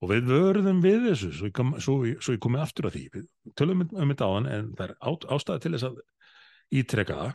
[0.00, 3.02] og við vörðum við þessu svo ég, kom, svo, svo ég komið aftur að því.
[3.16, 6.00] Við tölum um, um þetta á hann en það er á, ástæði til þess að
[6.80, 7.34] ítrekka það.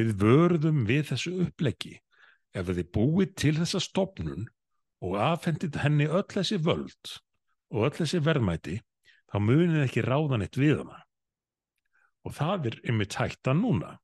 [0.00, 1.94] Við vörðum við þessu uppleggi.
[2.56, 4.48] Ef þið búið til þessa stopnun
[5.04, 7.14] og aðfendið henni öll þessi völd
[7.72, 8.78] og öll þessi verðmæti
[9.32, 11.00] þá munið ekki ráðan eitt við hana.
[12.24, 13.96] Og það er yfir tækta núna.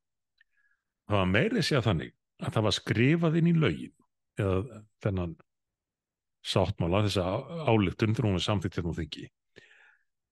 [1.09, 2.12] Það var meiri sér þannig
[2.43, 3.97] að það var skrifað inn í laugin
[4.39, 5.36] eða þennan
[6.49, 7.24] sáttmála, þessa
[7.68, 9.26] álygtun þegar hún er samþýtt hérna á þingi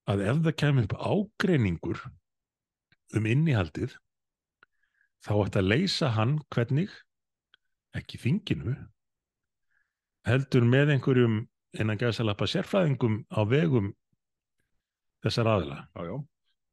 [0.07, 2.03] að ef það kemur upp ágreiningur
[3.17, 3.97] um innihaldið
[5.25, 6.93] þá ætti að leysa hann hvernig
[7.97, 8.75] ekki þinginu
[10.27, 11.37] heldur með einhverjum
[11.77, 13.91] innan gæðsalappa sérfræðingum á vegum
[15.25, 16.15] þessar aðila já, já.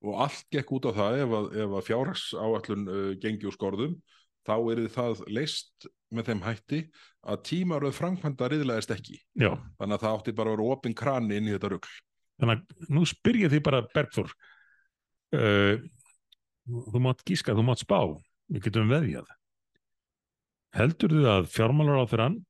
[0.05, 3.99] og allt gekk út á það ef að, að fjárhags áallun uh, gengi úr skorðum
[4.45, 6.81] þá er það leist með þeim hætti
[7.25, 9.19] að tímaröð framkvæmda riðlaðist ekki.
[9.41, 9.51] Já.
[9.81, 11.89] Þannig að það átti bara að vera opinn krani inn í þetta rugg.
[12.41, 14.33] Þannig að nú spyr ég því bara Bergþór,
[15.39, 15.85] uh,
[16.65, 17.99] þú mátt gíska, þú mátt spá,
[18.51, 19.29] við getum veðjað.
[20.75, 22.41] Heldur þú að fjármálar á þeirran,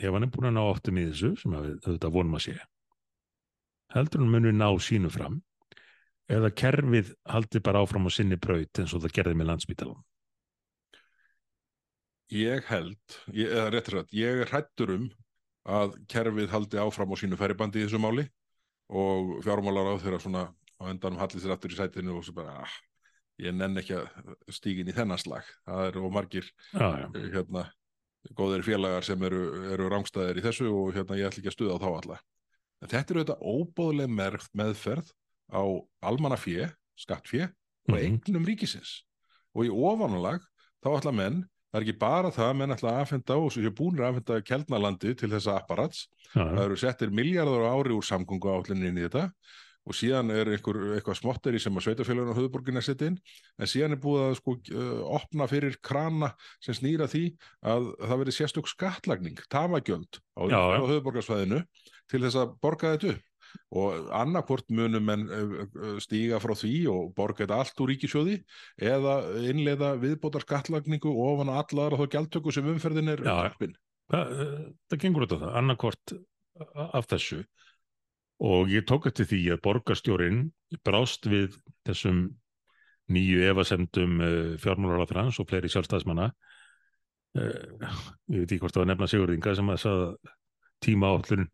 [0.00, 2.58] ef hann er búin að ná áttum í þessu, sem við auðvitað vonum að sé,
[3.94, 5.40] heldur hann munið ná sínu fram,
[6.30, 10.02] eða kerfið haldi bara áfram á sinni braut eins og það gerði með landsbytalan?
[12.30, 15.08] Ég held, ég, eða réttur að, ég er hrættur um
[15.66, 18.24] að kerfið haldi áfram á sínu feribandi í þessu máli
[18.90, 20.44] og fjármálar á þeirra svona
[20.78, 22.76] á endanum hallið sér aftur í sætinu og svo bara, ah,
[23.42, 25.46] ég nenn ekki að stígin í þennan slag.
[25.66, 26.48] Það eru margir
[26.78, 27.66] ah, hérna,
[28.38, 29.44] góðir félagar sem eru,
[29.74, 32.22] eru rángstæðir í þessu og hérna ég ætl ekki að stuða á þá alla.
[32.80, 34.14] En þetta eru þetta óbóðuleg
[34.56, 35.14] meðferð
[35.50, 35.62] á
[36.06, 38.02] almannafjö, skattfjö og -hmm.
[38.06, 39.00] eignum ríkisins.
[39.54, 40.46] Og í ofanulag
[40.78, 43.62] þá ætla menn Það er ekki bara það að menn ætla að aðfenda og svo
[43.62, 46.04] séu búinir að aðfenda kelnalandi til þessa apparats.
[46.34, 46.44] Ja.
[46.44, 49.28] Það eru settir miljardar ári úr samgöngu áallinni inn í þetta
[49.88, 53.16] og síðan er einhver, eitthvað smotteri sem að sveitafélagin á höfuborginna setja inn
[53.56, 56.32] en síðan er búið að sko uh, opna fyrir krana
[56.62, 57.24] sem snýra því
[57.64, 61.62] að það veri sérstök skattlagning, tamagjöld á, á höfuborgarsvæðinu
[62.10, 63.29] til þess að borga þetta upp
[63.70, 68.36] og annarkvort munum menn uh, uh, stíga frá því og borga þetta allt úr ríkisjóði
[68.90, 69.14] eða
[69.50, 73.76] innleiða viðbótar skattlagningu ofan að allar og þá gjaldtöku sem umferðin er uppin.
[74.10, 76.14] Það, eh, það gengur út á það, annarkvort
[76.98, 77.44] af þessu.
[78.42, 80.40] Og ég tók eftir því að borgarstjórin
[80.86, 81.54] brást við
[81.86, 82.24] þessum
[83.10, 86.30] nýju efasemdum uh, fjármálaráþrans og fleiri sjálfstæðismanna.
[87.30, 90.06] Ég veit ekki hvort það var nefna Sigurðinga sem að sagða
[90.82, 91.46] tíma állun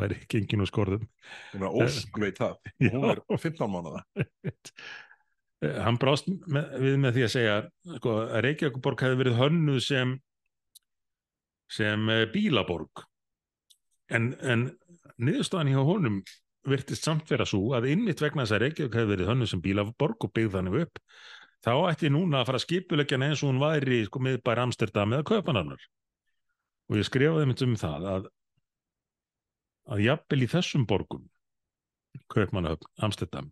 [0.00, 1.06] væri gengin og skorðum.
[1.54, 2.58] Ég meina, Ósk veit það,
[2.92, 4.04] hún er 15 mánuða.
[5.62, 7.56] Eh, hann brást með, við með því að segja
[8.00, 10.14] sko, að Reykjavíkuborg hefði verið hönnuð sem
[11.72, 13.04] sem eh, bílaborg.
[14.12, 14.64] En, en
[15.22, 16.18] niðurstaðan hjá honum
[16.68, 20.26] virtist samt vera svo að innmitt vegna þess að Reykjavík hefði verið hönnuð sem bílaborg
[20.26, 21.00] og byggð þannig upp
[21.62, 25.14] þá ætti núna að fara að skipuleggja hana eins og hún væri sko, miðbær Amsterdam
[25.16, 25.82] eða Kaupanarnar
[26.90, 28.30] og ég skrifaði mitt um það að
[29.90, 31.26] að jafnvel í þessum borgum
[32.32, 33.50] Kaupmannahöfn, Amsterdam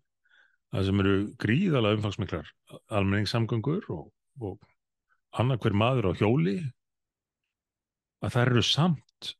[0.70, 2.50] það sem eru gríðalega umfangsmiklar
[2.92, 6.56] almenningssamgöngur og, og annað hver maður á hjóli
[8.20, 9.32] að það eru samt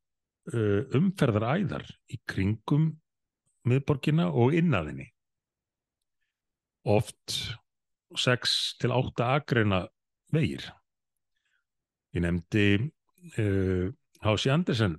[0.54, 2.90] uh, umferðaræðar í kringum
[3.68, 5.10] miðborgina og innaðinni
[6.90, 7.36] oft
[8.16, 9.84] 6 til 8 akreina
[10.34, 10.64] vegir.
[12.16, 13.92] Ég nefndi uh,
[14.24, 14.96] Hási Andersen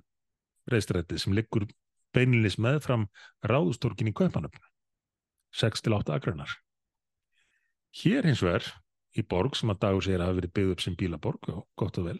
[0.70, 1.66] reyðstrætti sem liggur
[2.14, 3.08] beinlinis meðfram
[3.46, 4.62] ráðustorkin í Kaupanöfn
[5.62, 6.52] 6 til 8 akreinar
[8.02, 8.68] hér hins vegar
[9.18, 12.08] í borg sem að dagur sér hafa verið byggð upp sem bílaborg og gott og
[12.08, 12.18] vel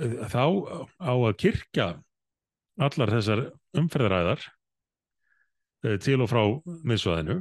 [0.00, 0.44] eh, þá
[0.96, 1.88] á að kirkja
[2.80, 3.44] allar þessar
[3.76, 4.46] umferðaræðar
[5.84, 7.40] eh, til og frá miðsvæðinu.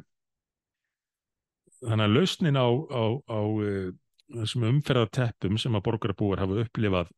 [1.80, 3.92] Þannig að lausnin á, á, á eh,
[4.36, 7.14] þessum umferðarteppum sem að borgarabúar hafa upplifað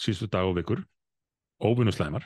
[0.00, 0.82] síðustu dag og vikur
[1.60, 2.24] óvinnuslæmar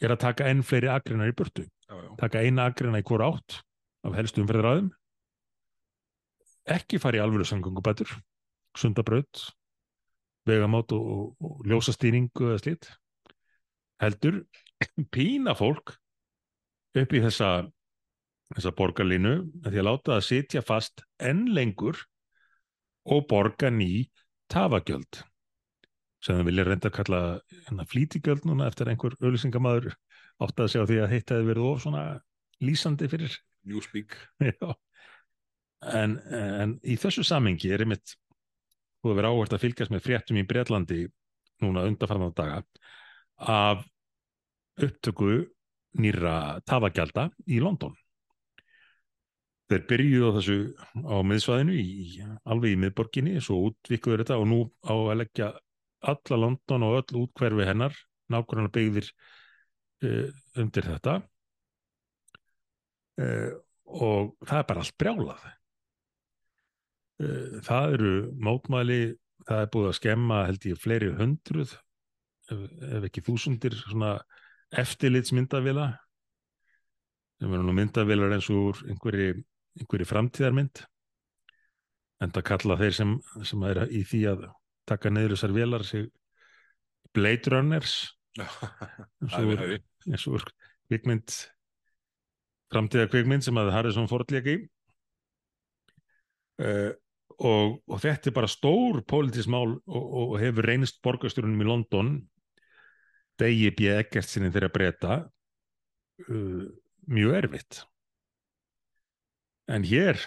[0.00, 1.66] er að taka enn fleiri akreinar í burtu.
[1.90, 2.10] Já, já.
[2.20, 3.60] taka eina akreina í hvora átt
[4.06, 4.90] af helstu umferðaræðum
[6.70, 8.12] ekki fara í alvöru samgöngubætur
[8.78, 9.48] sundabraut
[10.48, 12.90] vegamót og, og, og ljósastýringu eða slít
[14.00, 14.42] heldur
[15.14, 15.96] pína fólk
[16.96, 17.50] upp í þessa
[18.54, 22.00] þessa borgarlínu að því að láta það sitja fast enn lengur
[23.10, 24.08] og borga ný
[24.50, 25.22] tafagjöld
[26.20, 27.20] sem það vilja reynda að kalla
[27.66, 29.94] hérna, flýtigjöld núna eftir einhver auðlýsingamaður
[30.44, 32.04] átt að segja því að hitt hefði verið of svona
[32.64, 33.36] lýsandi fyrir
[33.68, 34.16] Newspeak.
[35.80, 38.12] En, en í þessu samengi er einmitt
[39.00, 40.98] að vera áhvert að fylgjast með fréttum í Breitlandi
[41.64, 42.58] núna undarfarnar daga
[43.40, 43.86] af
[44.76, 45.38] upptöku
[46.00, 47.94] nýra tafagjalda í London.
[49.70, 50.58] Þeir byrjuðu á þessu
[51.06, 55.50] á miðsvæðinu í, alveg í miðborginni, svo útvikkuður þetta og nú á að leggja
[56.00, 57.96] alla London og öll útkverfi hennar,
[58.32, 59.08] nákvæmlega byggðir
[60.06, 60.28] uh,
[60.60, 61.16] undir þetta.
[63.20, 63.56] Uh,
[63.90, 65.46] og það er bara allt brjálað.
[67.20, 69.00] Uh, það eru mótmæli,
[69.48, 71.74] það er búið að skemma held ég fleiri hundruð,
[72.50, 72.62] ef,
[72.96, 74.14] ef ekki þúsundir svona
[74.80, 75.90] eftirlitsmyndavila.
[77.40, 79.42] Sem eru nú myndavilar eins og úr einhverju,
[79.80, 80.82] einhverju framtíðarmynd.
[82.20, 83.14] En það kalla þeir sem,
[83.48, 84.42] sem er í því að
[84.88, 86.08] taka niður þessar velar sig
[87.14, 87.94] Blade Runners.
[90.06, 90.44] Eins og
[90.88, 91.34] kvikmynd
[92.70, 94.56] framtíða kvikmynd sem að Harrison Ford leik í.
[96.60, 96.92] Uh,
[97.40, 102.10] og, og þetta er bara stór pólitísk mál og, og hefur reynist borgarstjórunum í London
[103.40, 103.88] Degi B.
[103.94, 105.14] Eggertsinni þeirra breyta
[106.28, 106.66] uh,
[107.08, 107.80] mjög erfitt.
[109.70, 110.20] En hér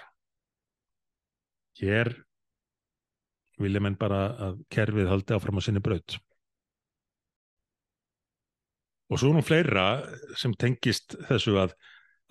[1.80, 2.14] hér
[3.62, 6.18] vilja menn bara að kerfið haldi áfram að sinni braut.
[9.12, 9.86] Og svo er nú fleira
[10.40, 11.76] sem tengist þessu að,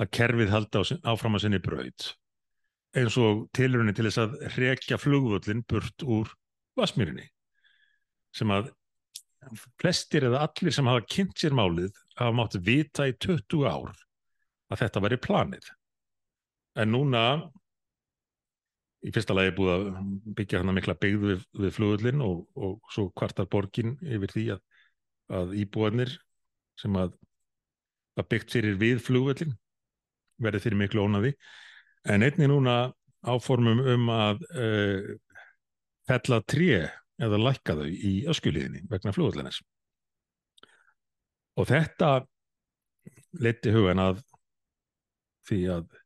[0.03, 0.83] að kerfið haldi á,
[1.13, 2.09] áfram að sinni braut.
[2.99, 6.33] Eins og tilurinn til þess að rekja flugvöllin burt úr
[6.77, 7.29] Vasmýrinni
[8.33, 8.71] sem að
[9.81, 13.93] flestir eða allir sem hafa kynnt sér málið hafa mátt vita í 20 ár
[14.73, 15.67] að þetta væri planið.
[16.81, 17.25] En núna
[19.03, 19.89] í fyrsta lagi búið að
[20.39, 24.63] byggja hann mikla byggð við, við flugullin og, og svo kvartar borgin yfir því að,
[25.39, 26.15] að íbúarnir
[26.79, 27.17] sem að,
[28.19, 29.57] að byggt fyrir við flugullin
[30.43, 31.35] verði fyrir miklu ónaði
[32.11, 32.77] en einnig núna
[33.23, 35.13] áformum um að uh,
[36.11, 36.83] fella tré
[37.23, 39.61] eða lækka þau í öskuliðinni vegna flugullinnes
[41.59, 42.13] og þetta
[43.43, 44.23] leiti hugan að
[45.49, 46.02] því að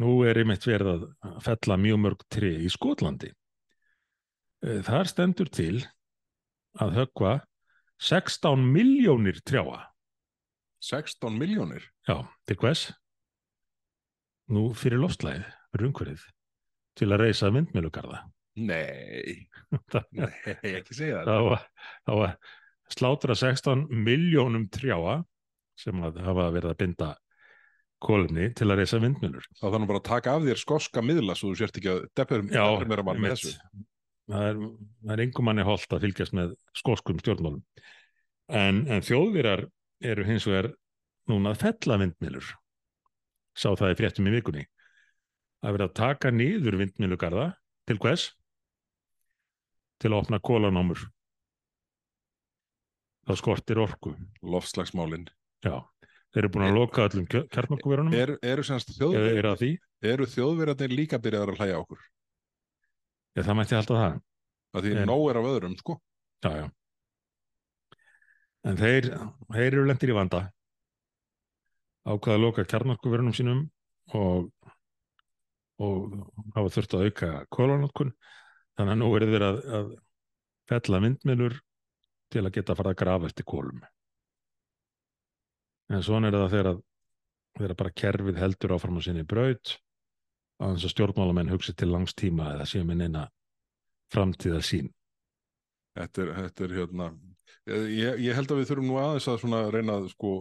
[0.00, 3.32] nú er einmitt verið að fella mjög mörg tré í Skotlandi.
[4.64, 5.82] Eh, Þar stendur til
[6.80, 7.32] að höggva
[8.02, 9.82] 16 miljónir trjáa
[10.82, 11.84] 16 miljónir?
[12.08, 12.88] Já, til hvers?
[14.50, 16.24] Nú fyrir lofslæðið, fyrir umhverfið,
[16.98, 18.18] til að reysa vindmjölugarða.
[18.58, 19.46] Nei,
[20.18, 20.32] nei,
[20.74, 21.62] ekki segja það.
[22.08, 22.34] það var,
[22.92, 25.20] slátra 16 miljónum trjáa
[25.78, 27.12] sem hafa verið að binda
[28.02, 29.46] kólumni til að reysa vindmjölur.
[29.60, 33.06] Þá þannig bara að taka af þér skoska miðla svo þú sért ekki að deprimmera
[33.06, 33.52] mann með þessu.
[34.32, 34.60] Það er,
[35.02, 37.62] það er engum manni holdt að fylgjast með skoskum stjórnmálum.
[38.52, 39.64] En, en þjóðvirar
[40.12, 40.72] eru hins vegar
[41.30, 42.52] núna að fella vindmjölur.
[43.54, 44.66] Sá það í fréttum í vikunni.
[45.62, 47.48] Það er verið að taka niður vindmjölugarða
[47.90, 48.30] til hvers?
[50.02, 51.04] Til að opna kólanámur.
[53.28, 54.16] Það skortir orku.
[54.42, 55.28] Lofslagsmálin.
[55.62, 55.78] Já,
[56.32, 58.14] þeir eru búin að loka öllum kjarnorkuverunum.
[58.16, 59.70] Er, eru er það því?
[60.12, 62.00] eru þjóðverðarnir líka byrjaðar að hlæja okkur?
[63.32, 64.16] Já, það mætti halda það.
[64.72, 65.98] Að því En- nóg er af öðrum, sko.
[66.42, 66.66] Já, já.
[68.64, 69.08] En þeir,
[69.52, 70.42] þeir eru lendir í vanda.
[72.06, 73.62] Ákvaða að loka kjarnorkuverunum sínum
[74.18, 74.48] og,
[75.82, 76.14] og
[76.56, 78.14] hafa þurft að auka kólanótkun.
[78.78, 79.90] Þannig að nú eru þeir að, að
[80.70, 81.58] fella vindmilur
[82.32, 83.82] til að geta að fara að grafa eftir kólum.
[85.92, 86.82] En svona er það þegar að
[87.58, 89.76] þegar bara kerfið heldur áfram að sinni braut
[90.62, 93.26] að þess að stjórnmálamenn hugsi til langs tíma eða séu með neina
[94.12, 94.90] framtíða sín.
[95.98, 97.08] Þetta er, þetta er hérna,
[97.68, 100.32] ég, ég held að við þurfum nú aðeins að svona reyna að sko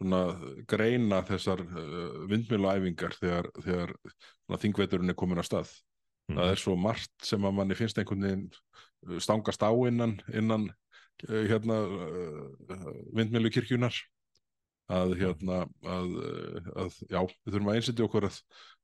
[0.00, 0.20] svona
[0.68, 5.72] greina þessar uh, vindmjöluæfingar þegar, þegar svona, þingveturinn er komin að stað.
[6.30, 10.68] Það er svo margt sem að manni finnst einhvern veginn uh, stangast á innan, innan
[10.70, 13.96] uh, hérna uh, vindmjölukirkjunar
[14.90, 18.38] að hérna að, uh, að já, við þurfum að einsetja okkur að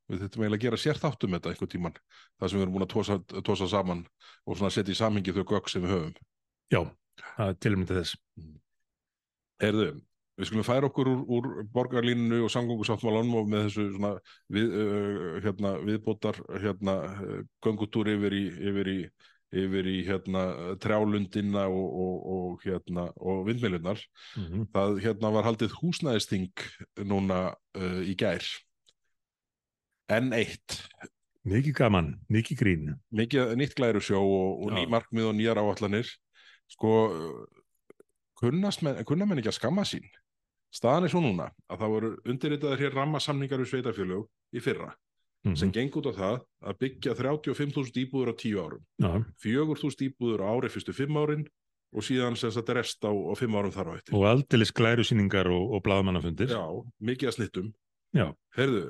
[0.07, 1.97] við þurfum eiginlega að gera sér þáttum þetta einhvern tíman,
[2.39, 3.17] það sem við erum búin að tósa,
[3.47, 4.05] tósa saman
[4.47, 6.13] og svona setja í samingi þau gögg sem við höfum.
[6.75, 6.83] Já,
[7.63, 8.19] tilmyndið þess.
[9.63, 9.89] Heyrðu,
[10.37, 14.13] við skulum færa okkur úr, úr borgarlínunu og samgöngusáttmálanum og með þessu svona
[14.53, 18.99] við, uh, hérna, viðbótar hérna, uh, göngutúr yfir í, yfir í,
[19.55, 20.43] yfir í hérna,
[20.83, 24.01] trjálundina og, og, og, hérna, og vindmjölunar.
[24.37, 24.67] Mm -hmm.
[24.73, 26.53] Það hérna, var haldið húsnæðisting
[26.99, 28.43] núna uh, í gær.
[30.11, 30.83] N1,
[31.47, 32.95] Mikið gaman, mikið grín.
[33.11, 36.09] mikið nýtt glæru sjó og, og ný markmið og nýjar áallanir.
[36.67, 36.91] Sko,
[38.35, 40.07] kunna menn ekki að skamma sín.
[40.75, 44.27] Staðan er svo núna að það voru undirritaðir hér rammasamningar við sveitafjölög
[44.59, 44.91] í fyrra
[45.47, 48.83] Mm sem geng út á það að byggja 35.000 íbúður á 10 árum.
[48.99, 49.13] Já,
[49.45, 51.45] 4.000 íbúður á ári fyrstu 5 árin
[51.95, 54.15] og síðan sem sagt rest á, á 5 árum þar á eftir.
[54.19, 56.51] og aldeilis glærusýningar og, og blaðmannafundir.
[56.51, 56.67] Já,
[57.01, 57.69] mikið að snittum.
[58.13, 58.27] Já.
[58.59, 58.83] Herðu,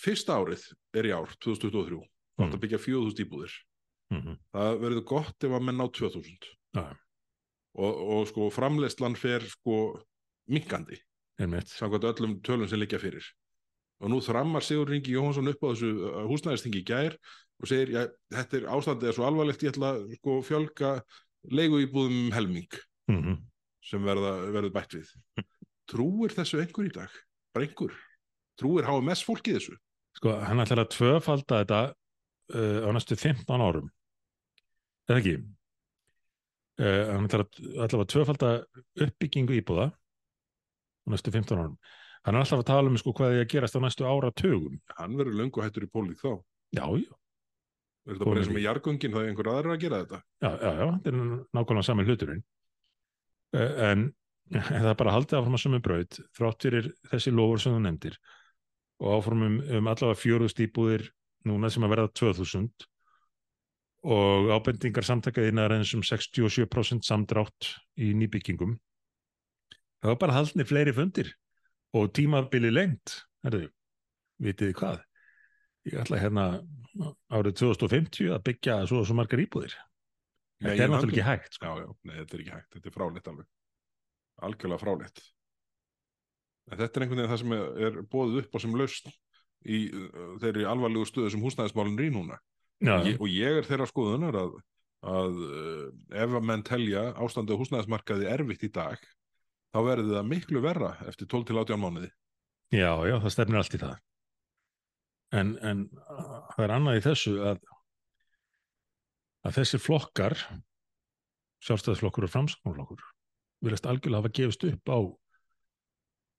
[0.00, 0.64] fyrsta árið
[0.96, 2.00] er í ár, 2023.
[2.00, 2.54] Það átt Mm.
[2.54, 3.52] að byggja 4.000 íbúðir.
[4.14, 4.36] Mhm.
[4.54, 6.48] Það verður gott ef að menn ná 2.000.
[6.74, 6.96] Já,
[7.78, 10.00] Og, og sko framleyslan fer sko
[11.38, 11.68] einmitt.
[11.68, 13.22] samkvæmt öllum tölum sem liggja fyrir.
[13.98, 17.16] Og nú þrammar Sigur Ringi Jóhansson upp á þessu uh, húsnæðistingi gær
[17.58, 20.92] og segir, já, þetta er ástandið er svo alvarlegt, ég ætla sko fjölga
[21.50, 23.38] leigu íbúðum um helming Mm
[23.88, 25.12] sem verða, verður bætt við.
[25.88, 27.12] Trúir þessu einhver í dag?
[27.56, 27.94] Bara einhver?
[28.60, 29.76] Trúir HMS fólki þessu?
[30.18, 33.86] Sko, hann ætlar að tvöfalda þetta uh, á næstu 15 árum.
[35.08, 35.36] Eða ekki?
[36.78, 38.52] Uh, hann ætlar að, ætlar að tvöfalda
[39.06, 41.78] uppbyggingu íbúða á næstu 15 árum.
[42.28, 44.74] Hann er alltaf að tala um sko, hvað er að gerast á næstu áratugum.
[44.98, 46.32] Hann verður löngu hættur í pólitík þá.
[46.76, 47.12] Já, já,
[48.08, 50.18] Er þetta bara eins og með jargöngin það er einhver aðra að gera þetta?
[50.44, 51.16] já, já, þetta er
[51.56, 52.42] nákvæmlega sami hluturinn.
[53.56, 54.04] Uh, en,
[54.58, 57.82] en það er bara haldið áfram að sömu braut þrátt fyrir þessi lofur sem þú
[57.84, 58.20] nefndir
[58.98, 61.08] og áfram um, um allavega fjóruðst íbúðir
[61.48, 62.88] núna sem að verða 2000
[64.08, 68.76] og ábendingar samtakaðina er eins um 67% samdrátt í nýbyggingum.
[70.00, 71.32] Það var bara haldni fleiri fundir
[71.96, 73.22] og tímabili lengt.
[73.46, 73.68] Herðu,
[74.42, 75.04] vitið hvað?
[75.88, 76.46] Ég ætla hérna
[77.32, 79.76] árið 2050 að byggja svo og svo margar íbúðir.
[80.58, 81.58] Nei, Þetta er náttúrulega ekki hægt.
[81.62, 83.50] Já, já, nei, þetta er ekki hægt, þetta er fráleitt alveg.
[84.48, 85.22] Algjörlega fráleitt.
[86.68, 89.12] En þetta er einhvern veginn það sem er, bóðið upp á sem lausn
[89.68, 92.40] í uh, þeirri alvarlegu stöðu sem húsnæðismálin er í núna.
[92.82, 94.58] Já, Ég, og ég er þeirra skoðunar að,
[95.14, 99.08] að uh, ef að menn telja ástandið á húsnæðismarkaði erfitt í dag,
[99.74, 102.10] þá verður það miklu verra eftir 12 til 18 mánuði.
[102.74, 103.96] já, já, það stefnir allt í það.
[105.38, 107.60] En, en uh, það er annað í þessu að,
[109.44, 110.36] að þessi flokkar,
[111.66, 113.02] sjálfstæðisflokkur og framsóknarflokkur,
[113.66, 114.98] viljast algjörlega hafa gefist upp á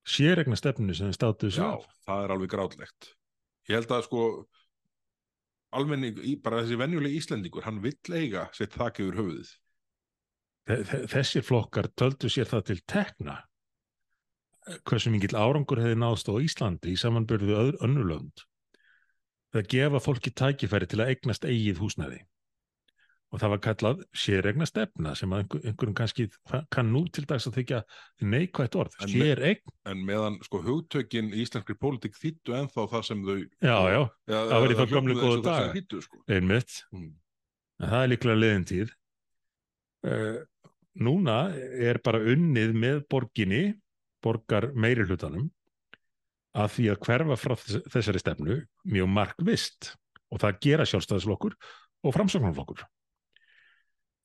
[0.09, 3.11] séregna stefninu sem þið státuðu sig Já, það er alveg grátlegt.
[3.69, 4.23] Ég held að sko
[5.75, 9.51] almenning, bara þessi venjulegi Íslendingur, hann vill eiga sitt þak yfir höfuðið.
[10.69, 13.39] Þe- þe- Þessir flokkar töldu sér það til tekna
[14.85, 18.43] hversu mikill árangur hefði náðst á Íslandi í samanbyrðu önnulönd
[19.57, 22.19] að gefa fólki tækifæri til að eignast eigið húsnæði
[23.33, 26.27] og það var kallað séregna stefna sem einhver, einhverjum kannski
[26.73, 27.79] kann nú til dags að þykja
[28.25, 33.25] neikvægt orð, En séregn En meðan sko hugtökin í íslenskri pólitík þýttu ennþá það sem
[33.25, 35.73] þau já, já, ja, það í þá það sem daga.
[35.79, 36.21] þýddu, sko.
[36.29, 37.11] einmitt Mm.
[37.81, 38.95] en það er líklega liðin tíð
[40.09, 40.39] uh,
[41.03, 43.63] núna er bara unnið með borginni
[44.23, 45.47] borgar meiri hlutanum
[46.57, 48.59] að því að hverfa frá þess, þessari stefnu
[48.89, 49.93] mjög markvist
[50.29, 51.55] og það gera sjálfstæðisflokkur
[52.05, 52.85] og framsóknarflokkur.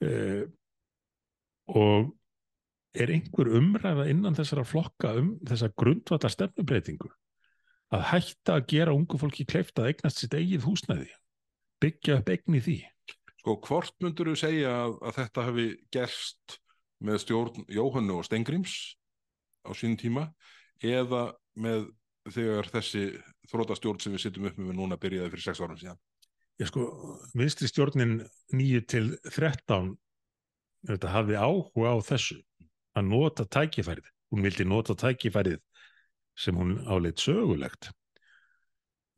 [0.05, 0.45] Uh,
[1.71, 2.13] og
[2.95, 7.11] er einhver umræða innan þessara flokka um þessa grundvallar stefnubreitingu
[7.95, 11.11] að hætta að gera ungu fólki kleift að eignast sitt eigið húsnæði?
[11.83, 12.77] Byggja upp eign í því?
[13.41, 16.59] Sko, hvort myndur þú segja að, að þetta hefði gerst
[17.05, 18.97] með stjórn Jóhannu og Stengrims
[19.65, 20.25] á sínum tíma
[20.85, 21.27] eða
[21.61, 21.89] með
[22.33, 23.05] þegar þessi
[23.51, 26.01] þrótastjórn sem við sittum upp með núna byrjaði fyrir sex árum síðan?
[26.61, 26.87] ég sko,
[27.35, 28.23] vinstri stjórnin
[28.55, 29.93] 9 til 13
[30.89, 32.39] þetta hafði áhuga á þessu
[32.95, 35.61] að nota tækifærið hún vildi nota tækifærið
[36.39, 37.91] sem hún áleit sögulegt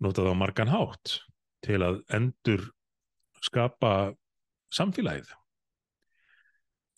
[0.02, 1.18] nota það á margan hátt
[1.64, 2.64] til að endur
[3.44, 4.14] skapa
[4.74, 5.30] samfélagið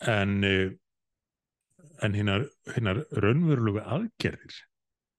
[0.07, 0.71] en eh,
[2.03, 2.47] en hinnar,
[2.77, 4.57] hinnar raunverulega aðgerðir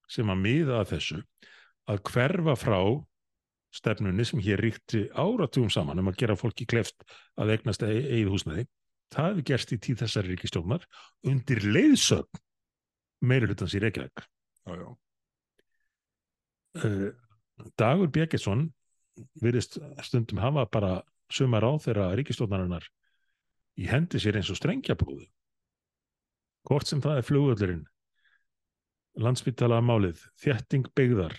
[0.09, 1.19] sem að miða að þessu
[1.89, 2.79] að hverfa frá
[3.75, 7.03] stefnunni sem hér ríkti áratugum saman um að gera fólki kleft
[7.37, 8.65] að eignast e- eigið húsnæði
[9.13, 10.87] það hefði gerst í tíð þessari ríkistjórnar
[11.29, 12.41] undir leiðsögn
[13.29, 14.23] meiri hlutans í Reykjavík
[14.69, 14.89] Já, já.
[16.85, 17.09] uh,
[17.79, 18.67] Dagur Bjekesson
[19.43, 20.93] virðist stundum hafa bara
[21.33, 22.85] sumar á þeirra ríkistjórnarinnar
[23.79, 25.27] í hendi sér eins og strengjabrúðu
[26.67, 27.85] hvort sem það er flugvöllurinn
[29.19, 31.35] landsbytala málið, þjetting byggðar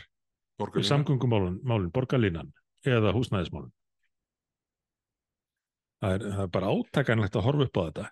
[0.60, 2.50] málun, borgarlínan
[2.84, 3.70] eða húsnæðismálun
[6.00, 8.08] það er, það er bara átakanlegt að horfa upp á þetta.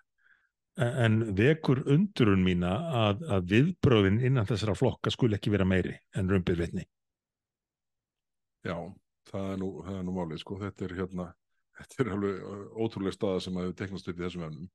[0.79, 6.29] En vekur undrun mína að, að viðbröðin innan þessara flokka skul ekki vera meiri en
[6.31, 6.85] rumbið vitni.
[8.63, 8.77] Já,
[9.31, 10.59] það er nú, það er nú málið, sko.
[10.61, 11.27] Þetta er hérna,
[11.79, 14.71] þetta er alveg uh, ótrúlega staða sem að hefur teknast upp í þessum efnum.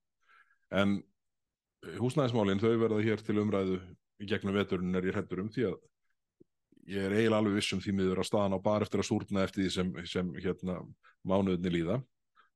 [0.82, 3.80] En uh, húsnæðismálin, þau verða hér til umræðu
[4.22, 5.78] í gegnum veturinn er ég hrættur um því að
[6.94, 9.44] ég er eiginlega alveg viss um því miður að staðan á bara eftir að súrna
[9.44, 10.80] eftir því sem, sem hérna
[11.24, 12.02] mánuðinni líða.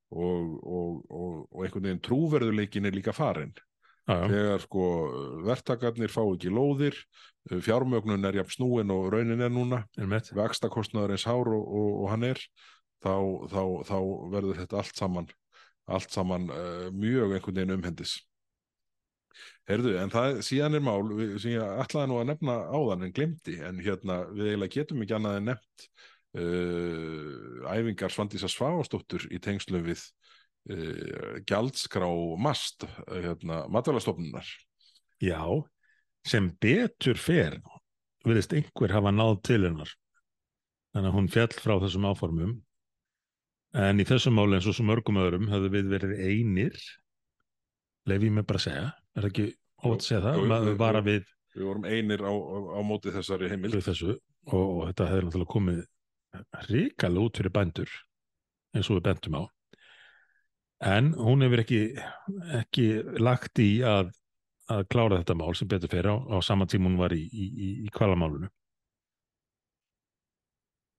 [0.09, 4.85] Og, og, og, og einhvern veginn trúverðuleikin er líka farin já, já, þegar sko
[5.45, 6.97] verktakarnir fá ekki lóðir
[7.49, 9.83] fjármögnun er jafn snúin og raunin er núna.
[9.97, 12.43] Með vakstakostnaður eins hár og, og, og hann er
[13.05, 13.15] þá,
[13.53, 13.99] þá, þá
[14.35, 15.31] verður þetta allt saman
[15.89, 18.19] allt saman uh, mjög einhvern veginn umhendis.
[19.69, 23.15] Herðu, en það síðan er mál við, sem ég ætlaði nú að nefna áðan en
[23.15, 25.89] glemdi, en hérna við eiginlega getum ekki annað en nefnt
[26.41, 30.05] uh, æfingar Svandísa Svávastóttur í tengslu við
[30.73, 32.09] uh, gjaldskrá
[32.41, 34.49] mast hérna, matalastofnunar
[35.23, 35.41] já,
[36.27, 37.61] sem betur fer
[38.27, 39.93] virðist einhver hafa náð til hennar.
[40.93, 42.57] Þannig að hún fjall frá þessum áformum
[43.77, 46.79] en í þessum máli eins og svo mörgum öðrum höfðu við verið einir
[48.09, 48.87] leif ég mig bara að segja.
[49.15, 49.47] Er það ekki
[49.85, 51.09] óvægt að segja það, jú, vara jú.
[51.11, 53.77] við við vorum einir á, á, á móti þessari heimild.
[53.77, 54.17] við þessu.
[54.49, 55.81] Og, og þetta hefði náttúrulega komið
[56.69, 57.95] ríkala út fyrir bændur
[58.77, 59.43] eins og við bentum á.
[60.89, 61.83] En hún hefur ekki
[62.61, 62.89] ekki
[63.19, 64.15] lagt í að
[64.69, 67.47] að klára þetta mál sem betur fyrir á, á sama tíma hún var í, í,
[67.49, 68.51] í, í kvalamálunu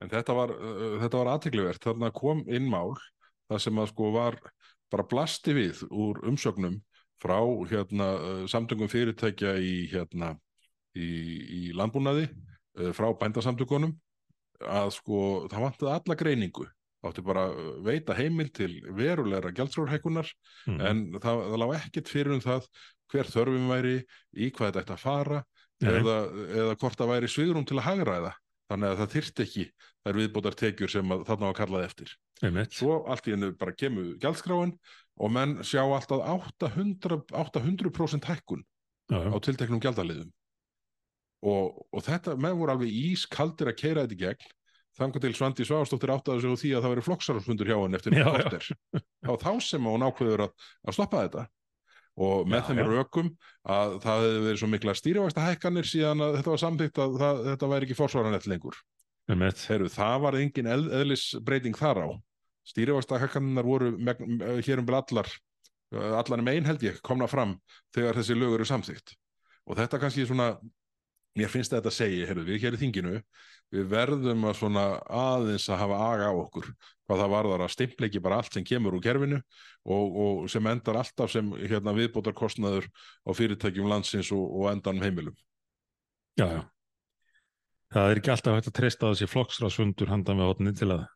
[0.04, 2.94] En þetta var, uh, þetta var aðteglivert, þarna kom inn mál
[3.50, 4.38] það sem að sko var
[4.90, 6.80] bara blasti við úr umsögnum
[7.20, 7.40] frá
[7.70, 10.34] hérna uh, samtöngum fyrirtækja í hérna
[10.96, 11.10] í,
[11.60, 13.96] í landbúnaði uh, frá bændasamtökunum
[14.60, 15.22] að sko
[15.52, 16.68] það vantaði alla greiningu.
[17.08, 17.46] Átti bara
[17.80, 20.28] veita heimil til verulegra gjaldsrórhækunar
[20.68, 20.80] mm.
[20.84, 22.68] en það, það lág ekkert fyrir um það
[23.10, 23.94] hver þörfum væri,
[24.36, 25.38] í hvað þetta ætti að fara
[25.80, 26.18] eða,
[26.60, 28.34] eða hvort það væri svigrum til að hagræða
[28.70, 29.66] þannig að það þyrfti ekki
[30.06, 32.14] þær viðbótar tekjur sem að, þarna var kallað eftir.
[32.46, 34.76] Einmitt, svo allt í hennu bara kemur gjaldskráin
[35.20, 38.64] og menn sjá alltaf 800%, 800 hækkun
[39.12, 40.32] já, já, á tilteknum gjaldaliðum.
[41.50, 44.56] Og, og þetta menn voru alveg ískaldir að keira þetta í gegn.
[45.00, 48.16] Þangar til Svandi Svavastóttir áttaði sig á því að það veri flokksarfundur hjá hann eftir
[48.18, 48.66] korter.
[49.24, 51.46] Þá þá sem hún ákveður að, að stoppa þetta
[52.19, 52.86] og með Já, þeim já.
[52.90, 53.34] rökum
[53.69, 57.44] að það hefði verið svo mikla stýrivægsta hækkanir síðan að þetta var samþykkt að það,
[57.49, 58.80] þetta væri ekki forsvaranett lengur.
[59.30, 62.07] Heru, það var engin eð, eðlisbreyting þar á.
[62.69, 64.19] Stýrivægsta hækkanirnar voru meg,
[64.65, 65.30] hér um bil allar
[65.90, 67.56] allar um ein held ég komna fram
[67.95, 69.15] þegar þessi lög eru samþykkt.
[69.69, 70.52] Og þetta kannski svona
[71.38, 73.20] mér finnst þetta að segja, heyrðu, við hér í þinginu
[73.70, 76.72] við verðum að svona aðeins að hafa aga á okkur
[77.10, 80.72] hvað það varðar að stimpla ekki bara allt sem kemur úr kerfinu og, og sem
[80.72, 82.90] endar alltaf sem hérna, viðbótar kostnaður
[83.26, 85.38] á fyrirtækjum landsins og, og endanum heimilum.
[86.40, 86.62] Já, já.
[87.94, 91.08] Það er ekki alltaf hægt að treysta þessi flokksrásundur handan við hotni til að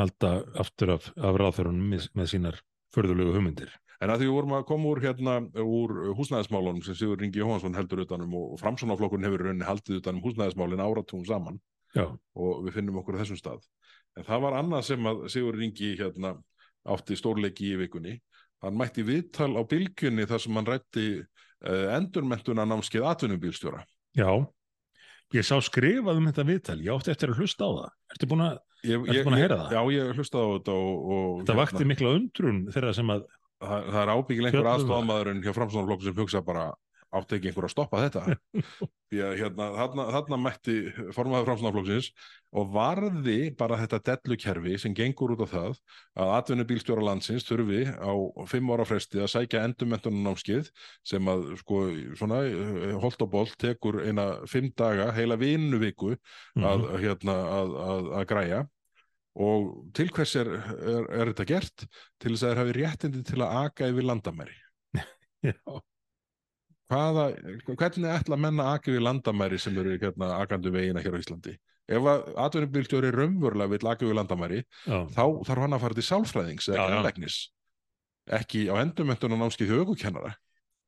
[0.00, 2.60] halda aftur af, af ráþörunum með, með sínar
[2.94, 3.72] förðulegu hugmyndir.
[4.00, 7.76] En að því við vorum að koma úr, hérna, úr húsnæðismálunum sem Sigur Ringi Jóhansson
[7.76, 11.58] heldur utanum og framsónaflokkurinn hefur rauninni haldið utanum húsnæðismálinn áratún saman
[11.92, 12.06] Já.
[12.08, 13.66] og við finnum okkur á þessum stað.
[14.16, 16.32] En það var annað sem að Sigur Ringi hérna,
[16.88, 18.16] átti stórleiki í vikunni.
[18.64, 23.84] Hann mætti viðtal á bylgjunni þar sem hann rætti uh, endurmentuna námskeið atvinnubílstjóra.
[24.16, 24.32] Já,
[25.36, 27.94] ég sá skrifað um þetta viðtal, ég átti eftir að hlusta á það.
[28.16, 29.72] Ertu búin að, Ég, Ertu búin að heyra það?
[29.76, 31.00] Já, ég hlustaði á þetta og...
[31.12, 33.26] og þetta vakti mikla undrun þeirra sem að,
[33.60, 34.76] það, það er ábyggil einhver Fjölluðu.
[34.76, 36.70] aðstofamaðurinn hjá framstofnflokku sem hugsa bara
[37.10, 38.20] átti ekki einhver að stoppa þetta
[39.10, 40.74] því að hérna, þarna, þarna mætti
[41.16, 42.10] formaður framstofnflokksins
[42.60, 45.80] og varði bara þetta dellukerfi sem gengur út á það
[46.22, 48.14] að atvinnubílstjóra landsins þurfi á
[48.52, 50.70] fimm ára fresti að sækja endurmentunum námskið
[51.10, 51.82] sem að sko
[52.20, 56.94] svona eh, holt og bolt tekur eina fimm daga heila vinnuviku að, Mhm.
[57.02, 58.62] hérna, að, að, að græja
[59.38, 61.86] og til hvers er, er, er þetta gert?
[62.20, 64.56] Til þess að þeir hafi réttindi til að aka yfir landamæri.
[66.90, 67.24] Hvaða,
[67.68, 71.54] hvernig ætla menna að aka yfir landamæri sem eru hérna, akandu vegina hér á Íslandi?
[71.90, 76.06] Ef að atvinnubílstjóri raunverulega vill aka yfir landamæri, já, þá þarf hann að fara til
[76.06, 76.82] sálfræðings eða.
[78.40, 80.34] Ekki á endurmentunum námskið högukennara.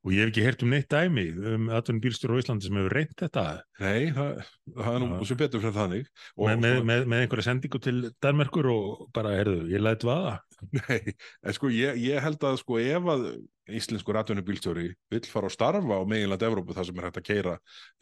[0.02, 1.24] Og ég hef ekki heyrt um neitt dæmi
[1.54, 3.44] um atvinnum bílstjóru á Íslandi sem hefur reynt þetta
[3.82, 4.40] Nei, það,
[4.76, 6.10] það er nú sem betur fyrir þannig.
[6.38, 10.36] Með, með, með, með einhverja sendingu til Danmarkur og bara, heyrðu, ég læt vaða.
[10.78, 13.24] Nei, en sko ég, ég held að sko ef að
[13.72, 17.52] íslenskur atvinnubílstjóri vill fara að starfa á meginland Evrópu þar sem er hægt að keira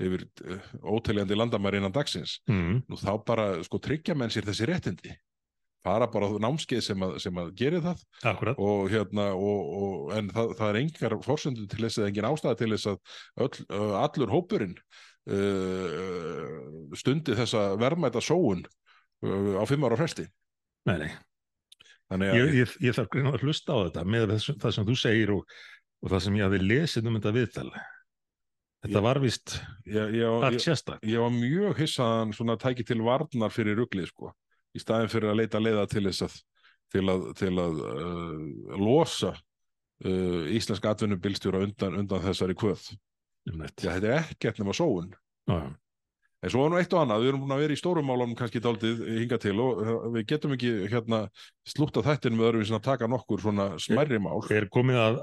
[0.01, 2.81] yfir uh, óteljandi landamæri innan dagsins Mm.
[2.89, 5.13] nú þá bara sko tryggja menn sér þessi réttindi
[5.85, 8.59] fara bara á námskeið sem að, sem að geri það Akkurat.
[8.61, 12.59] og hérna og, og, en það, það er engar forsendur til þess að engin ástæða
[12.61, 12.99] til þess að
[13.47, 13.65] öll,
[14.03, 14.77] allur hópurinn
[15.31, 20.27] uh, stundi þessa verðmæta sóun uh, á fimm ára fresti
[20.89, 21.11] Nei, nei.
[22.11, 24.99] að Ég, ég, ég þarf greinilega að hlusta á þetta með þess, það sem þú
[24.99, 25.57] segir og,
[26.03, 27.67] og það sem ég hafi lesið um þetta viðtal.
[28.81, 31.03] Þetta var vist allt sérstak.
[31.05, 34.33] ég var mjög hissaðan svona tæki til varnar fyrir ruglið sko
[34.77, 36.39] í staðin fyrir að leita leiða til þess að
[36.91, 42.89] til að, til að uh, losa uh, íslenska atvinnubilstjóra undan, undan þessari kvöð.
[43.47, 45.13] Þetta er ekkert nema sóun.
[45.47, 45.61] Já.
[46.41, 48.37] En svo er nú eitt og annað, við erum búin að vera í stórum málunum
[48.39, 51.23] kannski daldið hinga til og uh, við getum ekki hérna
[51.69, 55.21] slúta þættin með öðrum að taka nokkur svona smærri mál, Er komið að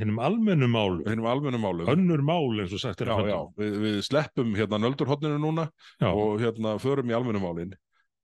[0.00, 1.90] hinnum almennu málum, hinnum almennum málum.
[1.90, 5.68] önnur mál eins og sagt er Já, já, við, við sleppum hérna nöldurhotninu núna
[6.00, 6.08] já.
[6.08, 7.74] og hérna förum í almennum málin.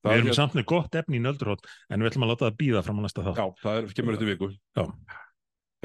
[0.05, 2.59] Við erum hérna, samt með gott efni í nöldurhótt en við ætlum að láta það
[2.61, 3.41] býða fram á næsta þátt.
[3.41, 4.51] Já, það er, kemur eftir viku.
[4.77, 4.85] Já.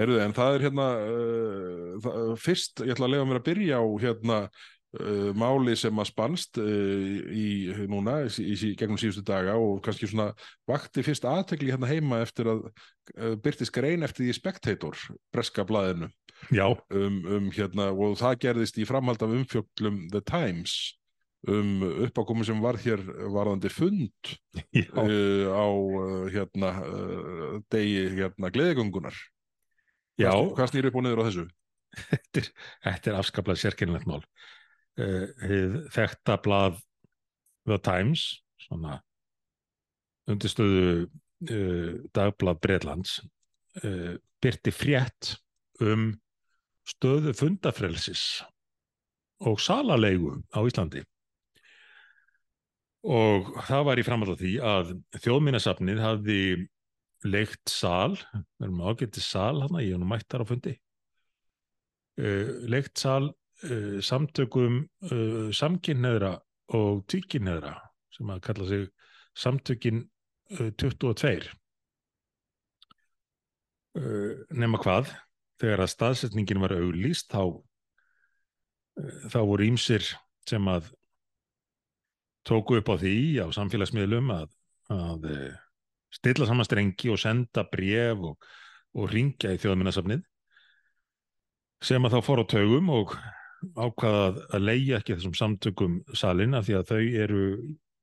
[0.01, 3.81] Heyrðu, en það er hérna, uh, það, fyrst, ég ætla að lega mér að byrja
[3.81, 7.49] á hérna uh, máli sem að spannst uh, í
[7.93, 10.31] núna, í, í, í gegnum síðustu daga og kannski svona
[10.71, 12.65] vakti fyrst aðtekli hérna heima eftir að
[13.45, 16.09] byrtist grein eftir því Spectator, breska blaðinu,
[16.51, 20.97] Já, um, um hérna, og það gerðist í framhald af umfjöllum The Times
[21.51, 23.03] um uppákomu sem var hér
[23.35, 24.35] varðandi fund
[24.95, 29.17] uh, á uh, hérna uh, degi hérna gleðigöngunar
[30.21, 30.31] já.
[30.31, 31.47] hvað, hvað snýr upp og niður á þessu?
[32.09, 32.47] Þetta er,
[32.87, 34.23] þetta er afskaplega sérkennilegt mál.
[34.97, 36.79] Uh, hið þekta blað
[37.69, 38.23] The Times,
[38.65, 38.95] svona
[40.31, 43.19] undirstöðu uh, dagblað Breitlands,
[43.85, 45.35] uh, byrti frétt
[45.85, 46.15] um
[46.89, 48.43] stöðu fundafrelsis
[49.45, 51.05] og salalegu á Íslandi.
[53.03, 54.93] Og það var í framhald af því að
[55.25, 56.43] þjóðminnesafnið hafði
[57.27, 60.75] leikt sal, við erum ágætti sal hann, ég hef nú mætt þar á fundi,
[62.23, 63.33] uh, leikt sal
[63.67, 66.37] uh, samtökum uh, samkynneðra
[66.79, 67.75] og tvíkynneðra
[68.15, 68.87] sem að kalla sig
[69.39, 70.05] samtökin
[70.59, 71.51] uh, 22
[73.99, 75.11] uh, nema hvað
[75.63, 77.63] þegar að staðsetningin var auglýst þá
[79.33, 80.05] þá voru ímsir
[80.49, 80.91] sem að
[82.49, 84.49] tóku upp á því á samfélagsmiðlum að,
[84.93, 85.53] að uh,
[86.13, 88.49] stilla saman strengi og senda bref og,
[88.99, 90.25] og ringja í þjóðminnarsafnið
[91.83, 93.15] sem að þá fór á taugum og
[93.79, 94.25] ákvaða
[94.55, 97.43] að- leigja ekki þessum samtökum salin af því að þau eru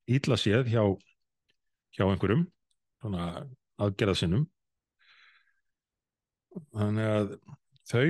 [0.10, 0.84] ítla séð hjá,
[1.96, 2.48] hjá einhverjum
[3.80, 4.48] aðgerðasinnum.
[6.76, 7.30] Þannig að
[7.92, 8.08] þau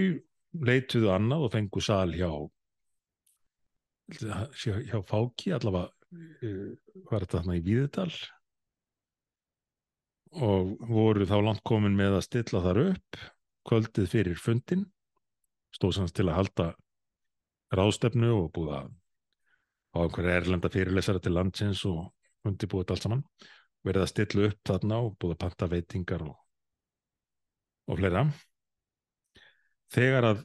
[0.69, 2.29] leituðu annað og fengu sal hjá
[4.17, 8.11] hjá, Fáki allavega var þetta þarna í Víðidal?
[10.39, 13.19] Og voru þá langt komin með að stilla þar upp
[13.69, 14.85] kvöldið fyrir fundin
[15.75, 16.67] stóð sanns til að halda
[17.75, 18.91] ráðstefnu og búið að
[19.89, 22.09] á einhverja erlenda fyrirlesara til landsins og
[22.45, 23.23] undirbúið allt saman.
[23.85, 26.35] Verið að stilla upp þarna og búið að panta veitingar og,
[27.89, 28.25] og fleira.
[29.89, 30.43] Þegar að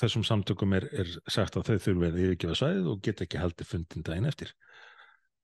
[0.00, 3.70] þessum samtökum er, er sagt að þau þurfa að yfirgefa svæðið og geta ekki haldið
[3.70, 4.52] fundin daginn eftir.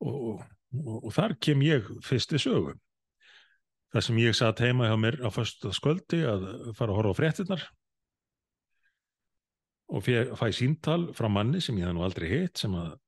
[0.04, 0.44] Og,
[0.78, 2.76] og, og þar kem ég fyrst í sögu.
[3.92, 7.18] Þar sem ég satt heima hjá mér á fyrsta sköldi að fara að horfa á
[7.18, 7.66] fréttinnar
[9.88, 12.98] og fæ síntal frá manni sem ég hef nú aldrei hitt sem að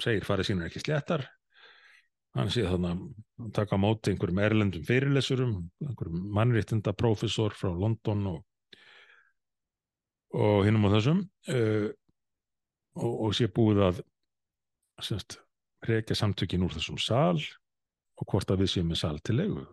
[0.00, 1.26] segir farið sínur ekki sléttar.
[2.32, 3.02] Hann sé þannig
[3.42, 5.52] að taka á móti einhverjum erlendum fyrirlesurum
[5.84, 8.40] einhverjum mannréttinda profesor frá London og
[10.32, 11.22] og hinnum á þessum
[11.52, 11.88] uh,
[12.98, 14.02] og, og sé búið að
[15.02, 15.38] semst
[15.88, 19.64] reykja samtökin úr þessum sal og hvort að við séum með sal til leigu.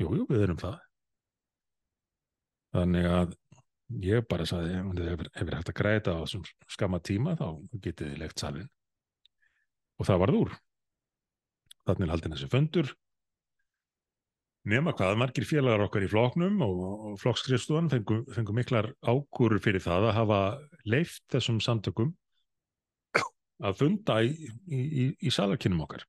[0.00, 0.78] Jújú, jú, við erum það.
[2.72, 3.34] Þannig að
[4.00, 7.46] ég bara saði ef við hægt að græta á þessum skama tíma þá
[7.82, 8.68] getið þið legt salin
[10.00, 10.58] og það varð úr.
[11.88, 12.92] Þannig haldin þessi föndur
[14.70, 16.80] nema hvað margir félagar okkar í floknum og,
[17.10, 20.40] og flokkskrifstofan fengum, fengum miklar ágúrur fyrir það að hafa
[20.88, 22.14] leift þessum samtökum
[23.60, 24.32] að funda í,
[24.66, 26.06] í, í, í salarkinnum okkar.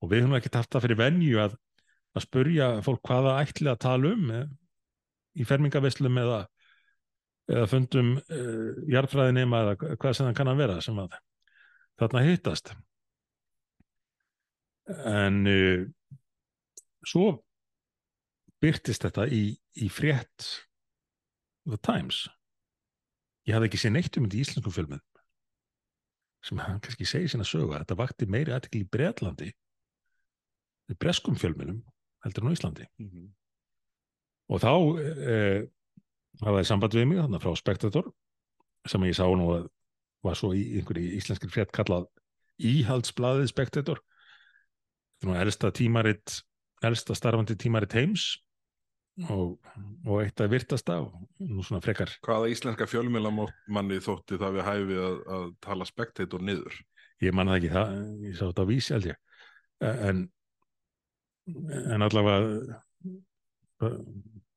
[0.00, 1.56] Og við höfum ekki haft það fyrir venju að,
[2.16, 4.46] að spurja fólk hvaða ætli að tala um eh,
[5.40, 6.40] í fermingavislum eða,
[7.50, 11.14] eða fundum uh, jarðfræðinema eða hvað sem það kann að vera sem að
[12.00, 12.72] þarna hittast.
[15.06, 15.86] En uh,
[17.06, 17.38] svo
[18.60, 19.44] byrtist þetta í,
[19.80, 20.48] í frétt
[21.68, 22.26] The Times.
[23.48, 25.04] Ég hafði ekki séð neitt um þetta í íslenskum filmum
[26.40, 29.50] sem hann kannski segir sína sögu að þetta vakti meiri aðtekli í Breitlandi
[30.90, 31.82] í breskum filminum
[32.24, 32.86] heldur en á Íslandi.
[33.00, 33.26] Mm -hmm.
[34.48, 34.72] og þá
[35.02, 35.60] eh,
[36.40, 38.10] hafaði samband við mig þannig frá Spectator
[38.88, 39.68] sem ég sá nú að
[40.24, 42.08] var svo í einhverju íslenskri frétt kallað
[42.60, 44.00] Íhaldsbladið Spectator.
[45.20, 46.42] Þetta er nú elsta tímaritt
[46.84, 48.40] elsta starfandi tímaritt heims
[49.28, 49.56] og,
[50.06, 52.12] og eitt að virtast á nú svona frekar.
[52.24, 56.76] Hvaða íslenska fjölmjölamanni þótti það við hæfið að, að tala spektator niður?
[57.20, 59.18] Ég manna ekki það, ég sá þetta á vísi held ég.
[59.90, 60.22] En,
[61.94, 62.38] en allavega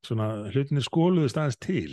[0.03, 1.91] svona hlutinir skóluðist aðeins til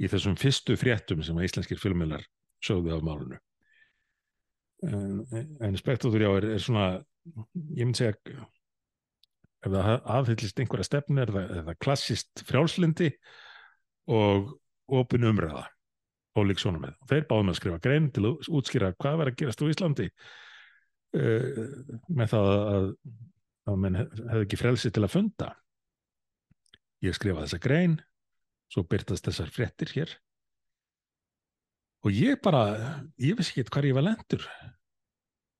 [0.00, 2.24] í þessum fyrstu fréttum sem að íslenskir fjölmjölar
[2.64, 3.40] sögðu af málunu
[4.82, 6.86] en, en spektator já er, er svona
[7.76, 8.46] ég myndi segja
[9.64, 13.10] ef það aðhyllist einhverja stefnu er það, það klassist frjálslindi
[14.12, 14.52] og
[14.92, 15.64] opin umræða
[16.34, 16.96] og lík svona með.
[17.10, 21.62] Þeir báðum að skrifa grein til að útskýra hvað verður að gerast á Íslandi uh,
[22.10, 22.88] með það að,
[23.70, 25.50] að menn hefði ekki frelsi til að funda.
[27.04, 27.98] Ég skrifa þessa grein,
[28.72, 30.14] svo byrtast þessar frettir hér
[32.04, 32.64] og ég bara,
[33.16, 34.42] ég vissi ekki hvað ég var lendur.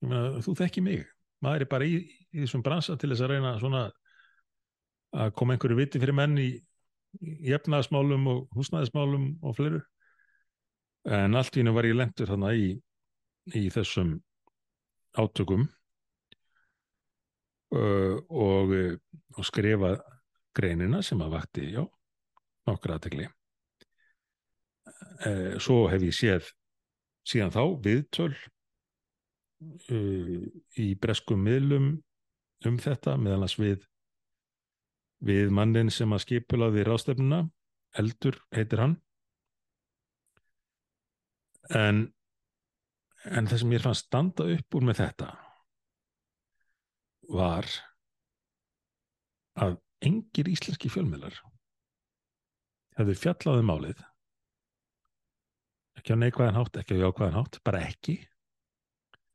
[0.05, 1.14] Ég meina, þú þekki mig
[1.45, 2.01] maður er bara í,
[2.33, 3.85] í þessum bransa til þess að reyna svona
[5.15, 6.49] að koma einhverju viti fyrir menn í,
[7.23, 9.81] í efnaðasmálum og húsnæðismálum og fleiru.
[11.05, 12.69] En allt í hennu var ég lendur þannig í,
[13.61, 14.17] í þessum
[15.21, 15.69] átökum
[17.77, 18.75] uh, og,
[19.37, 19.95] og skrifa
[20.55, 21.83] greinina sem að vakti já,
[22.69, 23.29] nokkra aðtegli
[25.27, 26.51] uh, svo hef ég séð
[27.29, 28.33] síðan þá viðtöl
[29.65, 30.39] uh,
[30.81, 31.91] í breskum miðlum
[32.65, 33.91] um þetta meðan að við
[35.25, 37.45] við mannin sem að skipulaði rástefnuna
[37.95, 38.97] Eldur heitir hann.
[41.71, 42.09] En
[43.25, 45.29] en það sem ég fann standa upp úr með þetta
[47.33, 47.69] var
[49.65, 51.39] að engir íslenski fjölmiðlar
[52.99, 54.03] hefðu fjallaði um málið
[55.97, 58.19] ekki á neikvæðan hátt, ekki á jákvæðan hátt bara ekki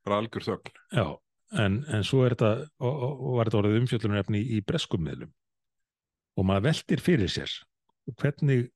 [0.10, 0.74] bara algjör þögn.
[0.96, 1.06] Já,
[1.64, 5.32] en, en svo er þetta og, og, var þetta orðið umfjöldunarefni í, í breskum miðlum.
[6.40, 7.54] Og maður veldir fyrir sér
[8.18, 8.70] hvernig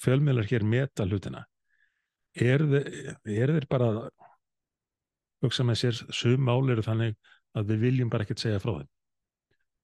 [0.00, 1.44] fjölmiðlar hér meta hlutina.
[2.40, 2.62] Er,
[3.26, 3.90] er þeir bara
[5.44, 7.16] hugsa með sér sum mál eru þannig
[7.56, 8.90] að við viljum bara ekkert segja frá þeim.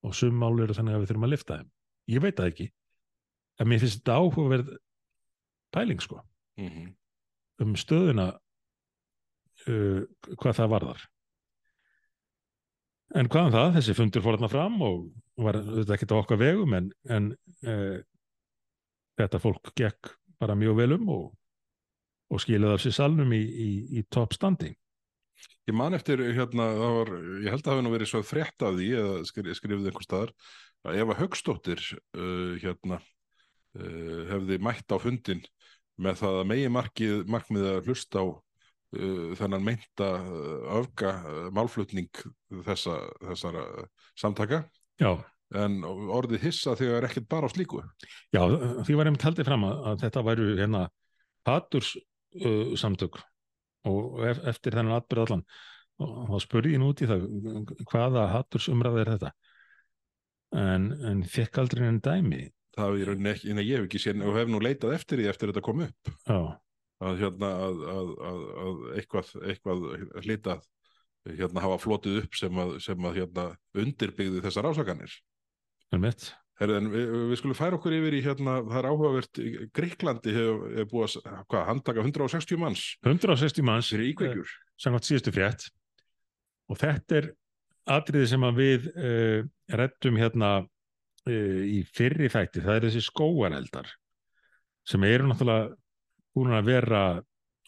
[0.06, 1.70] Og sum mál eru þannig að við þurfum að lifta þeim.
[2.14, 2.66] Ég veit það ekki.
[3.56, 4.74] En mér finnst þetta áhugaverð
[5.74, 6.20] pæling sko.
[6.56, 6.92] Mm -hmm.
[7.64, 8.26] um stöðuna
[9.70, 10.02] uh,
[10.34, 11.06] hvað það varðar.
[13.16, 15.04] En hvaðan um það, þessi fundur fór þarna fram og
[15.46, 17.28] var þetta ekkert á okkar vegum en, en
[17.68, 17.98] uh,
[19.20, 20.10] þetta fólk gekk
[20.40, 21.28] bara mjög vel um og,
[22.32, 23.70] og skilaði af sér salnum í, í,
[24.00, 24.74] í toppstandi
[25.66, 27.10] Ég man eftir, hérna, var,
[27.42, 30.04] ég held að það hafi nú verið svo frétt af því, eða skri, skrifið einhver
[30.06, 30.32] staðar,
[30.86, 31.82] að Eva Högstóttir,
[32.14, 33.00] uh, hérna,
[33.74, 35.42] uh, hefði mætt á fundin
[35.98, 38.26] með það að megi markið, markmið að hlusta á
[38.94, 42.10] þennan meinta uh, öfga uh, málflutning
[42.66, 43.64] þessa, þessara
[44.18, 44.64] samtaka,
[45.00, 45.10] Já,
[45.54, 47.82] en orðið hissa þegar ekkert bara á slíku.
[48.32, 48.42] já,
[48.86, 50.84] því var einmitt haldið fram að, að þetta væru hérna
[51.46, 53.20] haturs uh, samtök.
[53.86, 55.44] Og ef, eftir þennan atbyrð allan
[56.02, 57.22] og þá spurði ég nú út í það
[57.88, 59.30] hvaða haturs umræða er þetta?
[60.56, 62.42] En, en fekk aldrei enn dæmi.
[62.76, 65.52] Það er ekki, en ég hef ekki séð og hef nú leitað eftir því eftir
[65.52, 66.10] þetta kom upp.
[66.28, 66.40] já,
[67.04, 69.86] að, hérna, að, að, að, að eitthvað, eitthvað
[70.24, 70.64] hlitað
[71.26, 73.46] hérna hafa flotið upp sem að, sem að hérna,
[73.82, 74.68] undirbyggði þessar
[76.56, 79.40] Herðu, en við, við skulum færa okkur yfir í hérna, það er áhugavert,
[79.76, 82.84] Gríklandi hefur hef búið að, hvað, handtaka 160 manns.
[83.04, 84.54] 160 manns íkveikjur.
[84.80, 85.66] samkvæmt síðustu frétt.
[86.72, 87.28] Og þetta er
[87.98, 89.42] atriði sem við uh,
[89.82, 93.92] reddum hérna uh, í fyrri þætti, það er þessi skóareldar
[94.86, 95.74] sem eru náttúrulega
[96.36, 97.04] búin að vera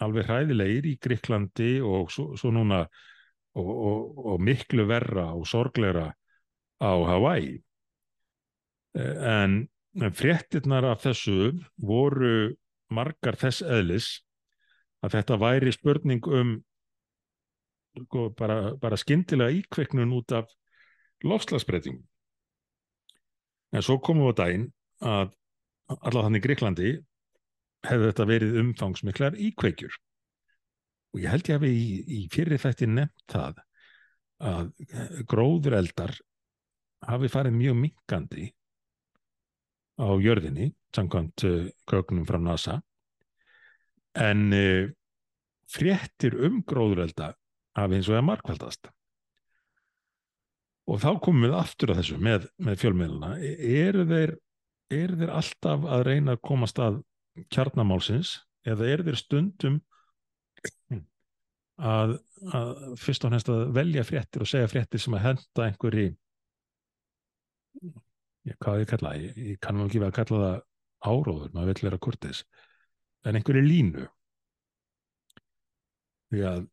[0.04, 2.84] alveg hræðilegir í Gríklandi og svo, svo núna
[3.58, 6.10] og, og, og miklu verra og sorgleira
[6.78, 7.56] á Hawaii
[8.98, 9.68] Eh, en,
[10.00, 12.54] en fréttirnar af þessu voru
[12.94, 14.08] margar þess eðlis
[15.04, 16.54] að þetta væri spurning um
[17.98, 20.50] sko, bara, bara skyndilega íkveiknun út af
[21.26, 22.02] lofslagsbreytingum.
[23.76, 24.66] En svo komum við á daginn
[25.04, 25.34] að
[25.92, 26.92] allavega þannig í Greiklandi
[27.86, 29.94] hefði þetta verið umfangsmiklar íkveikjur.
[31.14, 31.88] Og ég held ég hafi í,
[32.18, 33.62] í fyrir þætti nefnt það
[34.48, 34.68] að
[35.30, 36.14] gróður eldar
[37.08, 38.50] hafi farið mjög minkandi
[39.98, 42.76] á jörðinni, samkvæmt uh, kögnum frá NASA.
[44.14, 44.90] En uh,
[45.70, 47.32] fréttir um gróðurelda
[47.78, 48.90] af eins og það markvældast
[50.88, 54.34] og þá komum við aftur að þessu með, með fjölmiðluna eru þeir,
[54.94, 57.02] eru þeir alltaf að reyna að komast að
[57.52, 58.38] kjarnamálsins
[58.68, 59.80] eða eru þeir stundum
[61.78, 62.16] að,
[62.52, 66.08] að fyrst og hennst að velja fréttir og segja fréttir sem að henda einhverji
[68.48, 70.64] ég, hvað ég kalla, ég, ég kann nú ekki við að kalla það
[71.08, 72.42] áróður, maður vill vera kurtis
[73.26, 74.06] en einhverju línu.
[76.28, 76.64] Því að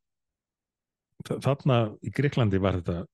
[1.45, 3.05] þarna í Greiklandi var þetta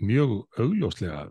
[0.00, 1.22] mjög augljóslega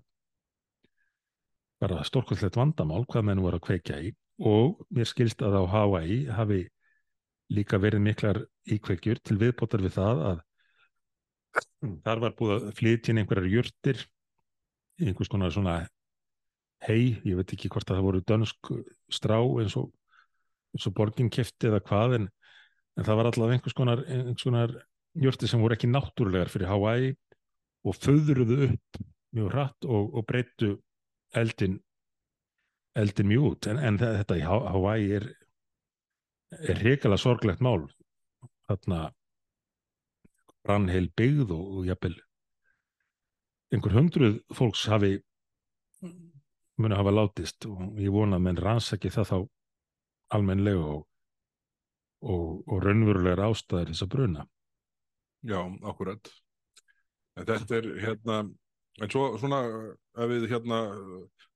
[1.80, 6.20] bara stórkvöldlegt vandamál hvað menn voru að kveikja í og mér skilst að á Hawaii
[6.32, 6.64] hafi
[7.52, 8.40] líka verið miklar
[8.70, 10.42] íkveikjur til viðbótar við það að
[12.06, 14.04] þar var búið að flytja inn einhverjar jurtir
[15.00, 15.80] einhvers konar svona
[16.86, 18.72] hei, ég veit ekki hvort að það voru dönsk
[19.12, 19.90] strá eins og,
[20.78, 22.30] og borgin kefti eða hvað en,
[22.96, 24.04] en það var allavega einhvers konar,
[24.44, 24.76] konar
[25.20, 27.12] jörti sem voru ekki náttúrulegar fyrir Hawaii
[27.88, 29.02] og föðruðu upp
[29.36, 30.76] mjög hratt og, og breyttu
[31.38, 31.80] eldin
[32.98, 35.30] eldin mjög út en, en þetta í Hawaii er
[36.58, 37.86] er reykjala sorglegt mál
[38.70, 39.10] þarna
[40.66, 42.18] brann heil byggð og, og jafnvel
[43.74, 45.20] einhver hundruð fólks hafi
[46.80, 49.38] muni hafa látist og ég vona að menn rannsaki það þá
[50.38, 51.04] almenlega og,
[52.24, 54.46] og, og raunverulegar ástæðir þess að bruna.
[55.50, 55.60] Já,
[55.90, 56.32] akkurat.
[57.40, 58.40] En þetta er hérna,
[59.00, 59.62] en svo svona
[60.20, 60.82] ef við hérna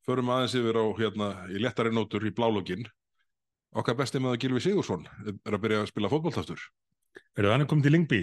[0.07, 2.85] förum aðeins yfir á hérna í lettari nótur í blálogin,
[3.73, 6.61] okkar besti með að Gilvi Sigursson er að byrja að spila fótballtaftur.
[7.37, 8.21] Er það hann komið til Lingby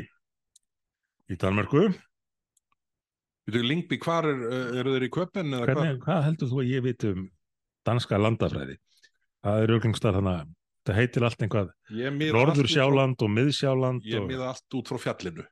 [1.30, 1.88] í Danmarku?
[3.50, 4.42] Lingby, hvar er,
[4.78, 5.10] eru þeir í?
[5.10, 7.24] Hvernig, hvað heldur þú að ég veit um
[7.88, 8.76] danska landafræði?
[9.40, 10.50] Það er auðvingstar þannig að
[10.86, 11.72] það heitir allt einhvað
[12.36, 14.04] Norður Sjáland og Miðsjáland.
[14.06, 14.28] Ég og...
[14.30, 15.46] miða allt út frá fjallinu.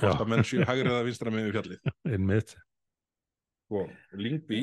[0.00, 1.92] Hvort að menn séu hægrið að vinstra með fjallið.
[2.14, 2.54] Einmitt.
[3.70, 4.62] Og Lingby,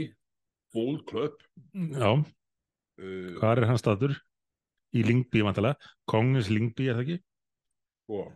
[0.78, 1.46] Bold Club.
[1.74, 4.18] Já, uh, hvað er hans statur?
[4.96, 5.76] Í Lingby vantilega.
[6.10, 7.24] Kongens Lingby er það ekki?
[8.14, 8.28] Og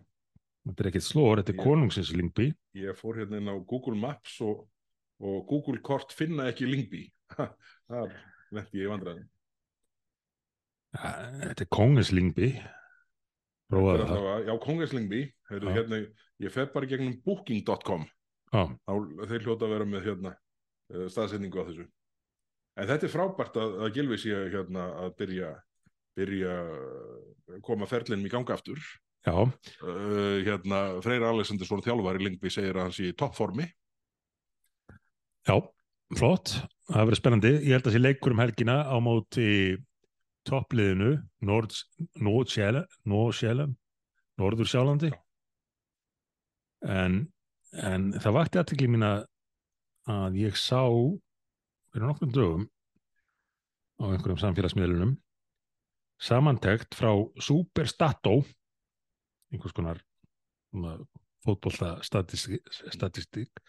[0.62, 2.48] Þetta er ekkert slóður, þetta er konungsins Lingby.
[2.78, 4.68] Ég fór hérna inn á Google Maps og,
[5.24, 7.08] og Google kort finna ekki Lingby.
[7.90, 8.14] Það
[8.54, 9.26] lendi ég í vandræðin.
[10.92, 12.52] Þetta er kongens Lingby.
[13.72, 14.14] Prófaðu það.
[14.28, 14.46] það.
[14.46, 15.24] Já, kongens Lingby.
[15.50, 16.02] Hérna,
[16.44, 18.06] ég fer bara gegnum booking.com.
[18.52, 20.36] Þeir hljóta að vera með hérna,
[20.92, 21.88] staðsetningu á þessu.
[22.82, 25.52] En þetta er frábært að, að Gilvi sé hérna, að byrja,
[26.18, 26.56] byrja
[27.66, 28.82] koma ferlinum í ganga aftur.
[29.22, 29.36] Já.
[29.86, 33.68] Uh, hérna, Freyra Alessandinsson þjálfari Lingby segir að hann sé í toppformi.
[35.46, 35.56] Já,
[36.18, 36.56] flott.
[36.90, 37.54] Það verður spennandi.
[37.60, 39.50] Ég held að sé leikur um helgina á móti
[40.50, 41.14] toppliðinu
[44.42, 45.12] Norður Sjálandi.
[46.82, 47.28] en,
[47.78, 50.82] en það vakti aðtekli mín að ég sá
[51.92, 52.64] fyrir nokkrum dögum
[54.02, 55.14] á einhverjum samfélagsmiðlunum
[56.22, 57.12] samantekt frá
[57.42, 58.40] Superstato
[59.52, 60.02] einhvers konar
[61.46, 63.64] fótbollta statistík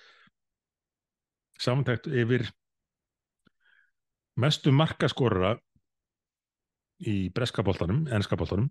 [1.58, 2.46] samantekt yfir
[4.38, 5.56] mestu markaskorra
[7.02, 8.68] í breskabóltanum, ennskabóltanum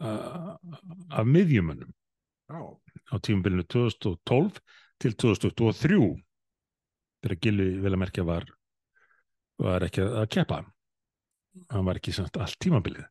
[0.00, 0.56] uh,
[1.12, 1.92] af miðjumönnum
[2.52, 4.58] á tímabilinu 2012
[5.02, 6.00] til 2023
[7.22, 8.48] þegar Gilvi vel að merkja var
[9.62, 10.62] var ekki að keppa.
[11.72, 13.04] Hann var ekki samt allt tímabilið.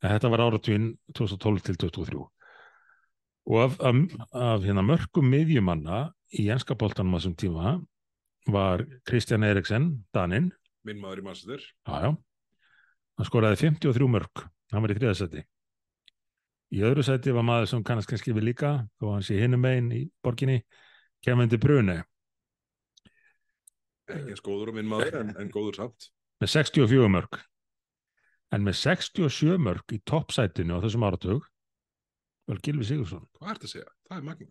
[0.00, 2.26] En þetta var áratvín 2012 til 2023
[3.50, 3.96] og af, af,
[4.36, 6.02] af hérna mörgum miðjumanna
[6.38, 7.70] í ennskapoltanum á þessum tíma
[8.52, 10.50] var Kristján Eriksen, Daninn.
[10.86, 11.64] Minn maður í Manchester.
[11.88, 12.12] jájá
[13.20, 15.42] hann skoraði 53 mörg hann var í þriðasæti
[16.70, 19.90] í öðru sæti var maður sem kannast kannski við líka þó hann sé hinum megin
[19.92, 20.62] í borginni
[21.24, 21.98] Kevin De Bruyne
[24.16, 26.10] Ekki eins góður og minn maður, en, en góður samt.
[26.42, 27.40] með 64 mörg
[28.50, 31.46] en með 67 mörg í toppsætinu á þessum áratug
[32.50, 33.90] var Gilvi Sigursson Hvað ert að segja?
[34.08, 34.50] Það er magna.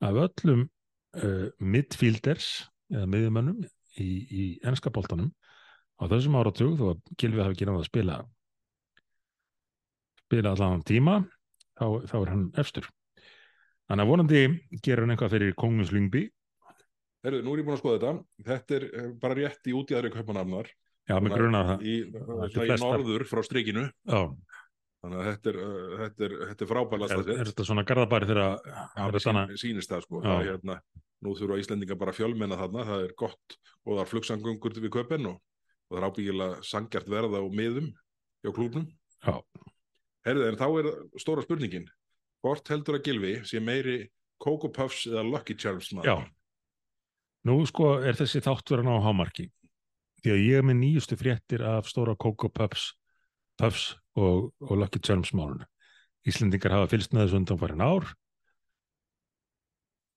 [0.00, 2.50] af öllum uh, midfielders
[2.90, 3.62] eða miðjumönnum
[4.00, 5.30] í, í ennska boltanum
[6.00, 8.20] á þessum áratug þó að Gilvi hafi ekki náða að spila
[10.24, 11.20] spila allan tíma
[11.78, 12.88] þá, þá er hann efstur
[13.90, 14.42] þannig að vonandi
[14.84, 15.92] gerur hann eitthvað fyrir Kongens
[17.24, 18.12] Herðu, nú er ég búin að skoða þetta.
[18.48, 20.70] Þetta er eh, bara rétt í útíðari kaupanafnar.
[21.10, 23.84] já, með Svona grunar það Í, er svona í norður frá strikinu.
[24.08, 24.20] já,
[25.00, 27.84] Þannig að þetta er, uh, þetta er, þetta er frábælast er, að er þetta svona
[27.88, 28.58] garðabæri þegar er
[29.00, 30.20] mér þetta sín, sýnist það sko.
[30.26, 30.74] Það er hérna,
[31.24, 32.84] nú þurfa Íslendinga bara fjölmenna þarna.
[32.90, 33.56] Það er gott
[33.86, 37.88] og það er flugsangungur við köpen og, og það er ábyggilega sangjart verða á miðum
[38.44, 38.84] hjá klúbnum.
[39.24, 39.34] já,
[40.28, 40.90] Herðu, en þá er
[41.24, 41.88] stóra spurningin.
[42.44, 43.96] Hvort heldur að Gilvi sé meiri
[44.40, 46.12] Coco Puffs eða Lucky Charms maður?
[46.12, 46.28] Já,
[47.48, 49.48] nú sko er þessi þáttverðan á hámarki
[50.20, 52.90] því að ég er með nýjustu fréttir af stóra Coco Puffs,
[53.60, 55.64] Puffs og, og Lucky Charms máluna.
[56.28, 58.10] Íslendingar hafa fylgst með þessu undanfærin ár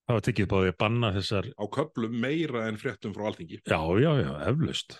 [0.09, 3.61] hafa tekið báði að banna þessar, Á köplum meira en fréttum frá alþingi.
[3.63, 4.97] já, já, já, eflaust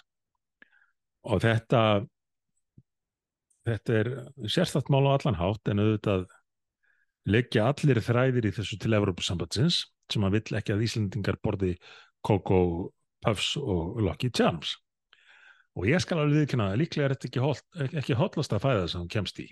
[1.23, 1.81] og þetta
[3.67, 4.09] þetta er
[4.51, 6.25] sérstætt mál á allan hátt en auðvitað
[7.31, 11.77] leggja allir þræðir í þessu til Evrópusambandsins sem að vill ekki að Íslendingar borði
[12.23, 12.59] Coco
[13.23, 14.77] Puffs og Lucky Charms.
[15.73, 17.63] Og ég skal alveg viðkynna að líklega er þetta ekki, holt,
[17.97, 19.47] ekki hotlast að fæða sem hann kemst í.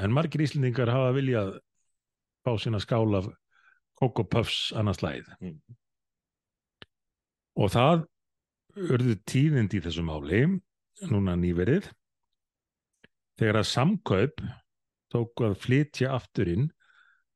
[0.00, 1.58] En margir Íslendingar hafa viljað
[2.46, 3.28] fá sína skál af
[4.00, 5.60] Coco Puffs annars slæð Mm.
[7.60, 8.06] og það
[8.80, 10.40] urðu tíðind í þessu máli
[11.10, 11.90] núna nýverið
[13.36, 14.40] þegar að samkaup
[15.12, 16.70] tóku að flytja aftur inn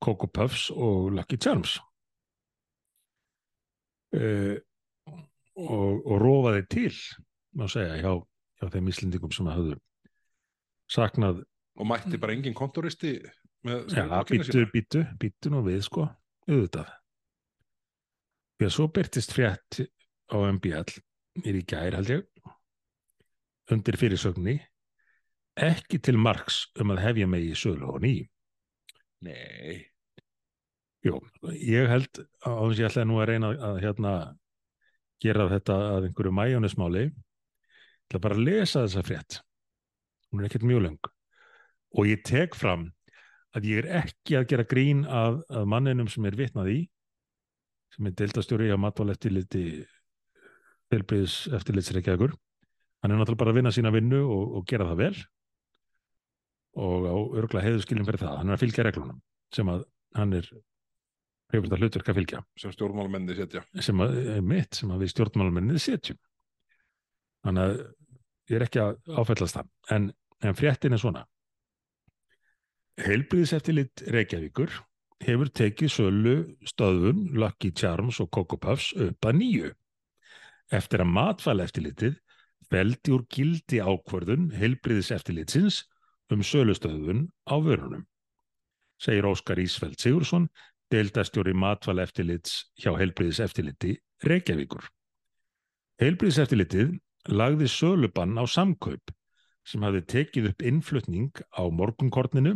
[0.00, 1.76] Coco Puffs og Lucky Charms
[4.14, 4.54] uh,
[5.56, 6.92] og, og rofaði til
[7.56, 8.12] má segja hjá,
[8.60, 9.78] hjá þeim Íslendingum sem hafðu
[10.92, 11.42] saknað.
[11.76, 13.16] Og mætti bara engin kontoristi
[13.66, 16.06] með ja, býtu, býtu, býtu nú við sko.
[16.46, 16.92] Auðvitað.
[18.56, 19.80] Því að svo byrtist frétt
[20.30, 21.00] á MBL
[21.42, 22.24] mér í gær held ég
[23.74, 24.60] undir fyrirsögni
[25.56, 28.14] ekki til marks um að hefja mig í sölu og ný.
[29.26, 29.82] Nei.
[31.06, 31.20] Jú,
[31.54, 34.12] ég held á þess að ég ætlaði nú að reyna að hérna
[35.22, 37.04] gera þetta að einhverju mæjónismáli
[38.16, 39.38] bara að lesa þessa frétt.
[40.30, 41.10] Hún er ekkert mjög löng.
[41.96, 42.88] Og ég tek fram
[43.56, 46.78] að ég er ekki að gera grín að, að manninum sem er vitnað í
[47.94, 49.64] sem er deildastjóri á matvaleftiliti
[50.92, 52.34] tilbyðis eftirlitsreikjagur
[53.02, 55.16] hann er náttúrulega bara að vinna sína vinnu og, og gera það vel.
[56.76, 58.38] Og á örgla heiðuskilin fyrir það.
[58.40, 59.20] Hann er að fylgja reglunum
[59.54, 59.84] sem að
[60.16, 60.48] hann er
[61.52, 62.43] hefur þetta hlutverk að fylgja.
[62.59, 63.62] Sem stjórnmálamenni setja.
[63.85, 66.18] sem að, mitt sem að við stjórnmálmennið setjum.
[67.47, 67.78] Þannig að
[68.51, 69.73] ég er ekki að áfællast það.
[69.97, 70.10] En,
[70.43, 71.24] en fréttin er svona.
[73.06, 74.73] Heilbriðiseftirlit Reykjavíkur
[75.27, 76.36] hefur tekið sölu
[76.68, 79.73] stöðun Lucky Charms og Coco Puffs upp að nýju.
[80.74, 82.16] Eftir að matfæleftirlitið
[82.73, 85.85] veldi úr gildi ákvörðun heilbriðiseftirlitsins
[86.35, 88.02] um sölustöðun á vörunum
[89.01, 90.48] segir Óskar Ísfeld Sigursson
[90.92, 93.96] deildastjóri matfæleftirlits hjá heilbriðiseftirliti
[94.26, 94.86] Reykjavíkur
[96.02, 96.96] Heilbriðiseftirlitið
[97.32, 99.12] lagði sölubann á samkaup
[99.66, 102.54] sem hafði tekið upp innflutning á morgunkorninu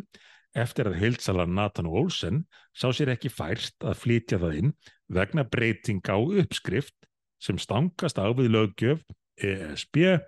[0.58, 2.44] eftir að heilsalar Nathan Olsen
[2.74, 4.72] sá sér ekki færst að flytja það inn
[5.10, 6.96] vegna breytinga á uppskrift
[7.42, 9.02] sem stangast á við löggjöf
[9.40, 10.20] ESB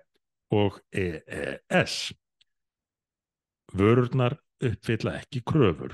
[0.53, 2.13] og EES.
[3.73, 5.93] Vörurnar uppfylla ekki kröfur.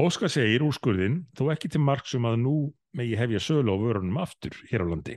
[0.00, 2.56] Óskar segir úrskurðin þó ekki til marksum að nú
[2.96, 5.16] megi hefja sölu á vörunum aftur hér á landi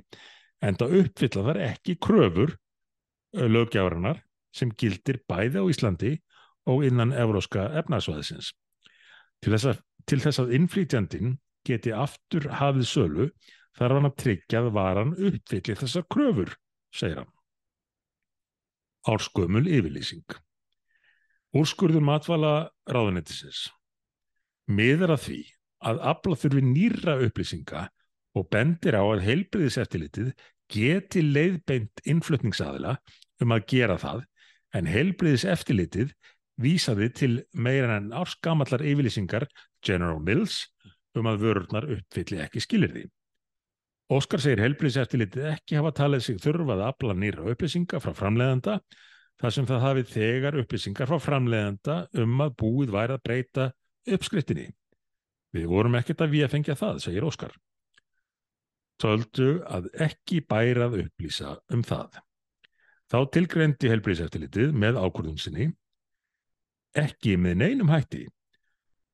[0.64, 2.55] en það uppfylla þar ekki kröfur
[3.34, 4.22] lögjáranar
[4.53, 6.14] sem gildir bæði á Íslandi
[6.69, 8.53] og innan evróska efnarsvæðisins.
[9.43, 11.38] Til þess, að, til þess að innflýtjandin
[11.68, 13.30] geti aftur hafið sölu
[13.77, 16.53] þarf hann að tryggja að varan uppfylli þessar kröfur,
[16.93, 17.31] segir hann.
[19.10, 20.38] Árskömmul yfirlýsing.
[21.57, 22.53] Úrskurður matvala
[22.89, 23.68] ráðunettisins.
[24.72, 25.40] Miðar að því
[25.84, 27.88] að afla þurfi nýra upplýsinga
[28.40, 30.30] og bendir á að heilbriðiseftilitið
[30.73, 32.95] geti leiðbeint innflutningsaðila
[33.44, 34.23] um að gera það
[34.73, 36.14] en heilbriðiseftilitið
[36.64, 39.45] vísaði til meira en ársgamallar yfirlýsingar
[39.85, 40.64] General Mills
[41.18, 43.03] um að vörurnar uppfylli ekki skilir því.
[44.14, 48.80] Óskar segir heilbriðiseftilitið ekki hafa talið sig þurfað að afla nýra upplýsinga frá framleiðanda
[49.41, 53.69] þar sem það hafið þegar upplýsingar frá framleiðanda um að búið væri að breyta
[54.10, 54.72] uppskriftinni.
[55.54, 57.56] Við vorum ekkert að við að fengja það, segir Óskar.
[59.02, 62.20] Töldu að ekki bærað upplýsa um það.
[63.12, 65.68] Þá tilgrendi helbriðseftilitið með ákvörðun sinni
[66.98, 68.24] ekki með neinum hætti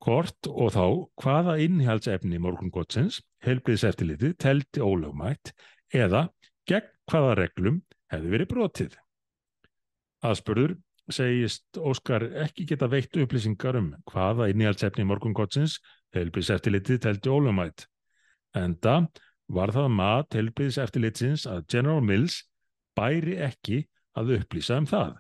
[0.04, 0.86] hvort og þá
[1.20, 5.52] hvaða innihaldsefni morgungottsins helbriðseftilitið telti ólögmætt
[5.96, 6.28] eða
[6.70, 8.96] gegn hvaða reglum hefði verið brotið.
[10.24, 10.78] Aðspurður
[11.14, 15.80] segist Óskar ekki geta veitt upplýsingar um hvaða innihaldsefni morgungottsins
[16.16, 17.86] helbriðseftilitið telti ólögmætt.
[18.58, 19.02] Enda
[19.50, 22.44] var það mat helbriðseftilitsins að General Mills
[22.98, 23.84] bæri ekki
[24.18, 25.14] að upplýsa um það.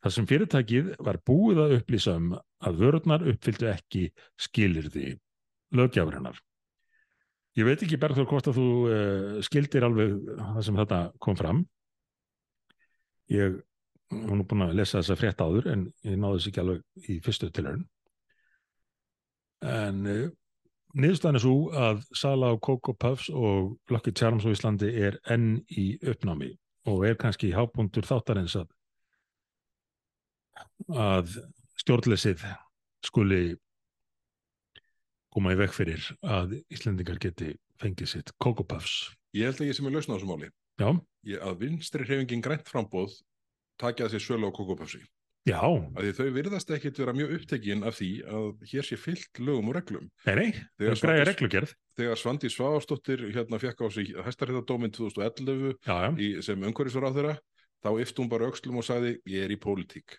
[0.00, 4.06] Það sem fyrirtækið var búið að upplýsa um að vörurnar uppfylltu ekki
[4.40, 5.18] skilirði
[5.76, 6.38] lögjáfurinnar.
[7.58, 11.64] Ég veit ekki Berður hvort að þú uh, skildir alveg það sem þetta kom fram.
[13.30, 13.58] Ég
[14.10, 17.18] hún er búin að lesa þessa frétt áður en ég náðu þess ekki alveg í
[17.24, 17.86] fyrstu tilhörun.
[19.70, 20.26] En uh,
[20.96, 25.60] niðurstaðan er svo að Sala og Coco Puffs og Lucky Charms á Íslandi er enn
[25.70, 26.50] í uppnámi
[26.90, 28.70] og er kannski hábúndur þáttarins að,
[30.96, 31.36] að
[31.82, 32.42] stjórnleysið
[33.06, 33.42] skuli
[35.30, 39.12] koma í vekk fyrir að Íslandingar geti fengið sitt Coco Puffs.
[39.36, 40.48] Ég held að ég sem er lausna á þessu máli.
[40.80, 40.88] Já.
[41.28, 43.14] Ég, að vinstri hreyfingin grænt frambóð
[43.80, 45.02] takja þessi sölu á Coco Puffsi.
[45.48, 45.60] Já.
[45.96, 49.76] Því þau virðast ekkit vera mjög upptekinn af því að hér sé fyllt lögum og
[49.78, 50.08] reglum.
[50.26, 51.72] Nei, nei, það er græða reglugjörð.
[51.96, 56.10] Þegar Svandi Svavastóttir hérna fekk á sig hæstaréttadóminn 2011 já, já.
[56.20, 57.36] Í, sem umhverfisur á þeirra,
[57.80, 60.18] þá yftum bara aukslum og sagði ég er í pólitík.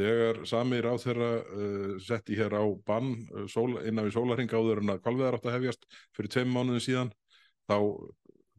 [0.00, 4.80] Þegar samir á þeirra uh, setti hér á bann uh, sól, innan við sólaring áður
[4.80, 5.86] en að kvalveðar átt að hefjast
[6.16, 7.12] fyrir tveim mánuðin síðan,
[7.68, 7.78] þá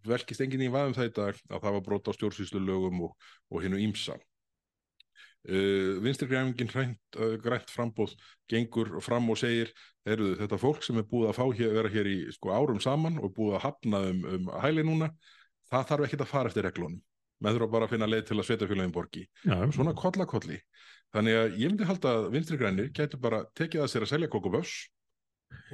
[0.05, 3.17] velkist enginn í vaðum dag að það var brot á stjórnsýslu lögum og,
[3.49, 4.15] og hinnu ímsa.
[5.45, 8.15] Uh, vinstri græmingin grænt, uh, grænt frambóð
[8.49, 9.69] gengur fram og segir
[10.07, 13.19] heyrðu, þetta fólk sem er búið að fá hér, vera hér í sko, árum saman
[13.21, 15.11] og búið að hafna um, um hæli núna,
[15.69, 16.99] það þarf ekki að fara eftir reglunum,
[17.45, 19.57] með þurfa bara að finna leið til að setja félagin borgi, Já.
[19.75, 20.59] svona kollakolli
[21.15, 24.31] þannig að ég myndi halda að vinstri grænir getur bara tekið að sér að selja
[24.33, 24.77] kokoböss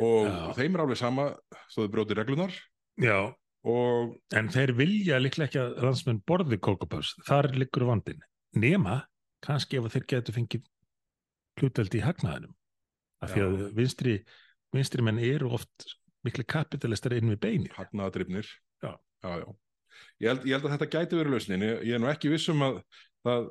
[0.01, 0.39] og Já.
[0.59, 1.29] þeim er alveg sama
[1.71, 2.57] þó þau brjóti reglunar
[3.01, 3.31] Já,
[3.67, 7.13] og en þeir vilja líklega ekki að landsmenn borði Puffs.
[7.27, 8.21] Þar liggur vandin.
[8.57, 9.01] Nema,
[9.45, 10.67] kannski ef þeir getur fengið
[11.59, 12.53] hlutveldi í hagnaðinum.
[13.21, 14.13] Af því að vinstri,
[14.73, 15.89] vinstri menn eru oft
[16.25, 17.73] miklu kapitalistar inn við beinir.
[17.77, 18.47] hagnaðadrifnir
[18.81, 18.95] Já.
[19.21, 19.47] Já, já.
[20.21, 22.61] Ég, held, ég held að þetta gæti verið lausnin ég, ég er nú ekki vissum
[22.65, 22.79] að
[23.25, 23.49] það,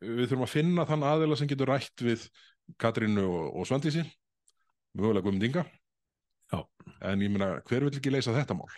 [0.00, 2.24] við þurfum að finna þann aðila sem getur rætt við
[2.80, 4.02] Katrínu og, og Svandísi
[4.96, 5.66] mögulega Guðmundinga
[7.06, 8.70] en ég meina, hver vill ekki leysa þetta mál?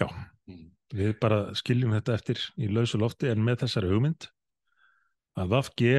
[0.00, 0.08] Já.
[0.50, 0.70] Mm.
[0.94, 4.28] Við bara skiljum þetta eftir í lausu lofti en með þessari hugmynd
[5.40, 5.94] að Vafge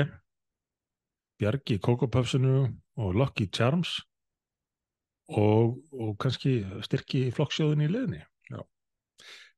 [1.40, 3.98] Bjargi Coco Puffsinu og Lucky Charms
[5.28, 8.22] og, og kannski styrki flokksjóðin í leðinni.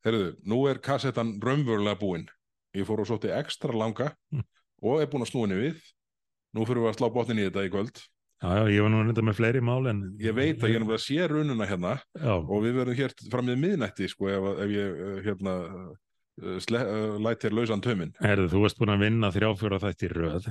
[0.05, 2.27] Herðu, nú er kassettan raunverulega búinn.
[2.77, 4.43] Ég fór og sótti ekstra langa Mm.
[4.85, 5.81] og er búinn að snúinni við.
[6.55, 8.01] Nú fyrir við að slá botnin í þetta í kvöld.
[8.37, 10.01] Já, já, ég var nú reynda með fleiri mál en...
[10.21, 13.47] Ég veit að ég er náttúrulega sé rununa hérna Já, og við verðum hér fram
[13.49, 15.55] með miðnætti sko ef, ef ég uh, hérna
[16.43, 18.13] uh, sle, uh, læt þér lausan töminn.
[18.23, 20.49] herðu, þú varst búin að vinna þrjáfjóra þætti í röð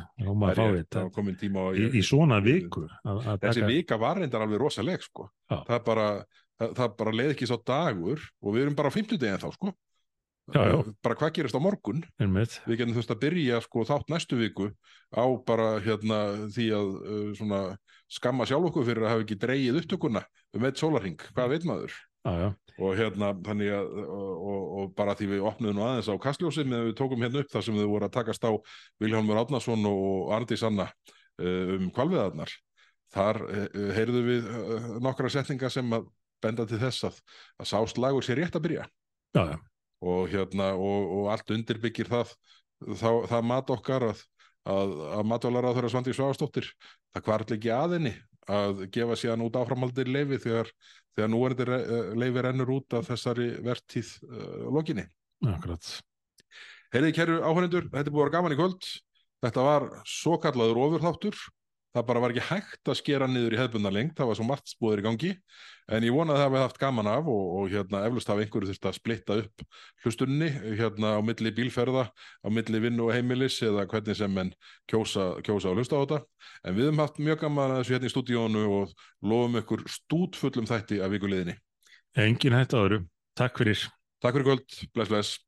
[1.04, 4.60] var komin tíma í, í svona viku að, að Þessi taka- vika var reyndar alveg
[4.62, 5.28] rosaleg sko.
[5.50, 6.06] Það bara,
[6.98, 9.74] bara leið ekki svo dagur og við erum bara á 50 degin þá sko.
[10.54, 10.76] Já, já.
[11.02, 12.04] Bara hvað gerist á morgun?
[12.70, 14.68] við getum þurft að byrja sko þátt næstu viku
[15.10, 16.20] á bara hérna
[16.54, 17.60] því að uh, svona
[18.06, 20.22] skamma sjálf okkur fyrir að hafa ekki dreigið upptökuna
[20.54, 21.96] um eitt sólarring, hvað veit maður
[22.26, 22.48] Já,
[22.82, 26.70] og hérna þannig að og, og, og bara því við opnuðum nú aðeins á kastljósið
[26.72, 28.52] með við tókum hérna upp þar sem þau voru að takast á
[29.02, 32.52] Vilhelmur Átnason og Arndís Anna uh, um kvalviðarnar
[33.14, 36.10] þar uh, heyrðu við uh, nokkra setningar sem að
[36.42, 37.22] benda til þess að,
[37.62, 38.86] að sá slagur sé rétt að byrja.
[39.36, 39.56] Já, já,
[40.04, 42.34] og, hérna, og, og allt undirbyggir það,
[43.00, 44.22] það, það mat okkar að,
[44.74, 46.70] að, að matvalara þeirra Svandi Svavastóttir,
[47.14, 48.14] það kvarl ekki að henni
[48.46, 50.70] að gefa síðan út áframhaldir leifi þegar,
[51.16, 55.06] þegar nú er þetta leifi rennur út af þessari vertíð uh, lokinni.
[55.56, 55.90] akkurat.
[56.94, 58.88] Heyrið kæru áhörendur, þetta búið að vera gaman í kvöld.
[59.44, 61.40] Þetta var svo kallaður ofurþáttur.
[61.97, 64.68] Það bara var ekki hægt að skera niður í hefðbundar lengt, það var svo margt
[64.68, 65.31] spóður í gangi.
[65.89, 68.68] En ég vona að það hefði haft gaman af og, og hérna eflust hafa einhverju
[68.68, 69.64] þurft að splitta upp
[70.05, 74.52] hlustunni hérna á milli bílferða, á milli vinnu og heimilis eða hvernig sem menn
[74.93, 76.20] kjósa, kjósa og hlusta á þetta.
[76.68, 78.94] En við höfum haft mjög gaman að þessu hérna í stúdíónu og
[79.32, 81.56] lofum ykkur stút fullum þætti af vikuleginni.
[82.12, 83.06] Engin hætt á öðru.
[83.39, 83.89] Takk fyrir.
[84.20, 85.45] Takk fyrir kvöld, bless bless.